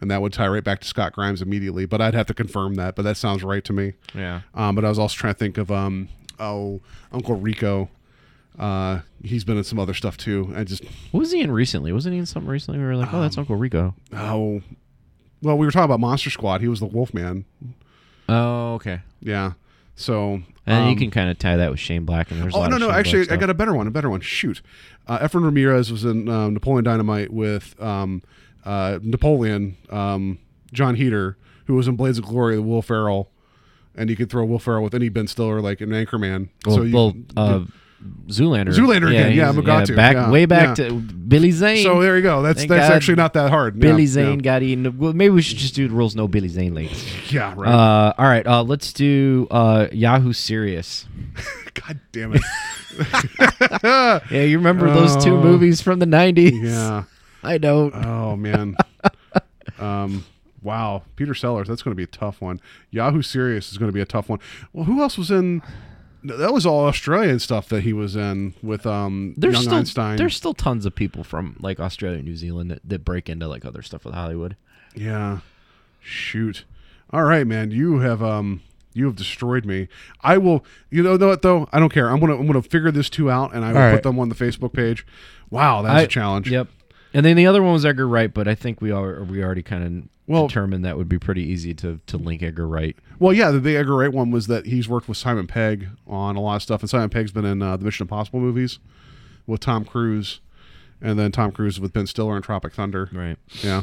[0.00, 1.86] and that would tie right back to Scott Grimes immediately.
[1.86, 2.96] But I'd have to confirm that.
[2.96, 3.92] But that sounds right to me.
[4.14, 4.40] Yeah.
[4.54, 6.08] Um, but I was also trying to think of um,
[6.40, 6.80] oh
[7.12, 7.88] Uncle Rico.
[8.58, 10.50] Uh, he's been in some other stuff too.
[10.56, 11.92] I just What was he in recently?
[11.92, 12.80] Wasn't he in something recently?
[12.80, 13.94] We were like, oh, Um, that's Uncle Rico.
[14.14, 14.62] oh,
[15.42, 16.62] well, we were talking about Monster Squad.
[16.62, 17.44] He was the Wolfman.
[18.28, 19.02] Oh, okay.
[19.20, 19.52] Yeah.
[19.96, 22.30] So And you um, can kind of tie that with Shane Black.
[22.30, 22.88] And there's a Oh no no!
[22.88, 23.86] Shane Actually, I got a better one.
[23.86, 24.20] A better one.
[24.20, 24.62] Shoot,
[25.08, 28.22] uh, Efren Ramirez was in um, Napoleon Dynamite with um,
[28.64, 30.38] uh, Napoleon, um,
[30.72, 31.36] Jon Heder,
[31.66, 33.30] who was in Blades of Glory, with Will Ferrell,
[33.94, 36.50] and you could throw Will Ferrell with any Ben Stiller, like an Anchorman.
[36.66, 37.64] Well, so you, well uh,
[38.28, 38.68] Zoolander.
[38.74, 40.88] Zoolander again, yeah, Mugatu, back yeah, way back yeah.
[40.88, 41.82] to Billy Zane.
[41.82, 42.42] so there you go.
[42.42, 43.78] That's Thank that's God actually not that hard.
[43.78, 44.42] Billy Yeah, Zane yeah.
[44.42, 44.98] got eaten.
[44.98, 46.14] Well, maybe we should just do the rules.
[46.14, 47.04] No Billy Zane links.
[47.32, 47.68] Yeah, right.
[47.68, 48.46] Uh, all right.
[48.46, 51.06] Uh, let's do uh, Yahoo Serious.
[51.74, 52.42] God damn it.
[54.30, 56.62] Yeah, you remember those two movies from the '90s?
[56.62, 57.04] yeah.
[57.42, 57.94] I don't.
[57.94, 58.76] Oh man.
[59.78, 60.24] um.
[60.62, 61.68] Wow, Peter Sellers.
[61.68, 62.60] That's going to be a tough one.
[62.90, 64.40] Yahoo Serious is going to be a tough one.
[64.72, 65.62] Well, who else was in?
[66.28, 70.16] That was all Australian stuff that he was in with um there's Young still Einstein.
[70.16, 73.46] there's still tons of people from like Australia, and New Zealand that, that break into
[73.48, 74.56] like other stuff with Hollywood.
[74.94, 75.40] Yeah.
[76.00, 76.64] Shoot.
[77.10, 77.70] All right, man.
[77.70, 78.62] You have um
[78.92, 79.88] you have destroyed me.
[80.22, 81.68] I will you know what though?
[81.72, 82.08] I don't care.
[82.08, 84.02] I'm gonna I'm gonna figure this two out and I will All put right.
[84.02, 85.06] them on the Facebook page.
[85.50, 86.50] Wow, that's I- a challenge.
[86.50, 86.68] Yep.
[87.14, 89.62] And then the other one was Edgar Wright, but I think we are we already
[89.62, 92.96] kind of Well- determined that would be pretty easy to to link Edgar Wright.
[93.18, 96.40] Well, yeah, the, Edgar Wright one was that he's worked with Simon Pegg on a
[96.40, 98.78] lot of stuff, and Simon Pegg's been in uh, the Mission Impossible movies
[99.46, 100.40] with Tom Cruise,
[101.00, 103.08] and then Tom Cruise with Ben Stiller in Tropic Thunder.
[103.12, 103.36] Right.
[103.62, 103.82] Yeah.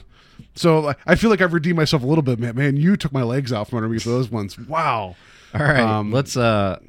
[0.56, 2.56] So like, I feel like I've redeemed myself a little bit, man.
[2.56, 4.58] Man, you took my legs out from underneath those ones.
[4.58, 5.16] Wow.
[5.54, 5.80] All right.
[5.80, 6.80] Um, let's uh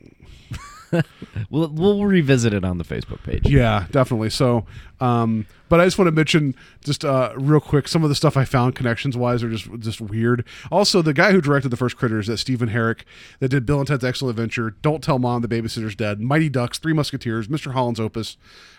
[1.51, 3.49] we'll we'll revisit it on the Facebook page.
[3.49, 4.31] Yeah, definitely.
[4.31, 4.67] So,
[5.01, 8.37] um, but I just want to mention just uh, real quick some of the stuff
[8.37, 10.47] I found connections wise are just just weird.
[10.71, 13.01] Also, the guy who directed the first Critters, that Stephen Herek,
[13.41, 16.79] that did Bill and Ted's Excellent Adventure, Don't Tell Mom the Babysitter's Dead, Mighty Ducks,
[16.79, 17.73] Three Musketeers, Mr.
[17.73, 18.37] Holland's Opus,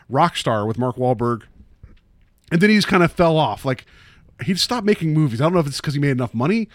[0.10, 1.42] Rockstar with Mark Wahlberg,
[2.50, 3.66] and then he just kind of fell off.
[3.66, 3.86] Like
[4.46, 5.42] he stopped making movies.
[5.42, 6.70] I don't know if it's because he made enough money.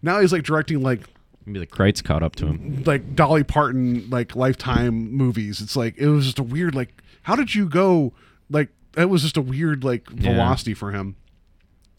[0.00, 1.00] Now he's like directing like
[1.44, 2.82] Maybe the Krites caught up to him.
[2.86, 5.60] like Dolly Parton like lifetime movies.
[5.60, 6.94] It's like it was just a weird like
[7.24, 8.14] how did you go
[8.48, 10.32] like it was just a weird like Yeah.
[10.32, 11.16] velocity for him.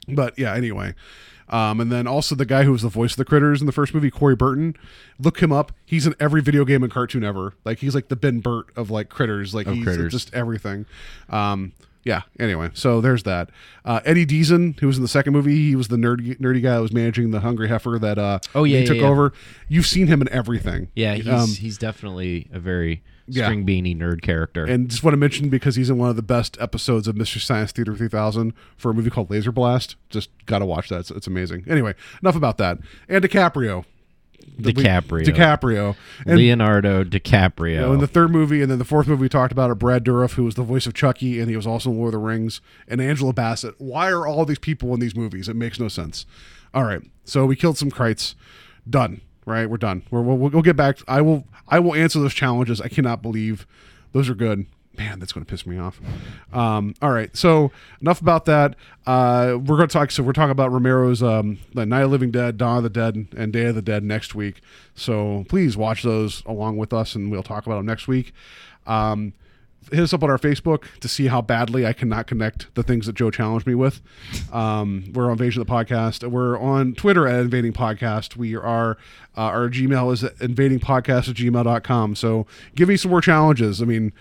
[0.08, 0.94] But yeah, anyway.
[1.50, 3.72] Um, and then also the guy who was the voice of the critters in the
[3.72, 4.76] first movie, Corey Burton.
[5.18, 5.72] Look him up.
[5.86, 7.54] He's in every video game and cartoon ever.
[7.64, 9.56] Like he's like the Ben Burtt of like critters.
[9.56, 10.12] Like Of he's Critters.
[10.12, 10.86] just everything.
[11.30, 11.72] Um,
[12.04, 12.22] Yeah.
[12.40, 13.50] Anyway, so there's that.
[13.86, 16.76] Uh, Eddie Deezen, who was in the second movie, he was the nerdy nerdy guy
[16.78, 19.08] who was managing the hungry heifer that uh, Oh, yeah, he yeah, took yeah.
[19.08, 19.34] over.
[19.70, 20.88] You've seen him in everything.
[20.96, 23.46] Yeah, he's Um, he's definitely a very Yeah.
[23.46, 24.64] string beanie nerd character.
[24.66, 27.42] and just want to mention because he's in one of the best episodes of Mystery
[27.42, 29.96] Science Theater 3000 for a movie called Laser Blast.
[30.10, 31.02] Just got to watch that.
[31.02, 31.66] It's, it's amazing.
[31.68, 32.78] Anyway, enough about that.
[33.10, 33.84] And DiCaprio.
[34.58, 35.26] The- DiCaprio.
[35.26, 35.96] DiCaprio.
[36.26, 37.72] And Leonardo DiCaprio.
[37.72, 39.76] you know, in the third movie, and then the fourth movie we talked about, are
[39.76, 42.22] Brad Dourif, who was the voice of Chucky, and he was also in Lord of
[42.22, 43.76] the Rings, and Angela Bassett.
[43.78, 45.50] Why are all these people in these movies?
[45.50, 46.26] It makes no sense.
[46.74, 48.36] All right, so we killed some krites.
[48.90, 49.22] Done.
[49.46, 50.04] Right, we're done.
[50.12, 51.00] We're, we'll, we'll get back.
[51.08, 51.46] I will.
[51.68, 52.82] I will answer those challenges.
[52.82, 53.68] I cannot believe
[54.14, 54.66] those are good.
[54.98, 56.02] Man, that's going to piss me off.
[56.52, 57.72] Um, all right, so
[58.02, 58.76] enough about that.
[59.06, 60.10] Uh, we're going to talk.
[60.10, 62.90] So we're talking about Romero's um, the Night of the Living Dead, Dawn of the
[62.90, 64.60] Dead, and Day of the Dead next week.
[64.96, 68.34] So please watch those along with us, and we'll talk about them next week.
[68.88, 69.34] Um,
[69.92, 73.06] hit us up on our Facebook to see how badly I cannot connect the things
[73.06, 74.02] that Joe challenged me with.
[74.52, 76.30] Um, we're on Invasion of the Podcast.
[76.30, 78.36] We're on Twitter at Invading Podcast.
[78.36, 78.98] We are,
[79.36, 82.16] uh, our Gmail is invadingpodcast at gmail.com.
[82.16, 83.82] So give me some more challenges.
[83.82, 84.14] I mean,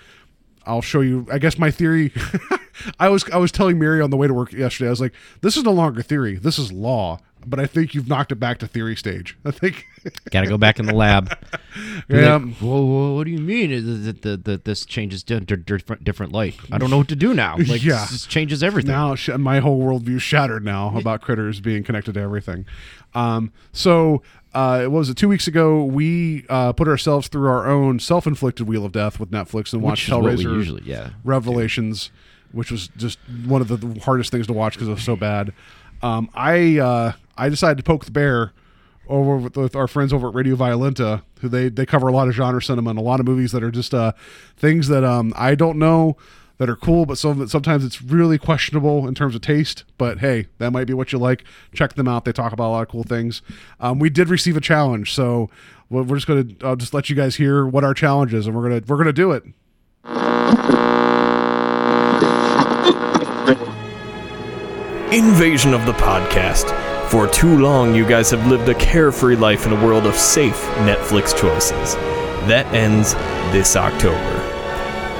[0.66, 1.26] I'll show you.
[1.30, 2.12] I guess my theory.
[3.00, 4.88] I was I was telling Mary on the way to work yesterday.
[4.88, 6.36] I was like, "This is no longer theory.
[6.36, 9.36] This is law." But I think you've knocked it back to theory stage.
[9.44, 9.86] I think.
[10.30, 11.28] Got to go back in the lab.
[12.08, 12.36] Be Yeah.
[12.36, 13.70] like, whoa, whoa, what do you mean?
[14.04, 16.56] That the, the, this changes di- di- different different light.
[16.72, 17.56] I don't know what to do now.
[17.56, 18.04] Like, Yeah.
[18.10, 18.90] this changes everything.
[18.90, 22.66] now sh- my whole worldview shattered now about critters being connected to everything.
[23.14, 25.16] Um, so uh, what was it?
[25.16, 29.30] Two weeks ago, we uh, put ourselves through our own self-inflicted wheel of death with
[29.30, 32.10] Netflix and watched Hellraiser usually- yeah, Revelations,
[32.52, 35.52] which was just one of the hardest things to watch because it was so bad.
[36.02, 38.52] Um, I uh, I decided to poke the bear
[39.08, 42.28] over with, with our friends over at Radio Violenta, who they they cover a lot
[42.28, 44.12] of genre cinema and a lot of movies that are just uh,
[44.56, 46.16] things that um, I don't know
[46.58, 49.84] that are cool, but some sometimes it's really questionable in terms of taste.
[49.98, 51.44] But hey, that might be what you like.
[51.74, 53.42] Check them out; they talk about a lot of cool things.
[53.80, 55.50] Um, we did receive a challenge, so
[55.90, 58.62] we're just gonna I'll just let you guys hear what our challenge is, and we're
[58.68, 59.44] gonna we're gonna do it.
[65.12, 66.68] Invasion of the podcast.
[67.10, 70.60] For too long, you guys have lived a carefree life in a world of safe
[70.78, 71.94] Netflix choices.
[72.48, 73.14] That ends
[73.52, 74.18] this October.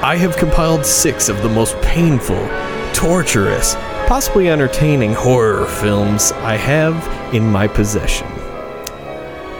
[0.03, 2.49] I have compiled six of the most painful,
[2.93, 3.75] torturous,
[4.07, 8.27] possibly entertaining horror films I have in my possession.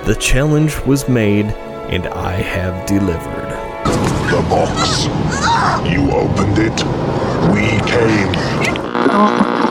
[0.04, 1.46] The challenge was made,
[1.90, 3.48] and I have delivered.
[4.30, 5.06] The box.
[5.90, 6.84] You opened it.
[7.54, 9.67] We came.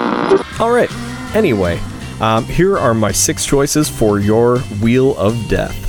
[0.61, 0.90] All right.
[1.35, 1.78] Anyway,
[2.20, 5.82] um, here are my six choices for your Wheel of Death.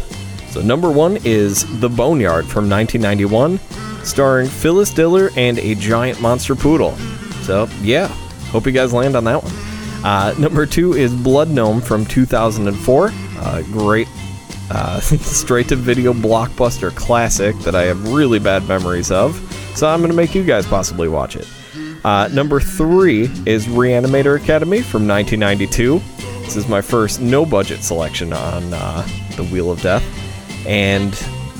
[0.52, 3.60] So number one is The Boneyard from 1991,
[4.04, 6.96] starring Phyllis Diller and a giant monster poodle.
[7.44, 8.08] So yeah,
[8.50, 9.54] hope you guys land on that one.
[10.04, 14.08] Uh, number two is Blood Gnome from 2004, uh, great
[14.70, 19.36] uh, straight to video blockbuster classic that I have really bad memories of.
[19.76, 21.48] So I'm going to make you guys possibly watch it.
[22.08, 26.00] Uh, number three is Reanimator Academy from 1992.
[26.46, 29.06] This is my first no budget selection on uh,
[29.36, 30.06] the Wheel of Death.
[30.66, 31.12] And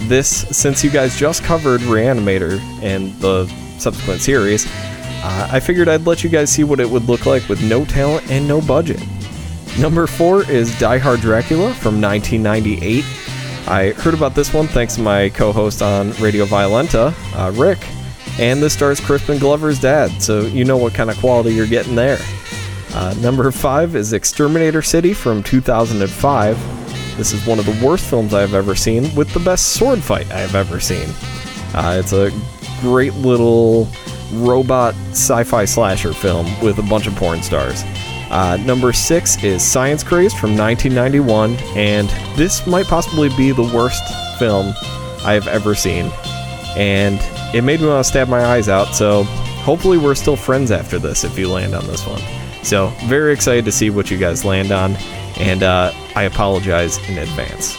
[0.08, 3.46] this, since you guys just covered Reanimator and the
[3.78, 4.66] subsequent series,
[5.22, 7.84] uh, I figured I'd let you guys see what it would look like with no
[7.84, 9.06] talent and no budget.
[9.78, 13.04] Number four is Die Hard Dracula from 1998.
[13.68, 17.80] I heard about this one thanks to my co host on Radio Violenta, uh, Rick.
[18.40, 21.96] And this stars Crispin Glover's dad, so you know what kind of quality you're getting
[21.96, 22.20] there.
[22.94, 27.18] Uh, number five is Exterminator City from 2005.
[27.18, 30.32] This is one of the worst films I've ever seen, with the best sword fight
[30.32, 31.10] I've ever seen.
[31.74, 32.32] Uh, it's a
[32.82, 33.88] great little
[34.34, 37.84] robot sci fi slasher film with a bunch of porn stars.
[38.30, 44.04] Uh, number six is Science Craze from 1991, and this might possibly be the worst
[44.38, 44.74] film
[45.24, 46.12] I have ever seen.
[46.76, 47.20] And
[47.54, 51.00] it made me want to stab my eyes out, so hopefully we're still friends after
[51.00, 52.22] this if you land on this one.
[52.64, 54.96] So, very excited to see what you guys land on,
[55.40, 57.78] and uh, I apologize in advance.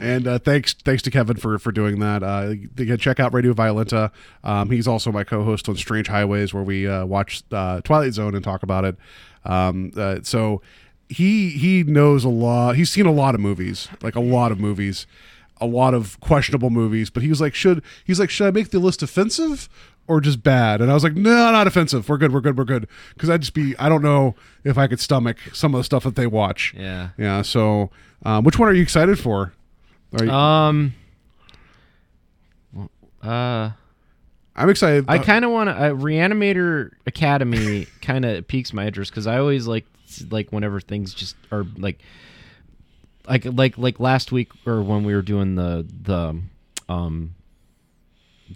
[0.00, 2.22] And uh, thanks, thanks to Kevin for for doing that.
[2.22, 4.12] Uh, you can check out Radio Violenta.
[4.44, 8.34] Um, he's also my co-host on Strange Highways, where we uh, watch uh, Twilight Zone
[8.34, 8.96] and talk about it.
[9.44, 10.62] Um, uh, so
[11.08, 12.76] he he knows a lot.
[12.76, 15.06] He's seen a lot of movies, like a lot of movies,
[15.60, 17.10] a lot of questionable movies.
[17.10, 19.68] But he was like, should he's like, should I make the list offensive
[20.06, 20.80] or just bad?
[20.80, 22.08] And I was like, no, not offensive.
[22.08, 22.32] We're good.
[22.32, 22.56] We're good.
[22.56, 22.88] We're good.
[23.14, 26.04] Because I'd just be, I don't know if I could stomach some of the stuff
[26.04, 26.74] that they watch.
[26.76, 27.10] Yeah.
[27.18, 27.42] Yeah.
[27.42, 27.90] So,
[28.24, 29.52] um, which one are you excited for?
[30.18, 30.94] Are you, Um.
[33.22, 33.70] Uh.
[34.56, 35.04] I'm excited.
[35.08, 35.74] I Uh, kind of want to.
[35.76, 39.86] Uh, Reanimator Academy kind of piques my interest because I always like
[40.30, 42.00] like whenever things just are like
[43.28, 46.40] like like like last week or when we were doing the the
[46.88, 47.34] um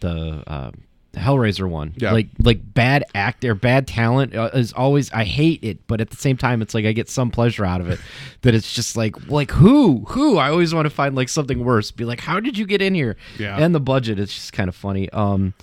[0.01, 0.70] the uh
[1.12, 1.93] the Hellraiser one.
[1.97, 2.12] Yeah.
[2.12, 6.11] Like like bad act or bad talent uh, is always I hate it, but at
[6.11, 8.01] the same time it's like I get some pleasure out of it.
[8.43, 11.90] that it's just like like who who I always want to find like something worse.
[11.90, 13.16] Be like how did you get in here?
[13.39, 13.59] Yeah.
[13.59, 15.11] And the budget it's just kind of funny.
[15.11, 15.55] Um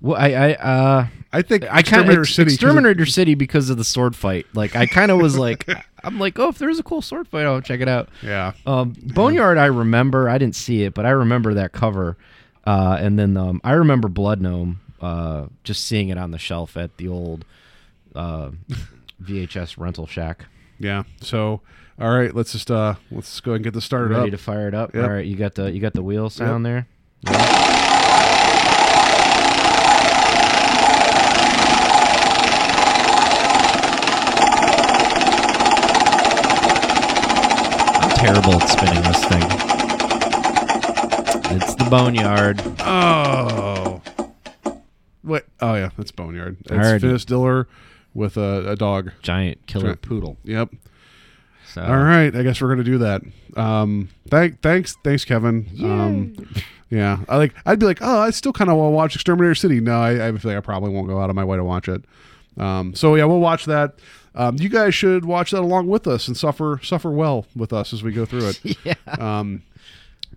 [0.00, 3.76] well, I I uh I think I kind of Exterminator City it- City because of
[3.76, 4.46] the sword fight.
[4.54, 5.68] Like I kind of was like
[6.04, 8.08] I'm like oh if there's a cool sword fight I'll check it out.
[8.22, 8.52] Yeah.
[8.66, 10.28] Um, Boneyard, I remember.
[10.28, 12.16] I didn't see it, but I remember that cover.
[12.66, 14.80] Uh, and then um, I remember Blood Gnome.
[15.00, 17.44] Uh, just seeing it on the shelf at the old
[18.16, 18.50] uh,
[19.22, 20.46] VHS rental shack.
[20.78, 21.04] Yeah.
[21.20, 21.60] So,
[22.00, 24.30] all right, let's just uh let's go ahead and get this started Ready up.
[24.32, 24.94] to fire it up.
[24.94, 25.04] Yep.
[25.04, 26.86] All right, you got the you got the wheel sound there.
[27.26, 27.97] I'm
[38.18, 39.42] terrible at spinning this thing.
[41.56, 42.60] It's the Boneyard.
[42.80, 44.02] Oh.
[45.22, 45.46] What?
[45.60, 46.56] Oh yeah, that's Boneyard.
[46.60, 47.00] It's Alrighty.
[47.00, 47.68] Phyllis Diller
[48.14, 49.12] with a, a dog.
[49.22, 50.36] Giant killer Giant- poodle.
[50.44, 50.70] Yep.
[51.74, 53.22] So All right, I guess we're gonna do that.
[53.56, 55.68] Um, thank, thanks, thanks, Kevin.
[55.82, 56.34] Um,
[56.90, 57.54] yeah, I like.
[57.66, 59.78] I'd be like, oh, I still kind of want to watch Exterminator City.
[59.80, 61.88] No, I, I feel like I probably won't go out of my way to watch
[61.88, 62.04] it.
[62.56, 63.94] Um, so yeah, we'll watch that.
[64.38, 67.92] Um, you guys should watch that along with us and suffer suffer well with us
[67.92, 68.78] as we go through it.
[68.84, 68.94] yeah.
[69.18, 69.62] um,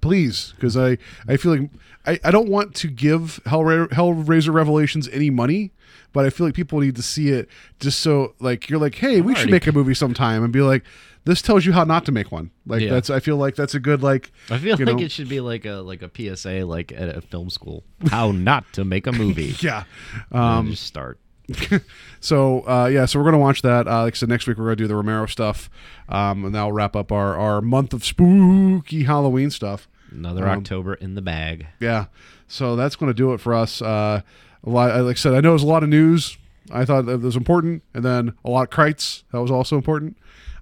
[0.02, 0.98] please, because I
[1.28, 1.69] I feel like
[2.06, 5.72] I, I don't want to give Hellra- Hellraiser Revelations any money,
[6.14, 7.48] but I feel like people need to see it
[7.80, 10.84] just so like you're like, hey, we should make a movie sometime, and be like,
[11.26, 12.49] this tells you how not to make one.
[12.65, 12.90] Like Yeah.
[12.90, 14.32] that's I feel like that's a good like.
[14.49, 17.22] I feel like know- it should be like a like a PSA like at a
[17.22, 17.84] film school.
[18.10, 19.56] How not to make a movie.
[19.61, 19.84] Yeah.
[20.32, 21.19] Um, just start.
[22.19, 23.88] so uh, yeah, so we're gonna watch that.
[23.88, 25.69] Uh, like I said, next week we're gonna do the Romero stuff,
[26.10, 29.88] um, and that'll wrap up our our month of spooky Halloween stuff.
[30.11, 31.68] Another Um, October in the bag.
[31.80, 32.06] Yeah.
[32.48, 33.82] So that's going to do it for us.
[33.82, 34.22] Uh,
[34.65, 36.38] a lot, like I said, I know there's a lot of news.
[36.69, 39.23] I thought that was important, and then a lot of Krites.
[39.32, 40.18] That was also important.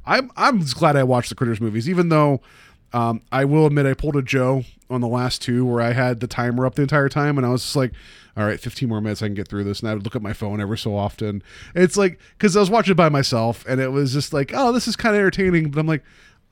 [0.05, 2.41] I'm I'm just glad I watched the Critters movies, even though
[2.93, 6.19] um, I will admit I pulled a Joe on the last two where I had
[6.19, 7.91] the timer up the entire time, and I was just like,
[8.39, 9.81] all right, 15 more minutes, I can get through this.
[9.81, 11.43] And I would look at my phone every so often.
[11.75, 14.71] It's like because I was watching it by myself, and it was just like, oh,
[14.71, 16.03] this is kind of entertaining, but I'm like,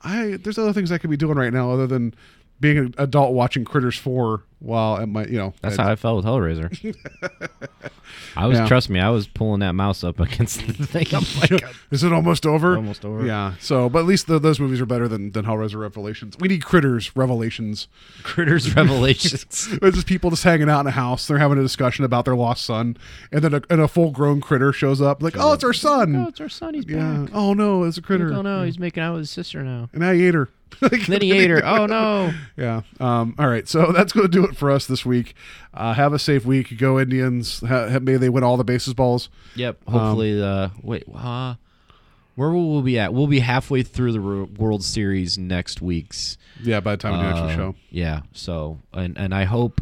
[0.02, 2.14] I there's other things I could be doing right now other than
[2.60, 5.54] being an adult watching Critters 4 while at my, you know.
[5.62, 6.68] That's how I felt with Hellraiser.
[8.36, 8.66] I was Yeah.
[8.66, 11.06] trust me, I was pulling that mouse up against the thing.
[11.12, 12.76] I'm like, Is it almost over?
[12.76, 13.24] Almost over.
[13.24, 13.54] Yeah.
[13.60, 16.36] So, but at least those movies are better than than Hellraiser Revelations.
[16.38, 17.88] We need Critters Revelations.
[18.22, 19.68] Critters Revelations.
[19.82, 21.26] It's just people just hanging out in a house.
[21.26, 22.96] They're having a discussion about their lost son,
[23.32, 25.22] and then a, and a full grown critter shows up.
[25.22, 26.16] Like, oh, it's our son.
[26.16, 26.74] oh, it's our son.
[26.74, 27.18] He's yeah.
[27.26, 27.30] back.
[27.34, 28.32] Oh no, it's a critter.
[28.32, 29.88] Oh no, he's making out with his sister now.
[29.92, 30.48] And I ate her.
[31.08, 31.64] then he ate her.
[31.64, 32.32] Oh no.
[32.56, 32.82] Yeah.
[33.00, 33.66] Um, all right.
[33.66, 35.34] So that's going to do it for us this week.
[35.74, 36.78] Uh, have a safe week.
[36.78, 37.60] Go Indians.
[37.60, 39.28] Ha- may they win all the bases balls.
[39.56, 39.78] Yep.
[39.86, 41.04] Um, Hopefully, uh, wait.
[41.14, 41.54] Uh,
[42.34, 43.12] where will we be at?
[43.12, 46.38] We'll be halfway through the World Series next week's.
[46.62, 46.80] Yeah.
[46.80, 47.74] By the time we do uh, actual show.
[47.90, 48.20] Yeah.
[48.32, 49.80] So, and and I hope,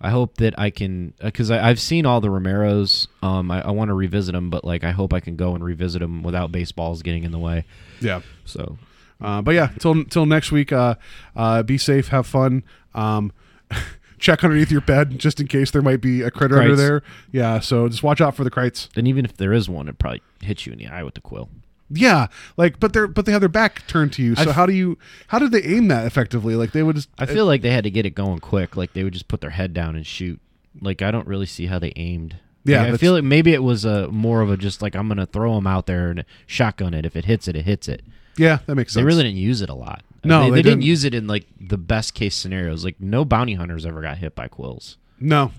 [0.00, 3.08] I hope that I can, because I I've seen all the Romeros.
[3.22, 5.64] Um, I, I want to revisit them, but like I hope I can go and
[5.64, 7.64] revisit them without baseballs getting in the way.
[8.00, 8.20] Yeah.
[8.44, 8.78] So
[9.20, 10.72] Uh, but yeah, till till next week.
[10.72, 10.94] Uh,
[11.34, 12.08] uh, be safe.
[12.08, 12.62] Have fun.
[12.94, 13.32] Um,
[14.18, 17.02] check underneath your bed just in case there might be a critter under there.
[17.32, 17.60] Yeah.
[17.60, 18.92] So just watch out for the krites.
[18.92, 21.20] then, even if there is one, it probably hits you in the eye with the
[21.20, 21.48] quill.
[21.90, 22.26] Yeah.
[22.56, 24.34] Like, but they're but they have their back turned to you.
[24.36, 26.54] So how do you how did they aim that effectively?
[26.54, 27.08] Like they would just.
[27.18, 28.76] I feel like they had to get it going quick.
[28.76, 30.40] Like they would just put their head down and shoot.
[30.80, 32.36] Like I don't really see how they aimed.
[32.64, 35.08] Yeah, Like, I feel like maybe it was a more of a just like I'm
[35.08, 37.06] gonna throw them out there and shotgun it.
[37.06, 38.02] If it hits it, it hits it.
[38.38, 39.00] Yeah, that makes sense.
[39.02, 40.02] They really didn't use it a lot.
[40.24, 42.84] No, they, they they didn't use it in like the best case scenarios.
[42.84, 44.96] Like no bounty hunters ever got hit by quills.
[45.20, 45.52] No.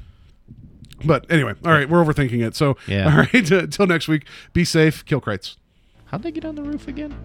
[1.05, 2.55] But anyway, all right, we're overthinking it.
[2.55, 3.05] So, Yeah.
[3.11, 5.55] all right, until next week, be safe, kill krites.
[6.05, 7.15] How'd they get on the roof again?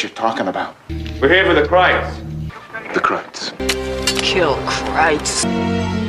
[0.00, 0.76] What you're talking about.
[1.20, 2.10] We're here for the Krites.
[2.94, 3.52] The Krites.
[4.22, 5.42] Kill Krites.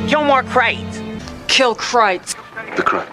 [0.08, 0.98] Kill more Krites.
[1.46, 2.34] Kill Krites.
[2.76, 3.11] The Krites.